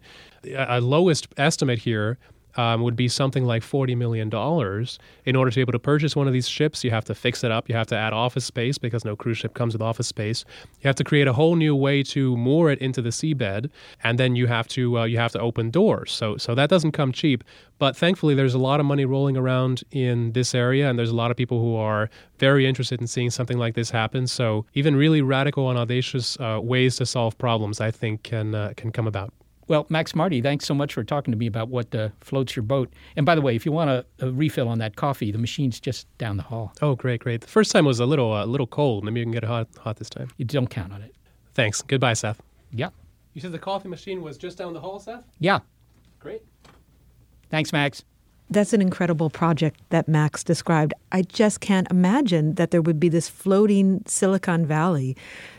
A 0.56 0.80
lowest 0.80 1.26
estimate 1.36 1.80
here 1.80 2.18
um, 2.56 2.82
would 2.82 2.96
be 2.96 3.08
something 3.08 3.44
like 3.44 3.62
$40 3.62 3.96
million. 3.96 4.28
In 5.24 5.36
order 5.36 5.50
to 5.50 5.54
be 5.54 5.60
able 5.60 5.72
to 5.72 5.78
purchase 5.78 6.14
one 6.14 6.26
of 6.26 6.32
these 6.32 6.48
ships, 6.48 6.84
you 6.84 6.90
have 6.90 7.04
to 7.06 7.14
fix 7.14 7.44
it 7.44 7.50
up. 7.50 7.68
You 7.68 7.74
have 7.74 7.86
to 7.88 7.96
add 7.96 8.12
office 8.12 8.44
space 8.44 8.78
because 8.78 9.04
no 9.04 9.16
cruise 9.16 9.38
ship 9.38 9.54
comes 9.54 9.74
with 9.74 9.82
office 9.82 10.06
space. 10.08 10.44
You 10.80 10.88
have 10.88 10.96
to 10.96 11.04
create 11.04 11.28
a 11.28 11.32
whole 11.32 11.56
new 11.56 11.74
way 11.74 12.02
to 12.04 12.36
moor 12.36 12.70
it 12.70 12.78
into 12.80 13.02
the 13.02 13.10
seabed, 13.10 13.70
and 14.02 14.18
then 14.18 14.36
you 14.36 14.46
have 14.46 14.68
to 14.68 14.98
uh, 14.98 15.04
you 15.04 15.18
have 15.18 15.32
to 15.32 15.40
open 15.40 15.70
doors. 15.70 16.12
So 16.12 16.36
so 16.36 16.54
that 16.54 16.68
doesn't 16.68 16.92
come 16.92 17.12
cheap. 17.12 17.44
But 17.78 17.96
thankfully, 17.96 18.34
there's 18.34 18.54
a 18.54 18.58
lot 18.58 18.78
of 18.80 18.86
money 18.86 19.04
rolling 19.04 19.36
around 19.36 19.82
in 19.90 20.32
this 20.32 20.54
area, 20.54 20.88
and 20.88 20.98
there's 20.98 21.10
a 21.10 21.16
lot 21.16 21.30
of 21.30 21.36
people 21.36 21.60
who 21.60 21.74
are 21.76 22.10
very 22.38 22.66
interested 22.66 23.00
in 23.00 23.06
seeing 23.06 23.30
something 23.30 23.58
like 23.58 23.74
this 23.74 23.90
happen. 23.90 24.26
So 24.26 24.66
even 24.74 24.94
really 24.94 25.22
radical 25.22 25.68
and 25.68 25.78
audacious 25.78 26.38
uh, 26.38 26.60
ways 26.62 26.96
to 26.96 27.06
solve 27.06 27.36
problems, 27.38 27.80
I 27.80 27.90
think, 27.90 28.22
can 28.22 28.54
uh, 28.54 28.72
can 28.76 28.92
come 28.92 29.06
about. 29.06 29.32
Well, 29.72 29.86
Max 29.88 30.14
Marty, 30.14 30.42
thanks 30.42 30.66
so 30.66 30.74
much 30.74 30.92
for 30.92 31.02
talking 31.02 31.32
to 31.32 31.38
me 31.38 31.46
about 31.46 31.70
what 31.70 31.94
uh, 31.94 32.10
floats 32.20 32.54
your 32.54 32.62
boat. 32.62 32.92
And 33.16 33.24
by 33.24 33.34
the 33.34 33.40
way, 33.40 33.56
if 33.56 33.64
you 33.64 33.72
want 33.72 33.88
a, 33.88 34.04
a, 34.20 34.30
refill 34.30 34.68
on 34.68 34.76
that 34.80 34.96
coffee, 34.96 35.32
the 35.32 35.38
machine's 35.38 35.80
just 35.80 36.06
down 36.18 36.36
the 36.36 36.42
hall. 36.42 36.74
Oh, 36.82 36.94
great, 36.94 37.22
great. 37.22 37.40
The 37.40 37.46
first 37.46 37.72
time 37.72 37.86
was 37.86 37.98
a 37.98 38.04
little, 38.04 38.34
a 38.34 38.42
uh, 38.42 38.44
little 38.44 38.66
cold. 38.66 39.02
Maybe 39.02 39.20
you 39.20 39.24
can 39.24 39.32
get 39.32 39.44
it 39.44 39.46
hot, 39.46 39.68
hot 39.78 39.96
this 39.96 40.10
time. 40.10 40.28
You 40.36 40.44
don't 40.44 40.66
count 40.66 40.92
on 40.92 41.00
it. 41.00 41.14
Thanks. 41.54 41.80
Goodbye, 41.80 42.12
Seth. 42.12 42.42
Yeah. 42.70 42.90
You 43.32 43.40
said 43.40 43.52
the 43.52 43.58
coffee 43.58 43.88
machine 43.88 44.20
was 44.20 44.36
just 44.36 44.58
down 44.58 44.74
the 44.74 44.80
hall, 44.80 45.00
Seth? 45.00 45.24
Yeah. 45.40 45.60
Great. 46.18 46.42
Thanks, 47.48 47.72
Max. 47.72 48.04
That's 48.50 48.74
an 48.74 48.82
incredible 48.82 49.30
project 49.30 49.80
that 49.88 50.06
Max 50.06 50.44
described. 50.44 50.92
I 51.12 51.22
just 51.22 51.60
can't 51.62 51.90
imagine 51.90 52.56
that 52.56 52.72
there 52.72 52.82
would 52.82 53.00
be 53.00 53.08
this 53.08 53.30
floating 53.30 54.02
Silicon 54.06 54.66
Valley 54.66 55.16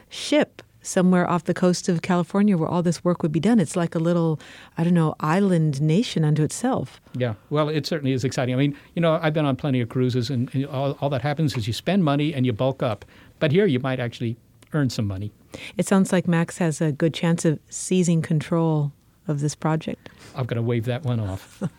ship 0.10 0.62
somewhere 0.84 1.28
off 1.28 1.46
the 1.46 1.54
coast 1.54 1.90
of 1.90 2.04
California 2.04 2.58
where 2.58 2.70
all 2.70 2.84
this 2.84 3.04
work 3.04 3.24
would 3.24 3.32
be 3.32 3.40
done. 3.40 3.60
It's 3.60 3.76
like 3.76 3.96
a 3.96 4.00
little, 4.00 4.40
I 4.78 4.84
don't 4.84 4.94
know, 4.94 5.16
island 5.20 5.82
nation 5.82 6.24
unto 6.24 6.44
itself. 6.44 7.02
Yeah, 7.18 7.34
well, 7.50 7.70
it 7.70 7.88
certainly 7.88 8.14
is 8.14 8.24
exciting. 8.24 8.54
I 8.54 8.58
mean, 8.58 8.78
you 8.94 9.02
know, 9.02 9.20
I've 9.22 9.34
been 9.34 9.46
on 9.46 9.56
plenty 9.56 9.82
of 9.82 9.90
cruises, 9.90 10.30
and, 10.30 10.54
and 10.54 10.66
all, 10.68 10.98
all 11.02 11.10
that 11.10 11.22
happens 11.22 11.58
is 11.58 11.66
you 11.66 11.74
spend 11.74 12.04
money 12.04 12.34
and 12.34 12.46
you 12.46 12.54
bulk 12.54 12.84
up. 12.84 13.06
But 13.40 13.52
here 13.52 13.66
you 13.66 13.80
might 13.80 14.00
actually 14.00 14.38
earn 14.74 14.90
some 14.90 15.06
money. 15.06 15.32
It 15.78 15.88
sounds 15.88 16.12
like 16.12 16.28
Max 16.28 16.58
has 16.58 16.82
a 16.82 16.92
good 16.92 17.14
chance 17.14 17.46
of 17.46 17.60
seizing 17.70 18.22
control 18.22 18.92
of 19.28 19.40
this 19.40 19.56
project. 19.56 20.10
I'm 20.36 20.46
going 20.46 20.58
to 20.58 20.62
wave 20.62 20.86
that 20.86 21.04
one 21.04 21.20
off. 21.20 21.64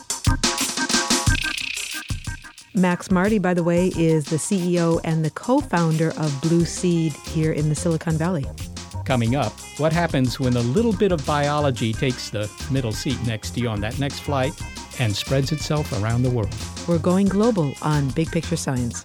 Max 2.74 3.10
Marty, 3.10 3.40
by 3.40 3.52
the 3.52 3.64
way, 3.64 3.88
is 3.96 4.26
the 4.26 4.36
CEO 4.36 5.00
and 5.02 5.24
the 5.24 5.30
co 5.30 5.60
founder 5.60 6.10
of 6.10 6.30
Blueseed 6.40 7.12
here 7.28 7.52
in 7.52 7.68
the 7.68 7.74
Silicon 7.74 8.16
Valley. 8.16 8.46
Coming 9.04 9.34
up, 9.34 9.52
what 9.78 9.92
happens 9.92 10.38
when 10.38 10.56
a 10.56 10.60
little 10.60 10.92
bit 10.92 11.10
of 11.10 11.24
biology 11.26 11.92
takes 11.92 12.30
the 12.30 12.48
middle 12.70 12.92
seat 12.92 13.18
next 13.26 13.50
to 13.52 13.60
you 13.60 13.68
on 13.68 13.80
that 13.80 13.98
next 13.98 14.20
flight 14.20 14.52
and 15.00 15.14
spreads 15.14 15.50
itself 15.50 15.92
around 16.00 16.22
the 16.22 16.30
world? 16.30 16.54
We're 16.86 16.98
going 16.98 17.26
global 17.26 17.74
on 17.82 18.10
Big 18.10 18.30
Picture 18.30 18.56
Science. 18.56 19.04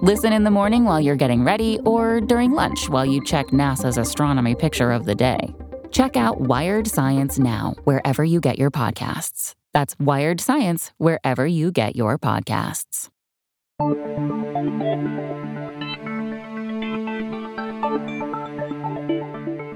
Listen 0.00 0.32
in 0.32 0.44
the 0.44 0.50
morning 0.52 0.84
while 0.84 1.00
you're 1.00 1.16
getting 1.16 1.42
ready 1.42 1.80
or 1.84 2.20
during 2.20 2.52
lunch 2.52 2.88
while 2.88 3.04
you 3.04 3.20
check 3.24 3.48
NASA's 3.48 3.98
astronomy 3.98 4.54
picture 4.54 4.92
of 4.92 5.06
the 5.06 5.14
day. 5.16 5.52
Check 5.90 6.16
out 6.16 6.40
Wired 6.40 6.86
Science 6.86 7.40
now, 7.40 7.74
wherever 7.82 8.22
you 8.22 8.40
get 8.40 8.60
your 8.60 8.70
podcasts. 8.70 9.56
That's 9.74 9.98
Wired 9.98 10.40
Science, 10.40 10.92
wherever 10.98 11.48
you 11.48 11.72
get 11.72 11.96
your 11.96 12.16
podcasts. 12.16 13.08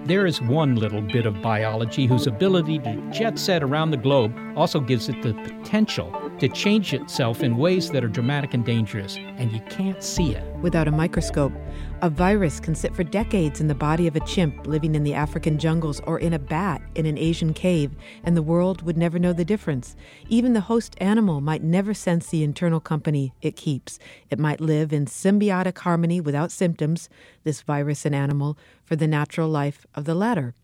There 0.06 0.24
is 0.24 0.40
one 0.40 0.76
little 0.76 1.02
bit 1.02 1.26
of 1.26 1.42
biology 1.42 2.06
whose 2.06 2.28
ability 2.28 2.78
to 2.78 3.10
jet 3.10 3.40
set 3.40 3.64
around 3.64 3.90
the 3.90 3.96
globe 3.96 4.32
also 4.56 4.78
gives 4.78 5.08
it 5.08 5.20
the 5.20 5.34
potential 5.34 6.12
to 6.38 6.48
change 6.48 6.92
itself 6.92 7.42
in 7.42 7.56
ways 7.56 7.90
that 7.90 8.02
are 8.02 8.08
dramatic 8.08 8.54
and 8.54 8.64
dangerous, 8.64 9.16
and 9.16 9.52
you 9.52 9.60
can't 9.70 10.02
see 10.02 10.34
it. 10.34 10.44
Without 10.56 10.88
a 10.88 10.92
microscope, 10.92 11.52
a 12.00 12.10
virus 12.10 12.58
can 12.58 12.74
sit 12.74 12.94
for 12.94 13.04
decades 13.04 13.60
in 13.60 13.68
the 13.68 13.74
body 13.74 14.06
of 14.06 14.16
a 14.16 14.20
chimp 14.26 14.66
living 14.66 14.94
in 14.94 15.04
the 15.04 15.14
African 15.14 15.58
jungles 15.58 16.00
or 16.00 16.18
in 16.18 16.32
a 16.32 16.38
bat 16.38 16.82
in 16.94 17.06
an 17.06 17.16
Asian 17.16 17.54
cave, 17.54 17.92
and 18.24 18.36
the 18.36 18.42
world 18.42 18.82
would 18.82 18.96
never 18.96 19.18
know 19.18 19.32
the 19.32 19.44
difference. 19.44 19.94
Even 20.28 20.52
the 20.52 20.62
host 20.62 20.96
animal 20.98 21.40
might 21.40 21.62
never 21.62 21.94
sense 21.94 22.28
the 22.28 22.42
internal 22.42 22.80
company 22.80 23.32
it 23.40 23.56
keeps. 23.56 23.98
It 24.30 24.38
might 24.38 24.60
live 24.60 24.92
in 24.92 25.06
symbiotic 25.06 25.78
harmony 25.78 26.20
without 26.20 26.50
symptoms, 26.50 27.08
this 27.44 27.62
virus 27.62 28.04
and 28.04 28.14
animal, 28.14 28.58
for 28.84 28.96
the 28.96 29.06
natural 29.06 29.48
life 29.48 29.86
of 29.94 30.04
the 30.04 30.14
latter. 30.14 30.54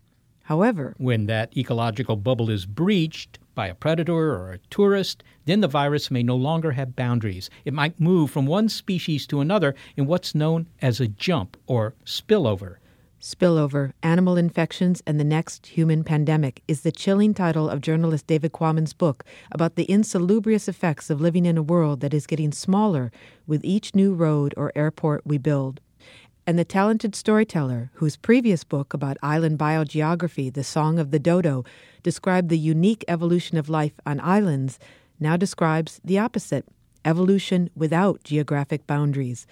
However, 0.45 0.95
when 0.97 1.27
that 1.27 1.55
ecological 1.57 2.17
bubble 2.17 2.49
is 2.49 2.65
breached, 2.65 3.39
by 3.59 3.67
a 3.67 3.75
predator 3.75 4.15
or 4.15 4.53
a 4.53 4.59
tourist, 4.71 5.25
then 5.49 5.61
the 5.61 5.69
virus 5.69 6.11
may 6.11 6.23
no 6.23 6.37
longer 6.37 6.73
have 6.73 6.95
boundaries. 6.95 7.49
It 7.65 7.73
might 7.73 7.99
move 7.99 8.31
from 8.31 8.47
one 8.47 8.69
species 8.69 9.27
to 9.29 9.41
another 9.41 9.75
in 9.97 10.07
what's 10.07 10.35
known 10.35 10.67
as 10.83 11.01
a 11.01 11.09
jump 11.09 11.57
or 11.67 11.95
spillover. 12.05 12.77
Spillover 13.21 13.93
Animal 14.03 14.37
Infections 14.37 15.03
and 15.07 15.19
the 15.19 15.25
Next 15.25 15.67
Human 15.67 16.05
Pandemic 16.05 16.63
is 16.69 16.83
the 16.83 16.93
chilling 16.93 17.35
title 17.35 17.69
of 17.69 17.81
journalist 17.81 18.29
David 18.29 18.53
Quammen's 18.53 18.93
book 18.93 19.25
about 19.51 19.75
the 19.75 19.91
insalubrious 19.91 20.69
effects 20.69 21.11
of 21.11 21.21
living 21.21 21.45
in 21.45 21.59
a 21.59 21.63
world 21.63 22.01
that 22.01 22.15
is 22.15 22.29
getting 22.29 22.53
smaller 22.53 23.11
with 23.47 23.65
each 23.65 23.95
new 23.95 24.15
road 24.15 24.55
or 24.57 24.71
airport 24.77 25.27
we 25.27 25.39
build 25.39 25.81
and 26.49 26.59
the 26.59 26.65
talented 26.65 27.15
storyteller, 27.15 27.91
whose 27.97 28.17
previous 28.17 28.65
book 28.65 28.95
about 28.95 29.19
island 29.23 29.59
biogeography, 29.59 30.51
The 30.51 30.65
Song 30.65 30.99
of 30.99 31.11
the 31.11 31.19
Dodo, 31.19 31.63
described 32.03 32.49
the 32.49 32.57
unique 32.57 33.05
evolution 33.07 33.59
of 33.59 33.69
life 33.69 33.93
on 34.07 34.19
islands, 34.21 34.79
now 35.21 35.37
describes 35.37 36.01
the 36.05 36.19
opposite 36.19 36.67
evolution 37.05 37.71
without 37.75 38.23
geographic 38.25 38.87
boundaries. 38.87 39.47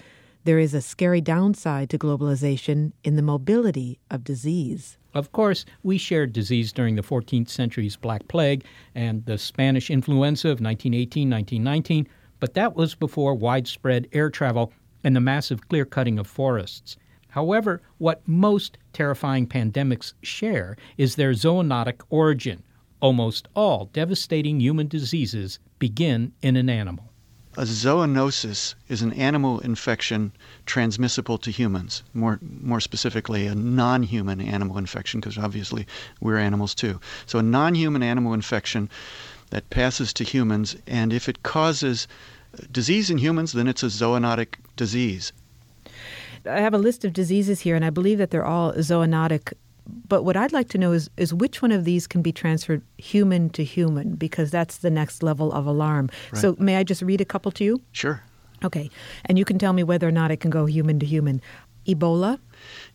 There 0.44 0.58
is 0.58 0.74
a 0.74 0.80
scary 0.80 1.20
downside 1.20 1.90
to 1.90 1.98
globalization 1.98 2.92
in 3.02 3.16
the 3.16 3.22
mobility 3.22 3.98
of 4.10 4.22
disease. 4.22 4.96
Of 5.14 5.32
course, 5.32 5.64
we 5.82 5.98
shared 5.98 6.32
disease 6.32 6.72
during 6.72 6.94
the 6.94 7.02
14th 7.02 7.48
century's 7.48 7.96
Black 7.96 8.28
Plague 8.28 8.64
and 8.94 9.24
the 9.24 9.38
Spanish 9.38 9.90
influenza 9.90 10.48
of 10.48 10.60
1918 10.60 11.30
1919, 11.30 12.06
but 12.38 12.54
that 12.54 12.76
was 12.76 12.94
before 12.94 13.34
widespread 13.34 14.08
air 14.12 14.30
travel 14.30 14.72
and 15.02 15.16
the 15.16 15.20
massive 15.20 15.66
clear 15.68 15.84
cutting 15.84 16.18
of 16.18 16.26
forests. 16.26 16.96
However, 17.30 17.82
what 17.98 18.26
most 18.26 18.78
terrifying 18.92 19.46
pandemics 19.46 20.14
share 20.22 20.76
is 20.96 21.16
their 21.16 21.32
zoonotic 21.32 22.02
origin. 22.08 22.62
Almost 23.00 23.48
all 23.54 23.90
devastating 23.92 24.60
human 24.60 24.88
diseases 24.88 25.58
begin 25.78 26.32
in 26.42 26.56
an 26.56 26.70
animal. 26.70 27.12
A 27.58 27.62
zoonosis 27.62 28.74
is 28.88 29.00
an 29.00 29.14
animal 29.14 29.60
infection 29.60 30.32
transmissible 30.66 31.38
to 31.38 31.50
humans, 31.50 32.02
more, 32.12 32.38
more 32.42 32.80
specifically, 32.80 33.46
a 33.46 33.54
non 33.54 34.02
human 34.02 34.42
animal 34.42 34.76
infection, 34.76 35.20
because 35.20 35.38
obviously 35.38 35.86
we're 36.20 36.36
animals 36.36 36.74
too. 36.74 37.00
So, 37.24 37.38
a 37.38 37.42
non 37.42 37.74
human 37.74 38.02
animal 38.02 38.34
infection 38.34 38.90
that 39.50 39.70
passes 39.70 40.12
to 40.14 40.24
humans, 40.24 40.76
and 40.86 41.12
if 41.12 41.30
it 41.30 41.42
causes 41.42 42.06
disease 42.70 43.08
in 43.08 43.18
humans, 43.18 43.52
then 43.52 43.68
it's 43.68 43.82
a 43.82 43.86
zoonotic 43.86 44.56
disease. 44.76 45.32
I 46.44 46.60
have 46.60 46.74
a 46.74 46.78
list 46.78 47.04
of 47.04 47.12
diseases 47.12 47.60
here, 47.60 47.74
and 47.74 47.84
I 47.84 47.90
believe 47.90 48.18
that 48.18 48.30
they're 48.30 48.44
all 48.44 48.72
zoonotic. 48.74 49.52
But 50.08 50.24
what 50.24 50.36
I'd 50.36 50.52
like 50.52 50.68
to 50.70 50.78
know 50.78 50.92
is, 50.92 51.10
is 51.16 51.32
which 51.32 51.62
one 51.62 51.72
of 51.72 51.84
these 51.84 52.06
can 52.06 52.22
be 52.22 52.32
transferred 52.32 52.82
human 52.98 53.50
to 53.50 53.64
human, 53.64 54.14
because 54.14 54.50
that's 54.50 54.78
the 54.78 54.90
next 54.90 55.22
level 55.22 55.52
of 55.52 55.66
alarm. 55.66 56.10
Right. 56.32 56.40
So, 56.40 56.56
may 56.58 56.76
I 56.76 56.84
just 56.84 57.02
read 57.02 57.20
a 57.20 57.24
couple 57.24 57.52
to 57.52 57.64
you? 57.64 57.80
Sure. 57.92 58.22
Okay. 58.64 58.90
And 59.26 59.38
you 59.38 59.44
can 59.44 59.58
tell 59.58 59.72
me 59.72 59.82
whether 59.82 60.08
or 60.08 60.12
not 60.12 60.30
it 60.30 60.38
can 60.38 60.50
go 60.50 60.66
human 60.66 60.98
to 61.00 61.06
human. 61.06 61.40
Ebola? 61.86 62.38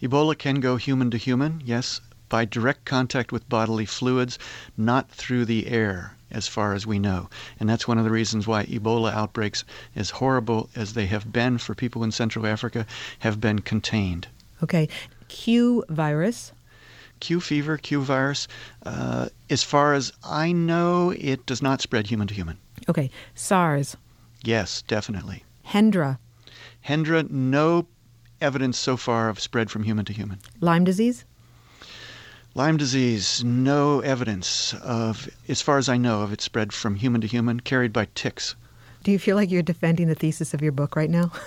Ebola 0.02 0.38
can 0.38 0.60
go 0.60 0.76
human 0.76 1.12
to 1.12 1.18
human, 1.18 1.62
yes, 1.64 2.02
by 2.30 2.46
direct 2.46 2.86
contact 2.86 3.32
with 3.32 3.48
bodily 3.48 3.86
fluids, 3.86 4.38
not 4.78 5.10
through 5.10 5.46
the 5.46 5.68
air 5.68 6.16
as 6.32 6.48
far 6.48 6.74
as 6.74 6.88
we 6.88 6.98
know. 6.98 7.30
And 7.60 7.70
that's 7.70 7.88
one 7.88 7.98
of 7.98 8.06
the 8.06 8.10
reasons 8.10 8.48
why 8.48 8.66
Ebola 8.66 9.14
outbreaks, 9.14 9.64
as 9.96 10.10
horrible 10.10 10.70
as 10.76 10.94
they 10.94 11.06
have 11.06 11.32
been 11.32 11.58
for 11.58 11.76
people 11.76 12.04
in 12.04 12.12
Central 12.12 12.48
Africa, 12.48 12.86
have 13.20 13.42
been 13.42 13.60
contained. 13.60 14.28
Okay. 14.64 14.88
Q 15.28 15.84
virus. 15.90 16.54
Q 17.22 17.40
fever, 17.40 17.78
Q 17.78 18.02
virus, 18.02 18.48
uh, 18.86 19.30
as 19.50 19.64
far 19.64 19.94
as 19.94 20.12
I 20.24 20.52
know, 20.52 21.12
it 21.12 21.46
does 21.46 21.62
not 21.62 21.80
spread 21.82 22.08
human 22.08 22.28
to 22.28 22.34
human. 22.34 22.58
Okay. 22.90 23.10
SARS. 23.34 23.96
Yes, 24.44 24.82
definitely. 24.82 25.46
Hendra. 25.68 26.18
Hendra, 26.86 27.30
no 27.30 27.88
evidence 28.42 28.78
so 28.78 28.98
far 28.98 29.30
of 29.30 29.40
spread 29.40 29.72
from 29.72 29.84
human 29.84 30.04
to 30.06 30.14
human. 30.14 30.40
Lyme 30.60 30.84
disease? 30.84 31.24
Lyme 32.54 32.76
disease, 32.76 33.44
no 33.46 34.02
evidence 34.02 34.74
of, 34.74 35.30
as 35.48 35.62
far 35.62 35.78
as 35.78 35.88
I 35.88 35.96
know, 35.98 36.24
of 36.24 36.34
its 36.34 36.44
spread 36.44 36.74
from 36.74 36.96
human 36.96 37.22
to 37.22 37.28
human, 37.28 37.62
carried 37.62 37.94
by 37.94 38.08
ticks. 38.14 38.56
Do 39.04 39.12
you 39.12 39.20
feel 39.20 39.36
like 39.36 39.50
you're 39.50 39.64
defending 39.64 40.08
the 40.08 40.16
thesis 40.16 40.54
of 40.54 40.62
your 40.62 40.72
book 40.72 40.96
right 40.96 41.10
now? 41.10 41.32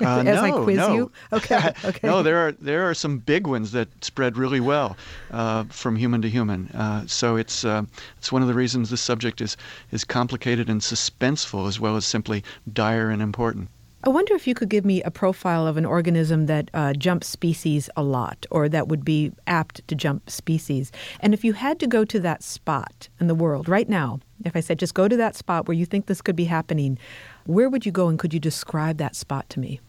Uh, 0.00 0.18
As 0.18 0.24
no, 0.24 0.42
I 0.42 0.64
quiz 0.64 0.76
no. 0.78 0.94
you? 0.94 1.12
Okay. 1.32 1.70
okay. 1.84 2.08
no, 2.08 2.24
there 2.24 2.36
are 2.38 2.52
there 2.52 2.88
are 2.88 2.94
some 2.94 3.18
big 3.18 3.46
ones 3.46 3.70
that 3.70 3.88
spread 4.02 4.36
really 4.36 4.58
well 4.58 4.96
uh, 5.30 5.62
from 5.64 5.94
human 5.94 6.20
to 6.22 6.28
human. 6.28 6.66
Uh, 6.68 7.06
so 7.06 7.36
it's 7.36 7.64
uh, 7.64 7.84
it's 8.18 8.32
one 8.32 8.42
of 8.42 8.48
the 8.48 8.54
reasons 8.54 8.90
this 8.90 9.00
subject 9.00 9.40
is 9.40 9.56
is 9.92 10.02
complicated 10.02 10.68
and 10.68 10.80
suspenseful 10.80 11.68
as 11.68 11.78
well 11.78 11.94
as 11.94 12.04
simply 12.04 12.42
dire 12.72 13.10
and 13.10 13.22
important. 13.22 13.68
I 14.04 14.10
wonder 14.10 14.34
if 14.34 14.48
you 14.48 14.54
could 14.54 14.68
give 14.68 14.84
me 14.84 15.00
a 15.04 15.12
profile 15.12 15.64
of 15.64 15.76
an 15.76 15.84
organism 15.84 16.46
that 16.46 16.70
uh, 16.74 16.92
jumps 16.94 17.28
species 17.28 17.88
a 17.96 18.02
lot 18.02 18.46
or 18.50 18.68
that 18.68 18.88
would 18.88 19.04
be 19.04 19.30
apt 19.46 19.86
to 19.86 19.94
jump 19.94 20.28
species. 20.28 20.90
And 21.20 21.32
if 21.32 21.44
you 21.44 21.52
had 21.52 21.78
to 21.78 21.86
go 21.86 22.04
to 22.06 22.18
that 22.18 22.42
spot 22.42 23.08
in 23.20 23.28
the 23.28 23.34
world 23.34 23.68
right 23.68 23.88
now, 23.88 24.18
if 24.44 24.56
I 24.56 24.60
said 24.60 24.78
just 24.78 24.94
go 24.94 25.08
to 25.08 25.16
that 25.16 25.36
spot 25.36 25.66
where 25.66 25.76
you 25.76 25.86
think 25.86 26.06
this 26.06 26.22
could 26.22 26.36
be 26.36 26.44
happening, 26.44 26.98
where 27.46 27.68
would 27.68 27.86
you 27.86 27.92
go 27.92 28.08
and 28.08 28.18
could 28.18 28.34
you 28.34 28.40
describe 28.40 28.98
that 28.98 29.16
spot 29.16 29.48
to 29.50 29.60
me? 29.60 29.80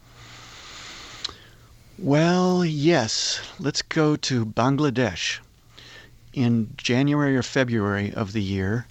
Well, 1.98 2.64
yes. 2.64 3.40
Let's 3.60 3.82
go 3.82 4.16
to 4.16 4.44
Bangladesh 4.44 5.38
in 6.32 6.72
January 6.76 7.36
or 7.36 7.42
February 7.42 8.12
of 8.12 8.32
the 8.32 8.42
year. 8.42 8.86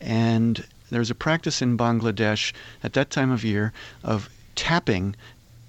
And 0.00 0.64
there's 0.90 1.10
a 1.10 1.14
practice 1.14 1.62
in 1.62 1.78
Bangladesh 1.78 2.52
at 2.82 2.92
that 2.92 3.10
time 3.10 3.30
of 3.30 3.44
year 3.44 3.72
of 4.02 4.28
tapping 4.54 5.16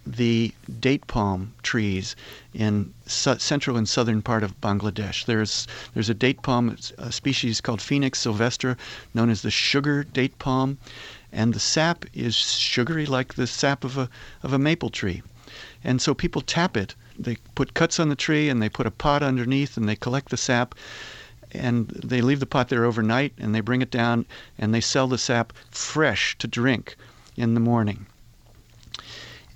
the 0.06 0.54
date 0.80 1.08
palm 1.08 1.54
trees 1.64 2.16
in 2.54 2.94
su- 3.08 3.40
central 3.40 3.76
and 3.76 3.90
southern 3.90 4.22
part 4.22 4.44
of 4.44 4.60
Bangladesh. 4.62 5.26
There's 5.26 5.68
there's 5.94 6.10
a 6.10 6.14
date 6.14 6.44
palm 6.44 6.78
a 6.98 7.12
species 7.12 7.60
called 7.60 7.82
Phoenix 7.82 8.20
sylvestris, 8.20 8.78
known 9.16 9.32
as 9.32 9.42
the 9.42 9.50
sugar 9.50 10.04
date 10.04 10.38
palm, 10.38 10.78
and 11.32 11.54
the 11.54 11.60
sap 11.60 12.06
is 12.14 12.36
sugary 12.36 13.08
like 13.08 13.34
the 13.34 13.48
sap 13.48 13.84
of 13.84 13.98
a 13.98 14.10
of 14.44 14.54
a 14.54 14.60
maple 14.60 14.92
tree, 14.92 15.24
and 15.84 16.02
so 16.02 16.14
people 16.14 16.42
tap 16.42 16.78
it. 16.78 16.94
They 17.18 17.38
put 17.56 17.74
cuts 17.74 18.00
on 18.00 18.10
the 18.10 18.16
tree 18.16 18.50
and 18.50 18.62
they 18.62 18.70
put 18.70 18.86
a 18.86 18.92
pot 18.92 19.24
underneath 19.24 19.78
and 19.78 19.90
they 19.90 19.96
collect 19.96 20.30
the 20.30 20.38
sap. 20.38 20.76
And 21.52 21.88
they 21.88 22.20
leave 22.20 22.42
the 22.42 22.46
pot 22.46 22.68
there 22.68 22.84
overnight 22.84 23.32
and 23.38 23.56
they 23.56 23.62
bring 23.62 23.82
it 23.82 23.90
down 23.90 24.26
and 24.58 24.74
they 24.74 24.82
sell 24.82 25.08
the 25.08 25.18
sap 25.18 25.54
fresh 25.72 26.38
to 26.40 26.48
drink 26.48 26.98
in 27.38 27.54
the 27.54 27.62
morning 27.62 28.08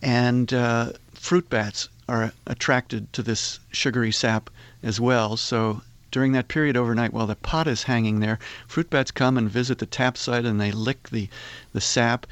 and 0.02 0.54
uh, 0.54 0.94
fruit 1.14 1.50
bats 1.50 1.90
are 2.08 2.32
attracted 2.48 3.12
to 3.14 3.22
this 3.22 3.60
sugary 3.72 4.12
sap 4.12 4.50
as 4.82 5.00
well. 5.00 5.38
So 5.38 5.82
during 6.12 6.32
that 6.32 6.48
period 6.48 6.76
overnight, 6.76 7.14
while 7.14 7.28
the 7.28 7.36
pot 7.36 7.68
is 7.68 7.84
hanging 7.84 8.20
there, 8.20 8.40
fruit 8.68 8.90
bats 8.90 9.12
come 9.12 9.38
and 9.38 9.50
visit 9.50 9.78
the 9.78 9.86
tap 9.86 10.18
site 10.18 10.46
and 10.46 10.60
they 10.60 10.72
lick 10.72 11.10
the, 11.10 11.30
the 11.74 11.82
sap 11.82 12.26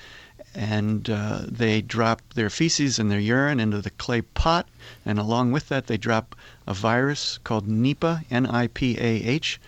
and 0.55 1.09
uh, 1.09 1.41
they 1.47 1.81
drop 1.81 2.21
their 2.33 2.49
feces 2.49 2.97
and 2.97 3.11
their 3.11 3.19
urine 3.19 3.59
into 3.59 3.79
the 3.81 3.91
clay 3.91 4.21
pot. 4.21 4.67
And 5.05 5.19
along 5.19 5.51
with 5.51 5.69
that, 5.69 5.85
they 5.85 5.97
drop 5.97 6.35
a 6.65 6.73
virus 6.73 7.37
called 7.43 7.67
Nipah, 7.67 8.23
N 8.31 8.47
I 8.47 8.67
P 8.67 8.97
A 8.97 9.23
H. 9.23 9.59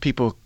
People 0.00 0.36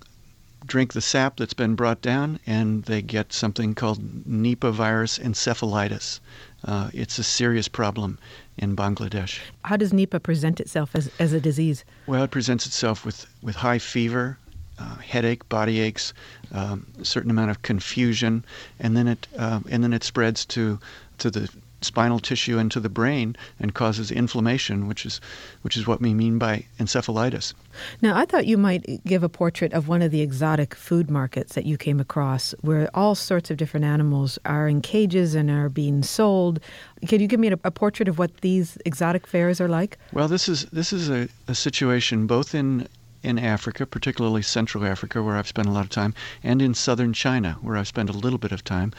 drink 0.66 0.92
the 0.92 1.00
sap 1.00 1.36
that's 1.36 1.54
been 1.54 1.74
brought 1.74 2.02
down, 2.02 2.40
and 2.46 2.84
they 2.84 3.02
get 3.02 3.32
something 3.32 3.74
called 3.74 4.24
Nipah 4.26 4.72
virus 4.72 5.18
encephalitis. 5.18 6.20
Uh, 6.64 6.90
it's 6.92 7.18
a 7.18 7.22
serious 7.22 7.68
problem 7.68 8.18
in 8.58 8.74
Bangladesh. 8.74 9.40
How 9.62 9.76
does 9.76 9.92
Nipah 9.92 10.22
present 10.22 10.60
itself 10.60 10.90
as, 10.94 11.10
as 11.18 11.32
a 11.32 11.40
disease? 11.40 11.84
Well, 12.06 12.24
it 12.24 12.30
presents 12.30 12.66
itself 12.66 13.04
with, 13.04 13.26
with 13.42 13.56
high 13.56 13.78
fever, 13.78 14.38
uh, 14.78 14.96
headache, 14.96 15.48
body 15.48 15.80
aches, 15.80 16.12
um, 16.52 16.86
a 17.00 17.04
certain 17.04 17.30
amount 17.30 17.50
of 17.50 17.62
confusion, 17.62 18.44
and 18.78 18.96
then 18.96 19.08
it 19.08 19.26
uh, 19.38 19.60
and 19.70 19.82
then 19.82 19.92
it 19.92 20.04
spreads 20.04 20.44
to 20.46 20.78
to 21.18 21.30
the 21.30 21.48
spinal 21.80 22.18
tissue 22.18 22.58
into 22.58 22.80
the 22.80 22.88
brain 22.88 23.36
and 23.60 23.74
causes 23.74 24.10
inflammation, 24.10 24.88
which 24.88 25.04
is 25.04 25.20
which 25.62 25.76
is 25.76 25.86
what 25.86 26.00
we 26.00 26.14
mean 26.14 26.38
by 26.38 26.64
encephalitis. 26.78 27.54
Now, 28.00 28.16
I 28.16 28.24
thought 28.24 28.46
you 28.46 28.56
might 28.56 29.04
give 29.04 29.22
a 29.22 29.28
portrait 29.28 29.72
of 29.72 29.88
one 29.88 30.02
of 30.02 30.10
the 30.10 30.20
exotic 30.20 30.74
food 30.74 31.10
markets 31.10 31.54
that 31.54 31.66
you 31.66 31.76
came 31.76 32.00
across, 32.00 32.54
where 32.60 32.88
all 32.94 33.14
sorts 33.14 33.50
of 33.50 33.56
different 33.56 33.84
animals 33.84 34.38
are 34.44 34.68
in 34.68 34.80
cages 34.80 35.34
and 35.34 35.50
are 35.50 35.68
being 35.68 36.02
sold. 36.02 36.60
Can 37.06 37.20
you 37.20 37.26
give 37.26 37.40
me 37.40 37.48
a, 37.48 37.58
a 37.64 37.70
portrait 37.70 38.08
of 38.08 38.18
what 38.18 38.38
these 38.38 38.78
exotic 38.84 39.26
fairs 39.26 39.60
are 39.60 39.68
like? 39.68 39.98
Well, 40.12 40.28
this 40.28 40.48
is 40.48 40.66
this 40.66 40.92
is 40.92 41.10
a, 41.10 41.28
a 41.48 41.54
situation 41.54 42.26
both 42.26 42.54
in 42.54 42.88
in 43.26 43.40
Africa, 43.40 43.84
particularly 43.84 44.40
Central 44.40 44.84
Africa, 44.86 45.20
where 45.20 45.36
I've 45.36 45.48
spent 45.48 45.66
a 45.66 45.72
lot 45.72 45.82
of 45.82 45.90
time, 45.90 46.14
and 46.44 46.62
in 46.62 46.74
southern 46.74 47.12
China, 47.12 47.58
where 47.60 47.76
I've 47.76 47.88
spent 47.88 48.08
a 48.08 48.12
little 48.12 48.38
bit 48.38 48.52
of 48.52 48.62
time. 48.62 48.92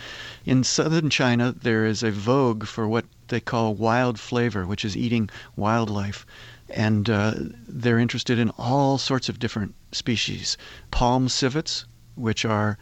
In 0.45 0.65
southern 0.65 1.09
China, 1.09 1.55
there 1.61 1.86
is 1.86 2.03
a 2.03 2.11
vogue 2.11 2.65
for 2.65 2.89
what 2.89 3.05
they 3.30 3.39
call 3.39 3.73
wild 3.73 4.19
flavor, 4.19 4.67
which 4.67 4.84
is 4.84 4.97
eating 4.97 5.30
wildlife. 5.55 6.25
And 6.69 7.09
uh, 7.09 7.36
they're 7.69 7.99
interested 7.99 8.38
in 8.38 8.49
all 8.57 8.97
sorts 8.97 9.30
of 9.30 9.39
different 9.39 9.73
species. 9.93 10.57
Palm 10.91 11.30
civets, 11.30 11.86
which 12.15 12.43
are 12.43 12.78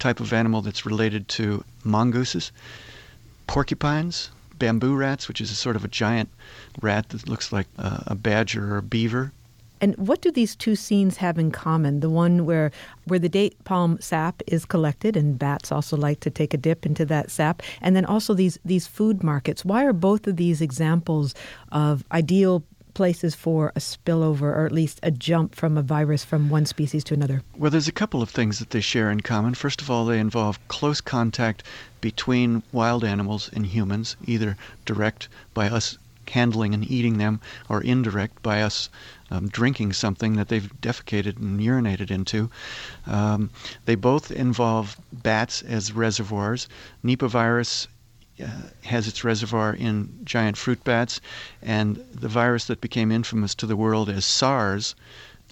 type 0.00 0.18
of 0.18 0.32
animal 0.32 0.62
that's 0.62 0.84
related 0.84 1.28
to 1.28 1.64
mongooses, 1.84 2.50
porcupines, 3.46 4.30
bamboo 4.58 4.96
rats, 4.96 5.28
which 5.28 5.40
is 5.40 5.52
a 5.52 5.54
sort 5.54 5.76
of 5.76 5.84
a 5.84 5.88
giant 5.88 6.28
rat 6.82 7.10
that 7.10 7.28
looks 7.28 7.52
like 7.52 7.68
a 7.78 8.16
badger 8.16 8.74
or 8.74 8.78
a 8.78 8.82
beaver, 8.82 9.32
and 9.80 9.96
what 9.96 10.20
do 10.20 10.30
these 10.30 10.56
two 10.56 10.76
scenes 10.76 11.16
have 11.18 11.38
in 11.38 11.50
common? 11.50 12.00
The 12.00 12.10
one 12.10 12.46
where 12.46 12.70
where 13.06 13.18
the 13.18 13.28
date 13.28 13.62
palm 13.64 13.98
sap 14.00 14.42
is 14.46 14.64
collected, 14.64 15.16
and 15.16 15.38
bats 15.38 15.72
also 15.72 15.96
like 15.96 16.20
to 16.20 16.30
take 16.30 16.54
a 16.54 16.58
dip 16.58 16.86
into 16.86 17.04
that 17.06 17.30
sap, 17.30 17.62
and 17.80 17.94
then 17.94 18.04
also 18.04 18.34
these 18.34 18.58
these 18.64 18.86
food 18.86 19.22
markets. 19.22 19.64
Why 19.64 19.84
are 19.84 19.92
both 19.92 20.26
of 20.26 20.36
these 20.36 20.60
examples 20.60 21.34
of 21.72 22.04
ideal 22.12 22.64
places 22.98 23.32
for 23.32 23.72
a 23.76 23.78
spillover 23.78 24.42
or 24.42 24.66
at 24.66 24.72
least 24.72 24.98
a 25.04 25.10
jump 25.12 25.54
from 25.54 25.78
a 25.78 25.82
virus 25.82 26.24
from 26.24 26.50
one 26.50 26.66
species 26.66 27.04
to 27.04 27.14
another? 27.14 27.42
Well, 27.56 27.70
there's 27.70 27.86
a 27.86 27.92
couple 27.92 28.22
of 28.22 28.28
things 28.28 28.58
that 28.58 28.70
they 28.70 28.80
share 28.80 29.08
in 29.08 29.20
common. 29.20 29.54
First 29.54 29.80
of 29.80 29.88
all, 29.88 30.04
they 30.04 30.18
involve 30.18 30.58
close 30.66 31.00
contact 31.00 31.62
between 32.00 32.64
wild 32.72 33.04
animals 33.04 33.50
and 33.52 33.64
humans, 33.64 34.16
either 34.24 34.56
direct 34.84 35.28
by 35.54 35.68
us 35.68 35.96
handling 36.30 36.74
and 36.74 36.90
eating 36.90 37.18
them, 37.18 37.40
or 37.68 37.82
indirect 37.82 38.42
by 38.42 38.62
us 38.62 38.88
um, 39.30 39.48
drinking 39.48 39.92
something 39.92 40.36
that 40.36 40.48
they've 40.48 40.70
defecated 40.80 41.36
and 41.36 41.60
urinated 41.60 42.10
into. 42.10 42.50
Um, 43.06 43.50
they 43.84 43.94
both 43.94 44.30
involve 44.30 44.96
bats 45.12 45.62
as 45.62 45.92
reservoirs. 45.92 46.68
Nipah 47.04 47.28
virus 47.28 47.88
uh, 48.42 48.46
has 48.84 49.08
its 49.08 49.24
reservoir 49.24 49.74
in 49.74 50.20
giant 50.24 50.56
fruit 50.56 50.82
bats, 50.84 51.20
and 51.60 51.96
the 52.14 52.28
virus 52.28 52.66
that 52.66 52.80
became 52.80 53.10
infamous 53.10 53.54
to 53.56 53.66
the 53.66 53.76
world 53.76 54.08
as 54.08 54.24
SARS, 54.24 54.94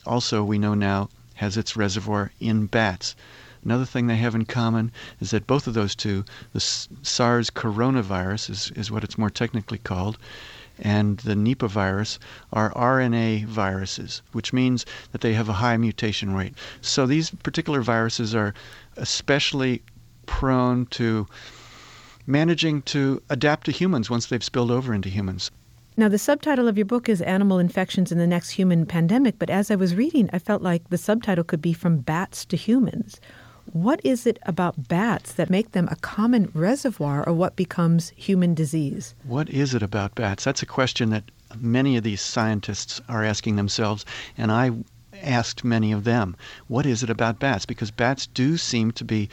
also 0.07 0.45
we 0.45 0.59
know 0.59 0.75
now, 0.75 1.09
has 1.35 1.57
its 1.57 1.77
reservoir 1.77 2.31
in 2.41 2.67
bats. 2.67 3.15
Another 3.65 3.85
thing 3.85 4.07
they 4.07 4.17
have 4.17 4.37
in 4.37 4.45
common 4.45 4.93
is 5.21 5.33
that 5.33 5.49
both 5.49 5.67
of 5.67 5.75
those 5.75 5.97
two, 5.97 6.25
the 6.53 6.61
SARS 6.61 7.51
coronavirus 7.51 8.51
is, 8.51 8.71
is 8.77 8.91
what 8.93 9.03
it's 9.03 9.19
more 9.19 9.31
technically 9.31 9.79
called, 9.79 10.19
and 10.79 11.19
the 11.19 11.35
Nipah 11.35 11.69
virus 11.69 12.19
are 12.53 12.73
RNA 12.75 13.47
viruses, 13.47 14.23
which 14.33 14.53
means 14.53 14.85
that 15.13 15.21
they 15.21 15.35
have 15.35 15.49
a 15.49 15.55
high 15.55 15.77
mutation 15.77 16.35
rate. 16.35 16.55
So 16.81 17.07
these 17.07 17.31
particular 17.31 17.81
viruses 17.81 18.35
are 18.35 18.55
especially 18.97 19.83
prone 20.27 20.87
to 20.87 21.27
managing 22.27 22.83
to 22.83 23.23
adapt 23.31 23.67
to 23.67 23.73
humans 23.73 24.11
once 24.11 24.27
they've 24.27 24.43
spilled 24.43 24.71
over 24.71 24.93
into 24.93 25.09
humans. 25.09 25.51
Now, 25.99 26.09
the 26.09 26.19
subtitle 26.19 26.69
of 26.69 26.77
your 26.77 26.85
book 26.85 27.09
is 27.09 27.23
Animal 27.23 27.59
Infections 27.59 28.13
in 28.13 28.19
the 28.19 28.27
Next 28.27 28.51
Human 28.51 28.85
Pandemic, 28.85 29.39
but 29.39 29.49
as 29.49 29.71
I 29.71 29.77
was 29.77 29.95
reading, 29.95 30.29
I 30.31 30.39
felt 30.39 30.61
like 30.61 30.91
the 30.91 30.99
subtitle 30.99 31.45
could 31.45 31.63
be 31.63 31.73
From 31.73 31.99
Bats 32.01 32.45
to 32.47 32.57
Humans. 32.57 33.19
What 33.77 34.01
is 34.03 34.27
it 34.27 34.39
about 34.45 34.89
bats 34.89 35.35
that 35.35 35.51
make 35.51 35.73
them 35.73 35.87
a 35.91 35.97
common 35.97 36.51
reservoir 36.55 37.23
of 37.23 37.37
what 37.37 37.57
becomes 37.57 38.09
human 38.17 38.55
disease? 38.55 39.15
What 39.23 39.51
is 39.51 39.75
it 39.75 39.83
about 39.83 40.15
bats? 40.15 40.45
That's 40.45 40.63
a 40.63 40.67
question 40.67 41.11
that 41.11 41.31
many 41.61 41.99
of 41.99 42.03
these 42.03 42.23
scientists 42.23 43.03
are 43.07 43.23
asking 43.23 43.57
themselves, 43.57 44.07
and 44.39 44.51
I 44.51 44.71
asked 45.23 45.63
many 45.63 45.93
of 45.93 46.05
them, 46.05 46.37
what 46.69 46.87
is 46.87 47.03
it 47.03 47.11
about 47.11 47.39
bats? 47.39 47.67
Because 47.67 47.91
bats 47.91 48.27
do 48.29 48.57
seem 48.57 48.93
to 48.93 49.05
be 49.05 49.29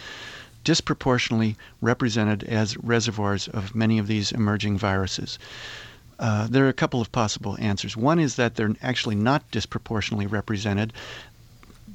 disproportionately 0.66 1.56
represented 1.80 2.44
as 2.44 2.76
reservoirs 2.80 3.48
of 3.48 3.74
many 3.74 3.98
of 3.98 4.08
these 4.08 4.34
emerging 4.34 4.78
viruses. 4.78 5.39
Uh, 6.20 6.48
there 6.48 6.66
are 6.66 6.70
a 6.70 6.74
couple 6.74 7.02
of 7.02 7.12
possible 7.12 7.58
answers. 7.60 7.96
One 7.96 8.20
is 8.20 8.36
that 8.36 8.56
they're 8.56 8.76
actually 8.82 9.16
not 9.16 9.50
disproportionately 9.52 10.28
represented 10.28 10.91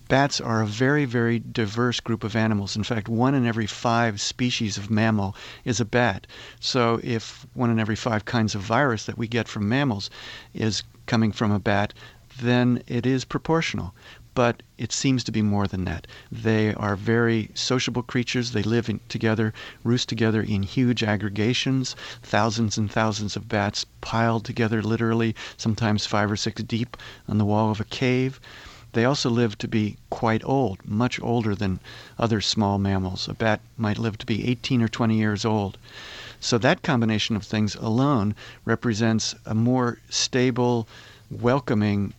bats 0.09 0.41
are 0.41 0.63
a 0.63 0.67
very, 0.67 1.05
very 1.05 1.39
diverse 1.39 2.01
group 2.01 2.25
of 2.25 2.35
animals. 2.35 2.77
In 2.77 2.83
fact, 2.83 3.09
one 3.09 3.35
in 3.35 3.47
every 3.47 3.67
five 3.67 4.21
species 4.21 4.79
of 4.79 4.91
mammal 4.91 5.37
is 5.65 5.81
a 5.81 5.85
bat. 5.85 6.27
So 6.61 6.99
if 7.05 7.47
one 7.55 7.71
in 7.71 7.79
every 7.79 7.97
five 7.97 8.25
kinds 8.25 8.55
of 8.55 8.63
virus 8.63 9.05
that 9.05 9.19
we 9.19 9.29
get 9.29 9.49
from 9.49 9.69
mammals 9.69 10.09
is 10.55 10.83
coming 11.07 11.31
from 11.31 11.53
a 11.53 11.59
bat, 11.59 11.93
then 12.41 12.83
it 12.87 13.05
is 13.05 13.25
proportional. 13.25 13.95
But 14.35 14.63
it 14.79 14.93
seems 14.93 15.25
to 15.25 15.33
be 15.33 15.43
more 15.43 15.67
than 15.67 15.85
that. 15.85 16.07
They 16.31 16.73
are 16.75 16.95
very 16.95 17.51
sociable 17.55 18.05
creatures. 18.05 18.53
They 18.53 18.63
live 18.63 18.89
in, 18.89 19.01
together, 19.09 19.53
roost 19.83 20.09
together 20.09 20.41
in 20.41 20.63
huge 20.63 21.03
aggregations, 21.03 21.97
thousands 22.23 22.79
and 22.79 22.91
thousands 22.91 23.35
of 23.35 23.49
bats 23.49 23.85
piled 24.01 24.45
together, 24.45 24.81
literally, 24.81 25.35
sometimes 25.57 26.07
five 26.07 26.31
or 26.31 26.37
six 26.37 26.63
deep 26.63 26.97
on 27.29 27.39
the 27.39 27.45
wall 27.45 27.71
of 27.71 27.81
a 27.81 27.85
cave. 27.85 28.41
They 28.93 29.05
also 29.05 29.29
live 29.29 29.59
to 29.59 29.69
be 29.69 29.97
quite 30.09 30.43
old, 30.45 30.79
much 30.85 31.21
older 31.21 31.55
than 31.55 31.79
other 32.19 32.41
small 32.41 32.79
mammals. 32.79 33.29
A 33.29 33.35
bat 33.35 33.61
might 33.77 33.99
live 33.99 34.17
to 34.19 34.27
be 34.27 34.49
18 34.49 34.83
or 34.83 34.89
20 34.89 35.17
years 35.17 35.45
old. 35.45 35.77
So 36.41 36.57
that 36.59 36.83
combination 36.83 37.37
of 37.37 37.43
things 37.43 37.75
alone 37.75 38.35
represents 38.65 39.35
a 39.45 39.55
more 39.55 39.99
stable, 40.09 40.89
welcoming 41.31 42.15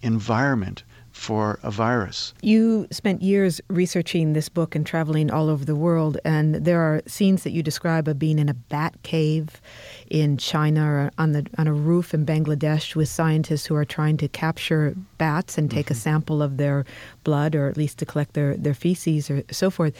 environment 0.00 0.84
for 1.16 1.58
a 1.62 1.70
virus. 1.70 2.34
You 2.42 2.86
spent 2.90 3.22
years 3.22 3.60
researching 3.68 4.34
this 4.34 4.50
book 4.50 4.74
and 4.74 4.86
traveling 4.86 5.30
all 5.30 5.48
over 5.48 5.64
the 5.64 5.74
world, 5.74 6.18
and 6.24 6.54
there 6.56 6.80
are 6.80 7.02
scenes 7.06 7.42
that 7.42 7.52
you 7.52 7.62
describe 7.62 8.06
of 8.06 8.18
being 8.18 8.38
in 8.38 8.50
a 8.50 8.54
bat 8.54 8.94
cave 9.02 9.60
in 10.08 10.36
China 10.36 10.84
or 10.84 11.10
on 11.16 11.32
the 11.32 11.46
on 11.56 11.66
a 11.66 11.72
roof 11.72 12.12
in 12.12 12.26
Bangladesh 12.26 12.94
with 12.94 13.08
scientists 13.08 13.64
who 13.64 13.74
are 13.74 13.84
trying 13.84 14.18
to 14.18 14.28
capture 14.28 14.94
bats 15.16 15.56
and 15.56 15.70
take 15.70 15.86
mm-hmm. 15.86 15.94
a 15.94 15.96
sample 15.96 16.42
of 16.42 16.58
their 16.58 16.84
blood, 17.24 17.54
or 17.54 17.66
at 17.66 17.78
least 17.78 17.98
to 17.98 18.06
collect 18.06 18.34
their 18.34 18.54
their 18.56 18.74
feces 18.74 19.30
or 19.30 19.42
so 19.50 19.70
forth, 19.70 19.94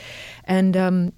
and. 0.44 0.76
Um, 0.76 1.12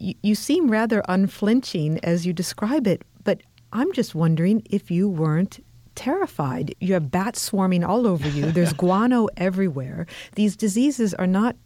you, 0.00 0.14
you 0.22 0.34
seem 0.34 0.72
rather 0.72 1.04
unflinching 1.08 2.00
as 2.02 2.26
you 2.26 2.32
describe 2.32 2.88
it, 2.88 3.02
but 3.22 3.40
I'm 3.72 3.92
just 3.92 4.12
wondering 4.12 4.66
if 4.68 4.90
you 4.90 5.08
weren't 5.08 5.60
terrified. 5.94 6.74
You 6.80 6.94
have 6.94 7.10
bats 7.10 7.40
swarming 7.40 7.84
all 7.84 8.06
over 8.06 8.28
you. 8.28 8.50
There's 8.50 8.72
guano 8.84 9.28
everywhere. 9.36 10.06
These 10.34 10.56
diseases 10.56 11.14
are 11.14 11.26
not 11.26 11.56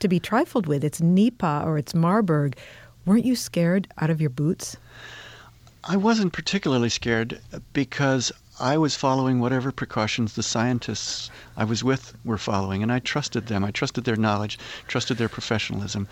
to 0.00 0.08
be 0.08 0.20
trifled 0.20 0.66
with. 0.66 0.84
It's 0.84 1.00
Nipah 1.00 1.64
or 1.64 1.78
it's 1.78 1.94
Marburg. 1.94 2.56
Weren't 3.06 3.24
you 3.24 3.36
scared 3.36 3.88
out 3.98 4.10
of 4.10 4.20
your 4.20 4.30
boots? 4.30 4.76
I 5.84 5.96
wasn't 5.96 6.32
particularly 6.32 6.88
scared 6.88 7.40
because 7.74 8.32
I 8.60 8.78
was 8.78 8.94
following 8.94 9.40
whatever 9.40 9.72
precautions 9.72 10.34
the 10.34 10.42
scientists 10.44 11.28
I 11.56 11.64
was 11.64 11.82
with 11.82 12.14
were 12.24 12.38
following, 12.38 12.84
and 12.84 12.92
I 12.92 13.00
trusted 13.00 13.48
them. 13.48 13.64
I 13.64 13.72
trusted 13.72 14.04
their 14.04 14.14
knowledge, 14.14 14.58
trusted 14.86 15.18
their 15.18 15.28
professionalism. 15.28 16.06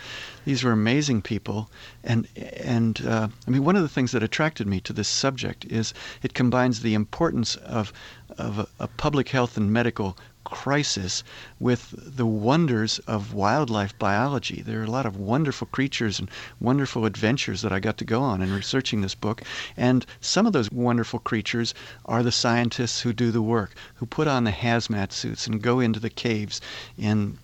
These 0.45 0.65
were 0.65 0.73
amazing 0.73 1.23
people, 1.23 1.71
and 2.03 2.27
and 2.35 3.01
uh, 3.07 3.29
I 3.47 3.51
mean, 3.51 3.65
one 3.65 3.77
of 3.77 3.83
the 3.83 3.89
things 3.89 4.11
that 4.11 4.25
attracted 4.25 4.67
me 4.67 4.81
to 4.81 4.93
this 4.93 5.09
subject 5.09 5.65
is 5.67 5.95
it 6.23 6.35
combines 6.35 6.81
the 6.81 6.95
importance 6.95 7.55
of 7.57 7.93
of 8.37 8.59
a, 8.59 8.67
a 8.81 8.89
public 8.89 9.29
health 9.29 9.57
and 9.57 9.73
medical 9.73 10.17
crisis 10.45 11.23
with 11.61 11.95
the 11.97 12.27
wonders 12.27 12.99
of 13.01 13.35
wildlife 13.35 13.99
biology. 13.99 14.63
There 14.63 14.81
are 14.81 14.85
a 14.85 14.91
lot 14.91 15.07
of 15.07 15.17
wonderful 15.17 15.67
creatures 15.69 16.19
and 16.19 16.31
wonderful 16.61 17.07
adventures 17.07 17.63
that 17.63 17.73
I 17.73 17.81
got 17.81 17.99
to 17.99 18.05
go 18.05 18.23
on 18.23 18.43
in 18.43 18.53
researching 18.53 19.01
this 19.01 19.15
book. 19.15 19.43
And 19.77 20.05
some 20.21 20.47
of 20.47 20.53
those 20.53 20.71
wonderful 20.71 21.19
creatures 21.21 21.75
are 22.07 22.23
the 22.23 22.33
scientists 22.33 23.01
who 23.01 23.13
do 23.13 23.31
the 23.31 23.43
work, 23.43 23.75
who 23.95 24.07
put 24.07 24.29
on 24.29 24.45
the 24.45 24.51
hazmat 24.51 25.13
suits 25.13 25.47
and 25.47 25.63
go 25.63 25.81
into 25.81 26.01
the 26.01 26.11
caves 26.11 26.61
in 26.99 27.39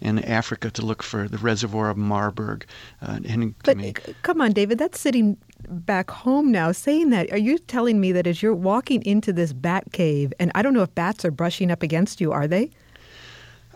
in 0.00 0.18
Africa 0.20 0.70
to 0.70 0.84
look 0.84 1.02
for 1.02 1.28
the 1.28 1.38
reservoir 1.38 1.90
of 1.90 1.96
Marburg. 1.96 2.66
Uh, 3.02 3.20
and 3.24 3.54
but 3.62 3.76
me, 3.76 3.92
come 4.22 4.40
on, 4.40 4.52
David, 4.52 4.78
that's 4.78 4.98
sitting 4.98 5.36
back 5.68 6.10
home 6.10 6.50
now 6.50 6.72
saying 6.72 7.10
that. 7.10 7.30
Are 7.32 7.38
you 7.38 7.58
telling 7.58 8.00
me 8.00 8.12
that 8.12 8.26
as 8.26 8.42
you're 8.42 8.54
walking 8.54 9.02
into 9.04 9.32
this 9.32 9.52
bat 9.52 9.92
cave, 9.92 10.32
and 10.38 10.50
I 10.54 10.62
don't 10.62 10.74
know 10.74 10.82
if 10.82 10.94
bats 10.94 11.24
are 11.24 11.30
brushing 11.30 11.70
up 11.70 11.82
against 11.82 12.20
you, 12.20 12.32
are 12.32 12.46
they? 12.46 12.70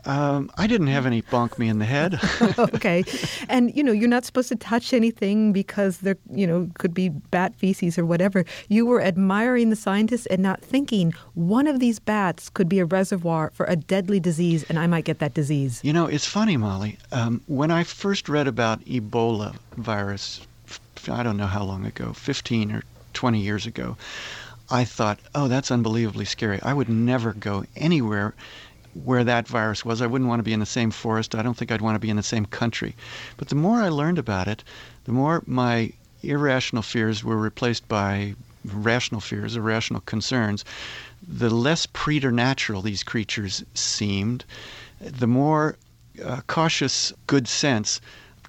Um, 0.07 0.51
I 0.57 0.67
didn't 0.67 0.89
have 0.89 1.07
any 1.07 1.23
bonk 1.23 1.59
me 1.59 1.69
in 1.69 1.79
the 1.79 1.85
head. 1.85 2.21
okay, 2.59 3.05
and 3.49 3.75
you 3.75 3.83
know 3.83 3.93
you're 3.93 4.09
not 4.09 4.25
supposed 4.25 4.49
to 4.49 4.57
touch 4.57 4.93
anything 4.93 5.53
because 5.53 5.99
there, 5.99 6.17
you 6.31 6.47
know, 6.47 6.69
could 6.75 6.95
be 6.95 7.09
bat 7.09 7.55
feces 7.57 7.99
or 7.99 8.05
whatever. 8.05 8.45
You 8.69 8.87
were 8.87 9.01
admiring 9.01 9.71
the 9.71 9.77
scientists 9.77 10.27
and 10.27 10.43
not 10.43 10.61
thinking 10.61 11.13
one 11.35 11.67
of 11.67 11.81
these 11.81 11.99
bats 11.99 12.51
could 12.51 12.69
be 12.69 12.79
a 12.79 12.85
reservoir 12.85 13.51
for 13.55 13.67
a 13.67 13.77
deadly 13.77 14.21
disease, 14.21 14.65
and 14.69 14.79
I 14.79 14.87
might 14.87 15.05
get 15.05 15.19
that 15.21 15.35
disease. 15.35 15.81
You 15.83 15.93
know, 15.93 16.07
it's 16.07 16.27
funny, 16.27 16.57
Molly. 16.57 16.99
Um, 17.13 17.43
when 17.47 17.71
I 17.71 17.85
first 17.85 18.29
read 18.29 18.47
about 18.47 18.85
Ebola 18.85 19.57
virus, 19.77 20.47
I 21.09 21.23
don't 21.23 21.37
know 21.37 21.47
how 21.47 21.65
long 21.65 21.85
ago, 21.85 22.13
15 22.13 22.73
or 22.73 22.83
20 23.13 23.41
years 23.41 23.67
ago, 23.67 23.97
I 24.71 24.85
thought, 24.85 25.21
oh, 25.35 25.49
that's 25.49 25.71
unbelievably 25.71 26.25
scary. 26.25 26.61
I 26.63 26.73
would 26.73 26.89
never 26.89 27.33
go 27.33 27.65
anywhere 27.77 28.35
where 28.95 29.25
that 29.25 29.49
virus 29.49 29.85
was. 29.85 30.01
I 30.01 30.07
wouldn't 30.07 30.29
want 30.29 30.39
to 30.39 30.45
be 30.45 30.53
in 30.53 30.61
the 30.61 30.67
same 30.67 30.91
forest. 30.91 31.35
I 31.35 31.43
don't 31.43 31.57
think 31.57 31.71
I'd 31.71 31.81
want 31.81 31.97
to 31.97 32.01
be 32.01 32.11
in 32.11 32.17
the 32.17 32.23
same 32.23 32.47
country. 32.47 32.95
But 33.37 33.49
the 33.49 33.57
more 33.57 33.83
I 33.83 33.89
learned 33.89 34.19
about 34.19 34.49
it, 34.49 34.63
the 35.05 35.13
more 35.13 35.43
my 35.47 35.93
irrational 36.23 36.83
fears 36.83 37.23
were 37.23 37.37
replaced 37.37 37.87
by 37.89 38.35
rational 38.65 39.21
fears, 39.21 39.57
irrational 39.57 40.01
concerns. 40.03 40.65
The 41.27 41.51
less 41.51 41.87
preternatural 41.87 42.83
these 42.83 43.03
creatures 43.03 43.65
seemed, 43.75 44.45
the 45.01 45.27
more 45.27 45.77
uh, 46.25 46.41
cautious 46.47 47.13
good 47.27 47.49
sense 47.49 48.01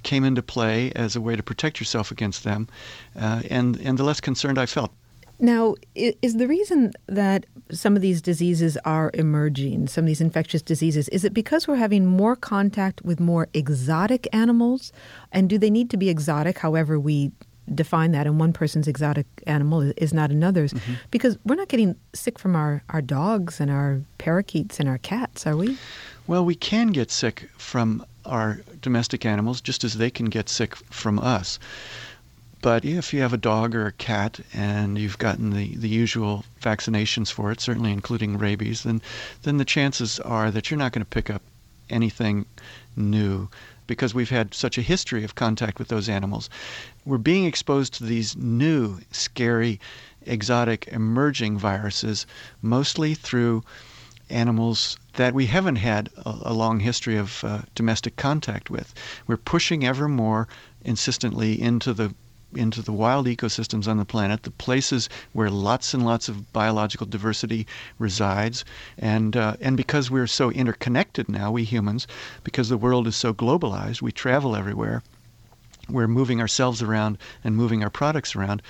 came 0.05 0.23
into 0.23 0.41
play 0.41 0.93
as 0.95 1.17
a 1.17 1.21
way 1.21 1.35
to 1.35 1.43
protect 1.43 1.81
yourself 1.81 2.11
against 2.11 2.45
them, 2.45 2.69
uh, 3.19 3.41
and 3.49 3.75
and 3.77 3.97
the 3.99 4.03
less 4.03 4.21
concerned 4.21 4.57
I 4.57 4.65
felt. 4.65 4.91
Now, 5.37 5.75
is 5.95 6.37
the 6.37 6.47
reason 6.47 6.93
that 7.07 7.45
some 7.69 7.97
of 7.97 8.01
these 8.01 8.21
diseases 8.21 8.77
are 8.85 9.11
emerging, 9.13 9.87
some 9.87 10.05
of 10.05 10.07
these 10.07 10.21
infectious 10.21 10.61
diseases, 10.61 11.09
is 11.09 11.25
it 11.25 11.33
because 11.33 11.67
we're 11.67 11.75
having 11.75 12.05
more 12.05 12.37
contact 12.37 13.01
with 13.03 13.19
more 13.19 13.49
exotic 13.53 14.29
animals? 14.31 14.93
And 15.33 15.49
do 15.49 15.57
they 15.57 15.69
need 15.69 15.89
to 15.89 15.97
be 15.97 16.09
exotic, 16.09 16.59
however 16.59 16.97
we 16.97 17.33
define 17.73 18.13
that? 18.13 18.27
And 18.27 18.39
one 18.39 18.53
person's 18.53 18.87
exotic 18.87 19.25
animal 19.45 19.91
is 19.97 20.13
not 20.13 20.31
another's. 20.31 20.71
Mm-hmm. 20.71 20.93
Because 21.11 21.37
we're 21.43 21.55
not 21.55 21.67
getting 21.67 21.97
sick 22.13 22.39
from 22.39 22.55
our, 22.55 22.81
our 22.89 23.01
dogs 23.01 23.59
and 23.59 23.69
our 23.69 24.01
parakeets 24.17 24.79
and 24.79 24.87
our 24.87 24.99
cats, 24.99 25.45
are 25.45 25.57
we? 25.57 25.77
Well, 26.27 26.45
we 26.45 26.55
can 26.55 26.87
get 26.87 27.11
sick 27.11 27.49
from 27.57 28.05
our 28.25 28.61
domestic 28.81 29.25
animals 29.25 29.61
just 29.61 29.83
as 29.83 29.97
they 29.97 30.09
can 30.09 30.25
get 30.27 30.49
sick 30.49 30.75
from 30.75 31.19
us. 31.19 31.59
But 32.61 32.83
if 32.83 33.13
you 33.13 33.21
have 33.21 33.33
a 33.33 33.37
dog 33.37 33.75
or 33.75 33.85
a 33.85 33.91
cat 33.91 34.39
and 34.51 34.97
you've 34.97 35.19
gotten 35.19 35.51
the, 35.51 35.75
the 35.75 35.87
usual 35.87 36.45
vaccinations 36.61 37.31
for 37.31 37.51
it, 37.51 37.61
certainly 37.61 37.91
including 37.91 38.39
rabies, 38.39 38.81
then, 38.81 39.01
then 39.43 39.57
the 39.57 39.65
chances 39.65 40.19
are 40.21 40.49
that 40.49 40.71
you're 40.71 40.77
not 40.77 40.91
going 40.91 41.05
to 41.05 41.09
pick 41.09 41.29
up 41.29 41.43
anything 41.91 42.45
new 42.95 43.47
because 43.87 44.15
we've 44.15 44.31
had 44.31 44.53
such 44.53 44.77
a 44.77 44.81
history 44.81 45.23
of 45.23 45.35
contact 45.35 45.77
with 45.77 45.89
those 45.89 46.09
animals. 46.09 46.49
We're 47.05 47.19
being 47.19 47.45
exposed 47.45 47.93
to 47.95 48.03
these 48.03 48.35
new, 48.35 48.99
scary, 49.11 49.79
exotic, 50.25 50.87
emerging 50.91 51.59
viruses, 51.59 52.25
mostly 52.63 53.13
through 53.13 53.63
animals 54.29 54.97
that 55.13 55.33
we 55.33 55.45
haven't 55.45 55.77
had 55.77 56.09
a, 56.25 56.37
a 56.43 56.53
long 56.53 56.79
history 56.79 57.17
of 57.17 57.43
uh, 57.43 57.61
domestic 57.75 58.15
contact 58.15 58.69
with. 58.69 58.93
We're 59.27 59.37
pushing 59.37 59.85
ever 59.85 60.07
more 60.07 60.47
insistently 60.83 61.61
into 61.61 61.93
the 61.93 62.13
into 62.55 62.81
the 62.81 62.93
wild 62.93 63.25
ecosystems 63.27 63.87
on 63.87 63.97
the 63.97 64.05
planet, 64.05 64.43
the 64.43 64.51
places 64.51 65.09
where 65.33 65.49
lots 65.49 65.93
and 65.93 66.05
lots 66.05 66.29
of 66.29 66.53
biological 66.53 67.05
diversity 67.05 67.67
resides, 67.99 68.63
and 68.97 69.35
uh, 69.35 69.55
and 69.59 69.75
because 69.75 70.09
we're 70.09 70.27
so 70.27 70.51
interconnected 70.51 71.27
now, 71.27 71.51
we 71.51 71.63
humans, 71.63 72.07
because 72.43 72.69
the 72.69 72.77
world 72.77 73.07
is 73.07 73.15
so 73.15 73.33
globalized, 73.33 74.01
we 74.01 74.11
travel 74.11 74.55
everywhere. 74.55 75.03
We're 75.89 76.07
moving 76.07 76.41
ourselves 76.41 76.81
around 76.81 77.17
and 77.43 77.55
moving 77.55 77.83
our 77.83 77.91
products 77.91 78.35
around. 78.35 78.61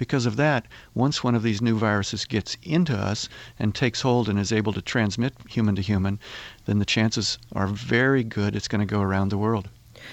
Because 0.00 0.24
of 0.24 0.36
that, 0.36 0.66
once 0.94 1.22
one 1.22 1.34
of 1.34 1.42
these 1.42 1.60
new 1.60 1.76
viruses 1.76 2.24
gets 2.24 2.56
into 2.62 2.96
us 2.96 3.28
and 3.58 3.74
takes 3.74 4.00
hold 4.00 4.30
and 4.30 4.38
is 4.38 4.50
able 4.50 4.72
to 4.72 4.80
transmit 4.80 5.34
human 5.46 5.76
to 5.76 5.82
human, 5.82 6.18
then 6.64 6.78
the 6.78 6.86
chances 6.86 7.36
are 7.52 7.66
very 7.66 8.24
good 8.24 8.56
it's 8.56 8.66
going 8.66 8.80
to 8.80 8.86
go 8.86 9.02
around 9.02 9.28
the 9.28 9.36
world. 9.36 9.68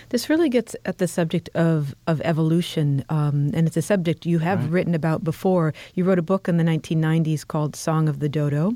This 0.09 0.29
really 0.29 0.49
gets 0.49 0.75
at 0.83 0.97
the 0.97 1.07
subject 1.07 1.49
of, 1.55 1.95
of 2.05 2.19
evolution, 2.25 3.05
um, 3.07 3.51
and 3.53 3.65
it's 3.65 3.77
a 3.77 3.81
subject 3.81 4.25
you 4.25 4.39
have 4.39 4.63
right. 4.63 4.71
written 4.71 4.93
about 4.93 5.23
before. 5.23 5.73
You 5.93 6.03
wrote 6.03 6.19
a 6.19 6.21
book 6.21 6.49
in 6.49 6.57
the 6.57 6.65
1990s 6.65 7.47
called 7.47 7.73
Song 7.73 8.09
of 8.09 8.19
the 8.19 8.27
Dodo, 8.27 8.75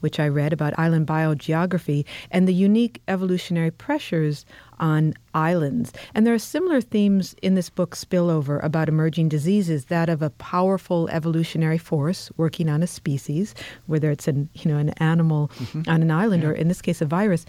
which 0.00 0.20
I 0.20 0.28
read 0.28 0.52
about 0.52 0.78
island 0.78 1.06
biogeography 1.06 2.04
and 2.30 2.46
the 2.46 2.54
unique 2.54 3.02
evolutionary 3.08 3.70
pressures 3.70 4.44
on 4.78 5.14
islands. 5.34 5.92
And 6.14 6.26
there 6.26 6.34
are 6.34 6.38
similar 6.38 6.80
themes 6.80 7.34
in 7.42 7.54
this 7.54 7.70
book 7.70 7.94
spillover 7.94 8.62
about 8.64 8.88
emerging 8.88 9.28
diseases, 9.28 9.86
that 9.86 10.08
of 10.08 10.22
a 10.22 10.30
powerful 10.30 11.08
evolutionary 11.10 11.78
force 11.78 12.30
working 12.36 12.68
on 12.68 12.82
a 12.82 12.86
species, 12.86 13.54
whether 13.86 14.10
it's 14.10 14.26
an 14.26 14.48
you 14.54 14.70
know 14.70 14.78
an 14.78 14.90
animal 14.98 15.50
mm-hmm. 15.58 15.82
on 15.88 16.02
an 16.02 16.10
island 16.10 16.42
yeah. 16.42 16.48
or 16.48 16.52
in 16.52 16.68
this 16.68 16.82
case 16.82 17.00
a 17.00 17.06
virus, 17.06 17.44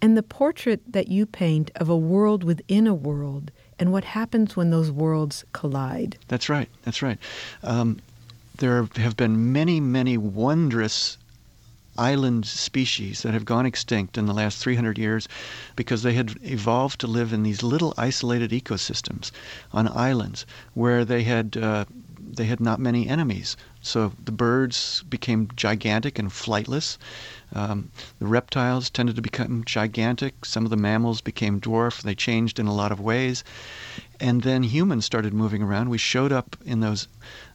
and 0.00 0.16
the 0.16 0.22
portrait 0.22 0.80
that 0.92 1.08
you 1.08 1.26
paint 1.26 1.70
of 1.76 1.88
a 1.88 1.96
world 1.96 2.44
within 2.44 2.86
a 2.86 2.94
world 2.94 3.50
and 3.78 3.92
what 3.92 4.04
happens 4.04 4.56
when 4.56 4.70
those 4.70 4.90
worlds 4.90 5.44
collide. 5.52 6.18
That's 6.28 6.48
right. 6.48 6.68
That's 6.82 7.02
right. 7.02 7.18
Um, 7.62 8.00
there 8.58 8.88
have 8.96 9.16
been 9.16 9.52
many, 9.52 9.80
many 9.80 10.16
wondrous 10.16 11.18
island 11.96 12.46
species 12.46 13.22
that 13.22 13.34
have 13.34 13.44
gone 13.44 13.66
extinct 13.66 14.18
in 14.18 14.26
the 14.26 14.34
last 14.34 14.58
300 14.58 14.98
years 14.98 15.28
because 15.76 16.02
they 16.02 16.14
had 16.14 16.36
evolved 16.42 17.00
to 17.00 17.06
live 17.06 17.32
in 17.32 17.42
these 17.42 17.62
little 17.62 17.94
isolated 17.96 18.50
ecosystems 18.50 19.30
on 19.72 19.88
islands 19.88 20.46
where 20.74 21.04
they 21.04 21.22
had 21.22 21.56
uh, 21.56 21.84
they 22.36 22.46
had 22.46 22.60
not 22.60 22.80
many 22.80 23.08
enemies. 23.08 23.56
So 23.80 24.12
the 24.24 24.32
birds 24.32 25.04
became 25.08 25.50
gigantic 25.54 26.18
and 26.18 26.30
flightless. 26.30 26.96
Um, 27.52 27.90
the 28.18 28.26
reptiles 28.26 28.90
tended 28.90 29.14
to 29.16 29.22
become 29.22 29.62
gigantic. 29.64 30.44
Some 30.44 30.64
of 30.64 30.70
the 30.70 30.76
mammals 30.76 31.20
became 31.20 31.60
dwarf. 31.60 32.02
They 32.02 32.14
changed 32.14 32.58
in 32.58 32.66
a 32.66 32.74
lot 32.74 32.90
of 32.90 32.98
ways. 32.98 33.44
And 34.18 34.42
then 34.42 34.62
humans 34.64 35.04
started 35.04 35.34
moving 35.34 35.62
around. 35.62 35.90
We 35.90 35.98
showed 35.98 36.32
up 36.32 36.56
in 36.64 36.80
those 36.80 37.08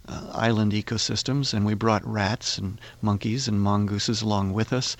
uh, 0.07 0.31
island 0.33 0.71
ecosystems 0.71 1.53
and 1.53 1.65
we 1.65 1.73
brought 1.73 2.05
rats 2.07 2.57
and 2.57 2.79
monkeys 3.01 3.47
and 3.47 3.61
mongooses 3.61 4.21
along 4.21 4.53
with 4.53 4.71
us. 4.71 4.95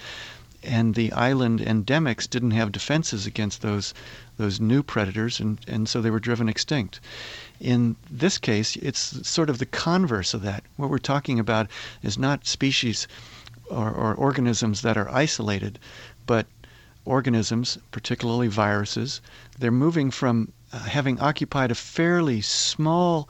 And 0.61 0.95
the 0.95 1.13
island 1.13 1.61
endemics 1.61 2.29
didn't 2.29 2.51
have 2.51 2.73
defenses 2.73 3.25
against 3.25 3.61
those 3.61 3.93
those 4.35 4.59
new 4.59 4.83
predators, 4.83 5.39
and, 5.39 5.59
and 5.67 5.87
so 5.87 6.01
they 6.01 6.09
were 6.09 6.19
driven 6.19 6.47
extinct. 6.49 6.99
In 7.59 7.97
this 8.09 8.37
case, 8.37 8.77
it's 8.77 9.27
sort 9.27 9.49
of 9.49 9.57
the 9.57 9.65
converse 9.65 10.33
of 10.33 10.41
that. 10.43 10.63
What 10.77 10.89
we're 10.89 10.97
talking 10.97 11.39
about 11.39 11.67
is 12.01 12.17
not 12.17 12.47
species 12.47 13.07
or, 13.69 13.91
or 13.91 14.13
organisms 14.15 14.81
that 14.81 14.97
are 14.97 15.09
isolated, 15.09 15.77
but 16.25 16.47
organisms, 17.05 17.77
particularly 17.91 18.47
viruses, 18.47 19.21
they're 19.57 19.71
moving 19.71 20.11
from 20.11 20.51
uh, 20.71 20.79
having 20.79 21.19
occupied 21.19 21.71
a 21.71 21.75
fairly 21.75 22.41
small 22.41 23.27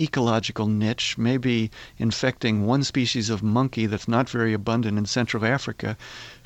ecological 0.00 0.66
niche, 0.66 1.16
maybe 1.18 1.70
infecting 1.98 2.66
one 2.66 2.84
species 2.84 3.30
of 3.30 3.42
monkey 3.42 3.86
that's 3.86 4.08
not 4.08 4.28
very 4.28 4.52
abundant 4.52 4.98
in 4.98 5.06
Central 5.06 5.44
Africa, 5.44 5.96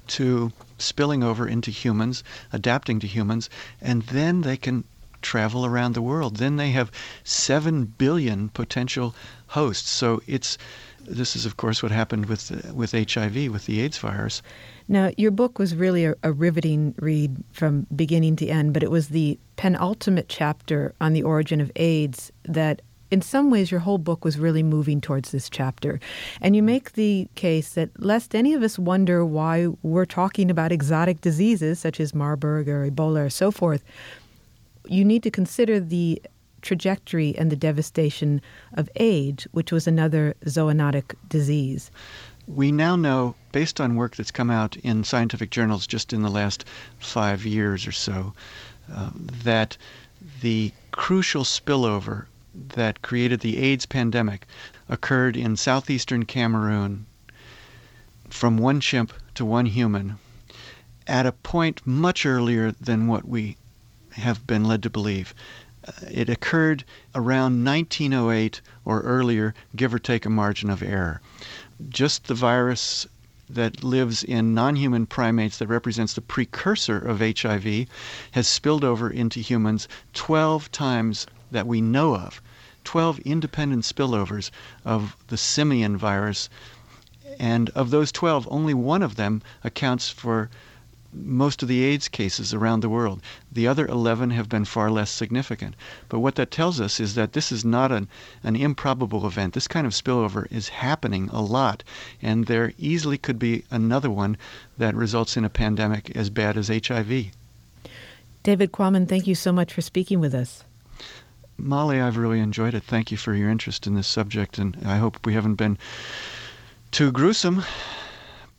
to 0.09 0.53
spilling 0.78 1.22
over 1.22 1.46
into 1.46 1.70
humans, 1.70 2.24
adapting 2.53 2.99
to 3.01 3.07
humans, 3.07 3.51
and 3.80 4.03
then 4.05 4.40
they 4.40 4.57
can 4.57 4.84
travel 5.20 5.66
around 5.66 5.94
the 5.94 6.03
world. 6.03 6.36
Then 6.36 6.57
they 6.57 6.70
have 6.70 6.90
7 7.24 7.84
billion 7.84 8.49
potential 8.51 9.14
hosts. 9.49 9.90
So 9.90 10.22
it's 10.26 10.59
this 11.01 11.34
is 11.34 11.46
of 11.46 11.57
course 11.57 11.82
what 11.82 11.90
happened 11.90 12.26
with 12.26 12.72
with 12.74 12.92
HIV 12.92 13.51
with 13.51 13.66
the 13.66 13.80
AIDS 13.80 13.99
virus. 13.99 14.42
Now, 14.90 15.11
your 15.18 15.30
book 15.30 15.59
was 15.59 15.74
really 15.74 16.07
a, 16.07 16.14
a, 16.22 16.32
riveting 16.32 16.94
read 16.99 17.36
from 17.53 17.86
beginning 17.94 18.36
to 18.36 18.46
end, 18.46 18.72
but 18.72 18.82
it 18.82 18.90
was 18.90 19.09
the 19.09 19.38
penultimate 19.57 20.30
chapter 20.30 20.94
on 20.99 21.12
the 21.12 21.22
origin 21.22 21.61
of 21.61 21.70
AIDS 21.76 22.32
that 22.44 22.80
in 23.11 23.23
some 23.23 23.51
ways, 23.51 23.71
your 23.71 23.81
whole 23.81 23.99
book 23.99 24.25
was 24.25 24.39
really 24.39 24.63
moving 24.63 25.01
towards 25.01 25.31
this 25.31 25.49
chapter. 25.49 25.99
And 26.41 26.55
you 26.55 26.63
make 26.63 26.93
the 26.93 27.29
case 27.35 27.71
that 27.71 27.91
lest 28.03 28.35
any 28.35 28.55
of 28.55 28.63
us 28.63 28.79
wonder 28.79 29.25
why 29.25 29.69
we're 29.83 30.05
talking 30.05 30.51
about 30.51 30.73
exotic 30.73 31.21
diseases 31.21 31.79
such 31.79 32.01
as 32.01 32.15
Marburg 32.15 32.69
or 32.69 32.89
Ebola 32.91 33.27
or 33.27 33.31
so 33.31 33.51
forth, 33.51 33.83
you 34.87 35.05
need 35.05 35.23
to 35.23 35.31
consider 35.31 35.81
the 35.81 36.21
trajectory 36.61 37.37
and 37.39 37.51
the 37.51 37.57
devastation 37.57 38.43
of 38.75 38.91
AIDS, 38.97 39.47
which 39.53 39.73
was 39.73 39.87
another 39.87 40.35
zoonotic 40.45 41.15
disease. 41.29 41.91
We 42.47 42.73
now 42.73 42.97
know, 42.97 43.35
based 43.53 43.81
on 43.81 43.97
work 43.97 44.17
that's 44.17 44.31
come 44.31 44.51
out 44.51 44.77
in 44.79 45.05
scientific 45.05 45.51
journals 45.51 45.87
just 45.87 46.13
in 46.13 46.23
the 46.23 46.31
last 46.31 46.65
five 46.99 47.45
years 47.45 47.87
or 47.87 47.93
so, 47.93 48.33
uh, 48.93 49.11
that 49.45 49.77
the 50.41 50.73
crucial 50.91 51.45
spillover 51.45 52.25
that 52.75 53.03
created 53.03 53.41
the 53.41 53.59
AIDS 53.59 53.87
pandemic 53.87 54.47
occurred 54.89 55.37
in 55.37 55.57
southeastern 55.57 56.25
Cameroon 56.25 57.07
from 58.29 58.59
one 58.59 58.81
chimp 58.81 59.13
to 59.35 59.45
one 59.45 59.67
human 59.67 60.19
at 61.07 61.25
a 61.25 61.33
point 61.33 61.81
much 61.87 62.27
earlier 62.27 62.73
than 62.73 63.07
what 63.07 63.27
we 63.27 63.57
have 64.11 64.47
been 64.47 64.65
led 64.65 64.83
to 64.83 64.91
believe. 64.91 65.35
Uh, 65.87 65.93
it 66.11 66.29
occurred 66.29 66.85
around 67.15 67.65
1908 67.65 68.61
or 68.85 69.01
earlier, 69.01 69.55
give 69.75 69.95
or 69.95 69.99
take 69.99 70.27
a 70.27 70.31
margin 70.31 70.69
of 70.69 70.83
error. 70.83 71.21
Just 71.89 72.25
the 72.25 72.35
virus 72.35 73.07
that 73.49 73.83
lives 73.83 74.23
in 74.23 74.53
non 74.53 74.77
human 74.77 75.07
primates 75.07 75.57
that 75.59 75.69
represents 75.69 76.13
the 76.13 76.21
precursor 76.21 76.99
of 76.99 77.21
HIV 77.21 77.87
has 78.33 78.47
spilled 78.47 78.85
over 78.85 79.09
into 79.09 79.41
humans 79.41 79.89
12 80.13 80.71
times 80.71 81.27
that 81.51 81.67
we 81.67 81.81
know 81.81 82.15
of. 82.15 82.43
12 82.89 83.18
independent 83.18 83.84
spillovers 83.84 84.51
of 84.82 85.14
the 85.26 85.36
simian 85.36 85.95
virus. 85.95 86.49
And 87.39 87.68
of 87.74 87.91
those 87.91 88.11
12, 88.11 88.49
only 88.51 88.72
one 88.72 89.03
of 89.03 89.16
them 89.16 89.43
accounts 89.62 90.09
for 90.09 90.49
most 91.12 91.61
of 91.61 91.68
the 91.68 91.84
AIDS 91.84 92.09
cases 92.09 92.55
around 92.55 92.80
the 92.80 92.89
world. 92.89 93.20
The 93.53 93.68
other 93.68 93.86
11 93.86 94.30
have 94.30 94.49
been 94.49 94.64
far 94.64 94.91
less 94.91 95.11
significant. 95.11 95.74
But 96.09 96.20
what 96.20 96.36
that 96.36 96.51
tells 96.51 96.80
us 96.80 96.99
is 96.99 97.14
that 97.14 97.34
this 97.34 97.53
is 97.53 97.62
not 97.62 97.93
an, 97.93 98.09
an 98.43 98.57
improbable 98.57 99.26
event. 99.26 99.53
This 99.53 99.68
kind 99.68 99.86
of 99.86 99.93
spillover 99.93 100.51
is 100.51 100.70
happening 100.70 101.28
a 101.30 101.43
lot, 101.43 101.84
and 102.22 102.47
there 102.47 102.72
easily 102.78 103.18
could 103.18 103.39
be 103.39 103.64
another 103.70 104.11
one 104.11 104.39
that 104.78 104.95
results 104.95 105.36
in 105.36 105.45
a 105.45 105.51
pandemic 105.51 106.16
as 106.16 106.30
bad 106.30 106.57
as 106.57 106.68
HIV. 106.68 107.26
David 108.43 108.72
Quammen, 108.72 109.07
thank 109.07 109.26
you 109.26 109.34
so 109.34 109.53
much 109.53 109.74
for 109.74 109.82
speaking 109.82 110.20
with 110.20 110.34
us. 110.34 110.64
Molly, 111.59 112.01
I've 112.01 112.17
really 112.17 112.41
enjoyed 112.41 112.75
it. 112.75 112.85
Thank 112.85 113.11
you 113.11 113.17
for 113.17 113.35
your 113.35 113.51
interest 113.51 113.87
in 113.87 113.95
this 113.95 114.07
subject, 114.07 114.59
and 114.59 114.77
I 114.85 114.97
hope 114.97 115.27
we 115.27 115.35
haven't 115.35 115.57
been 115.57 115.77
too 116.93 117.11
gruesome. 117.13 117.65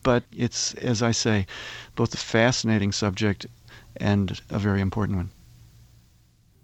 But 0.04 0.24
it's, 0.32 0.74
as 0.76 1.02
I 1.02 1.12
say, 1.12 1.48
both 1.96 2.14
a 2.14 2.18
fascinating 2.18 2.92
subject 2.92 3.46
and 3.98 4.40
a 4.50 4.60
very 4.60 4.82
important 4.82 5.18
one. 5.18 5.32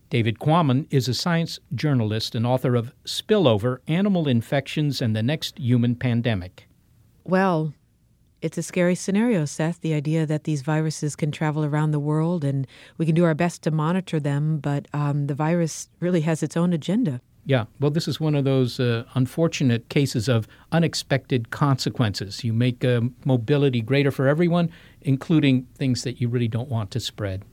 David 0.10 0.40
Quammen 0.40 0.86
is 0.92 1.08
a 1.08 1.14
science 1.14 1.60
journalist 1.74 2.36
and 2.36 2.46
author 2.46 2.76
of 2.76 2.94
Spillover 3.06 3.80
Animal 3.88 4.28
Infections 4.28 5.02
and 5.02 5.16
the 5.16 5.24
Next 5.24 5.58
Human 5.58 5.96
Pandemic. 5.96 6.68
Well, 7.24 7.74
it's 8.42 8.58
a 8.58 8.64
scary 8.64 8.96
scenario, 8.96 9.46
Seth, 9.46 9.82
the 9.82 9.94
idea 9.94 10.26
that 10.26 10.44
these 10.44 10.62
viruses 10.62 11.16
can 11.16 11.32
travel 11.32 11.66
around 11.66 11.92
the 11.92 12.00
world 12.00 12.44
and 12.44 12.68
we 12.98 13.06
can 13.06 13.16
do 13.16 13.26
our 13.26 13.34
best 13.34 13.64
to 13.64 13.72
monitor 13.72 14.20
them, 14.20 14.60
but 14.60 14.88
um, 14.94 15.28
the 15.28 15.34
virus 15.34 15.90
really 16.00 16.22
has 16.22 16.44
its 16.44 16.56
own 16.56 16.74
agenda. 16.74 17.22
Yeah, 17.48 17.66
well, 17.80 17.92
this 17.92 18.08
is 18.08 18.20
one 18.20 18.34
of 18.34 18.44
those 18.44 18.80
uh, 18.80 19.04
unfortunate 19.14 19.88
cases 19.90 20.28
of 20.28 20.48
unexpected 20.72 21.52
consequences. 21.52 22.44
You 22.44 22.54
make 22.54 22.84
uh, 22.84 23.02
mobility 23.24 23.82
greater 23.82 24.10
for 24.10 24.28
everyone, 24.28 24.72
including 25.02 25.68
things 25.76 26.04
that 26.04 26.20
you 26.20 26.28
really 26.28 26.48
don't 26.48 26.70
want 26.70 26.90
to 26.92 27.00
spread. 27.00 27.44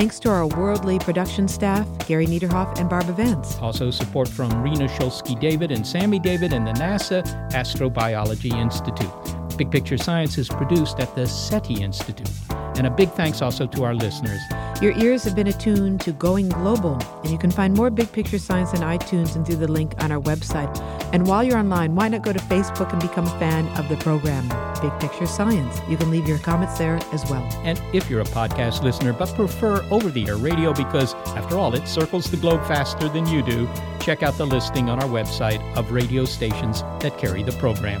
Thanks 0.00 0.18
to 0.20 0.30
our 0.30 0.46
worldly 0.46 0.98
production 0.98 1.46
staff, 1.46 1.86
Gary 2.08 2.24
Niederhoff 2.24 2.80
and 2.80 2.88
Barbara 2.88 3.12
Vance. 3.12 3.58
Also, 3.58 3.90
support 3.90 4.28
from 4.28 4.62
Rena 4.62 4.88
Shulsky 4.88 5.38
David 5.38 5.70
and 5.70 5.86
Sammy 5.86 6.18
David 6.18 6.54
and 6.54 6.66
the 6.66 6.72
NASA 6.72 7.22
Astrobiology 7.50 8.50
Institute. 8.50 9.58
Big 9.58 9.70
Picture 9.70 9.98
Science 9.98 10.38
is 10.38 10.48
produced 10.48 11.00
at 11.00 11.14
the 11.14 11.26
SETI 11.26 11.82
Institute. 11.82 12.30
And 12.48 12.86
a 12.86 12.90
big 12.90 13.10
thanks 13.10 13.42
also 13.42 13.66
to 13.66 13.84
our 13.84 13.94
listeners. 13.94 14.40
Your 14.80 14.96
ears 14.96 15.22
have 15.24 15.36
been 15.36 15.48
attuned 15.48 16.00
to 16.00 16.12
Going 16.12 16.48
Global, 16.48 16.98
and 17.22 17.30
you 17.30 17.36
can 17.36 17.50
find 17.50 17.74
more 17.74 17.90
Big 17.90 18.10
Picture 18.10 18.38
Science 18.38 18.72
on 18.72 18.80
iTunes 18.80 19.36
and 19.36 19.44
through 19.44 19.56
the 19.56 19.70
link 19.70 20.02
on 20.02 20.10
our 20.10 20.20
website. 20.22 20.74
And 21.12 21.26
while 21.26 21.42
you're 21.42 21.58
online, 21.58 21.94
why 21.94 22.08
not 22.08 22.22
go 22.22 22.32
to 22.32 22.38
Facebook 22.38 22.92
and 22.92 23.00
become 23.00 23.26
a 23.26 23.38
fan 23.38 23.66
of 23.78 23.88
the 23.88 23.96
program, 23.96 24.48
Big 24.80 24.92
Picture 25.00 25.26
Science? 25.26 25.80
You 25.88 25.96
can 25.96 26.10
leave 26.10 26.28
your 26.28 26.38
comments 26.38 26.78
there 26.78 27.00
as 27.12 27.28
well. 27.28 27.42
And 27.64 27.82
if 27.92 28.08
you're 28.08 28.20
a 28.20 28.24
podcast 28.24 28.82
listener 28.82 29.12
but 29.12 29.34
prefer 29.34 29.84
over 29.90 30.10
the 30.10 30.28
air 30.28 30.36
radio 30.36 30.72
because, 30.72 31.14
after 31.36 31.58
all, 31.58 31.74
it 31.74 31.88
circles 31.88 32.30
the 32.30 32.36
globe 32.36 32.64
faster 32.66 33.08
than 33.08 33.26
you 33.26 33.42
do, 33.42 33.68
check 34.00 34.22
out 34.22 34.34
the 34.34 34.46
listing 34.46 34.88
on 34.88 35.02
our 35.02 35.08
website 35.08 35.60
of 35.76 35.90
radio 35.90 36.24
stations 36.24 36.82
that 37.00 37.18
carry 37.18 37.42
the 37.42 37.52
program. 37.52 38.00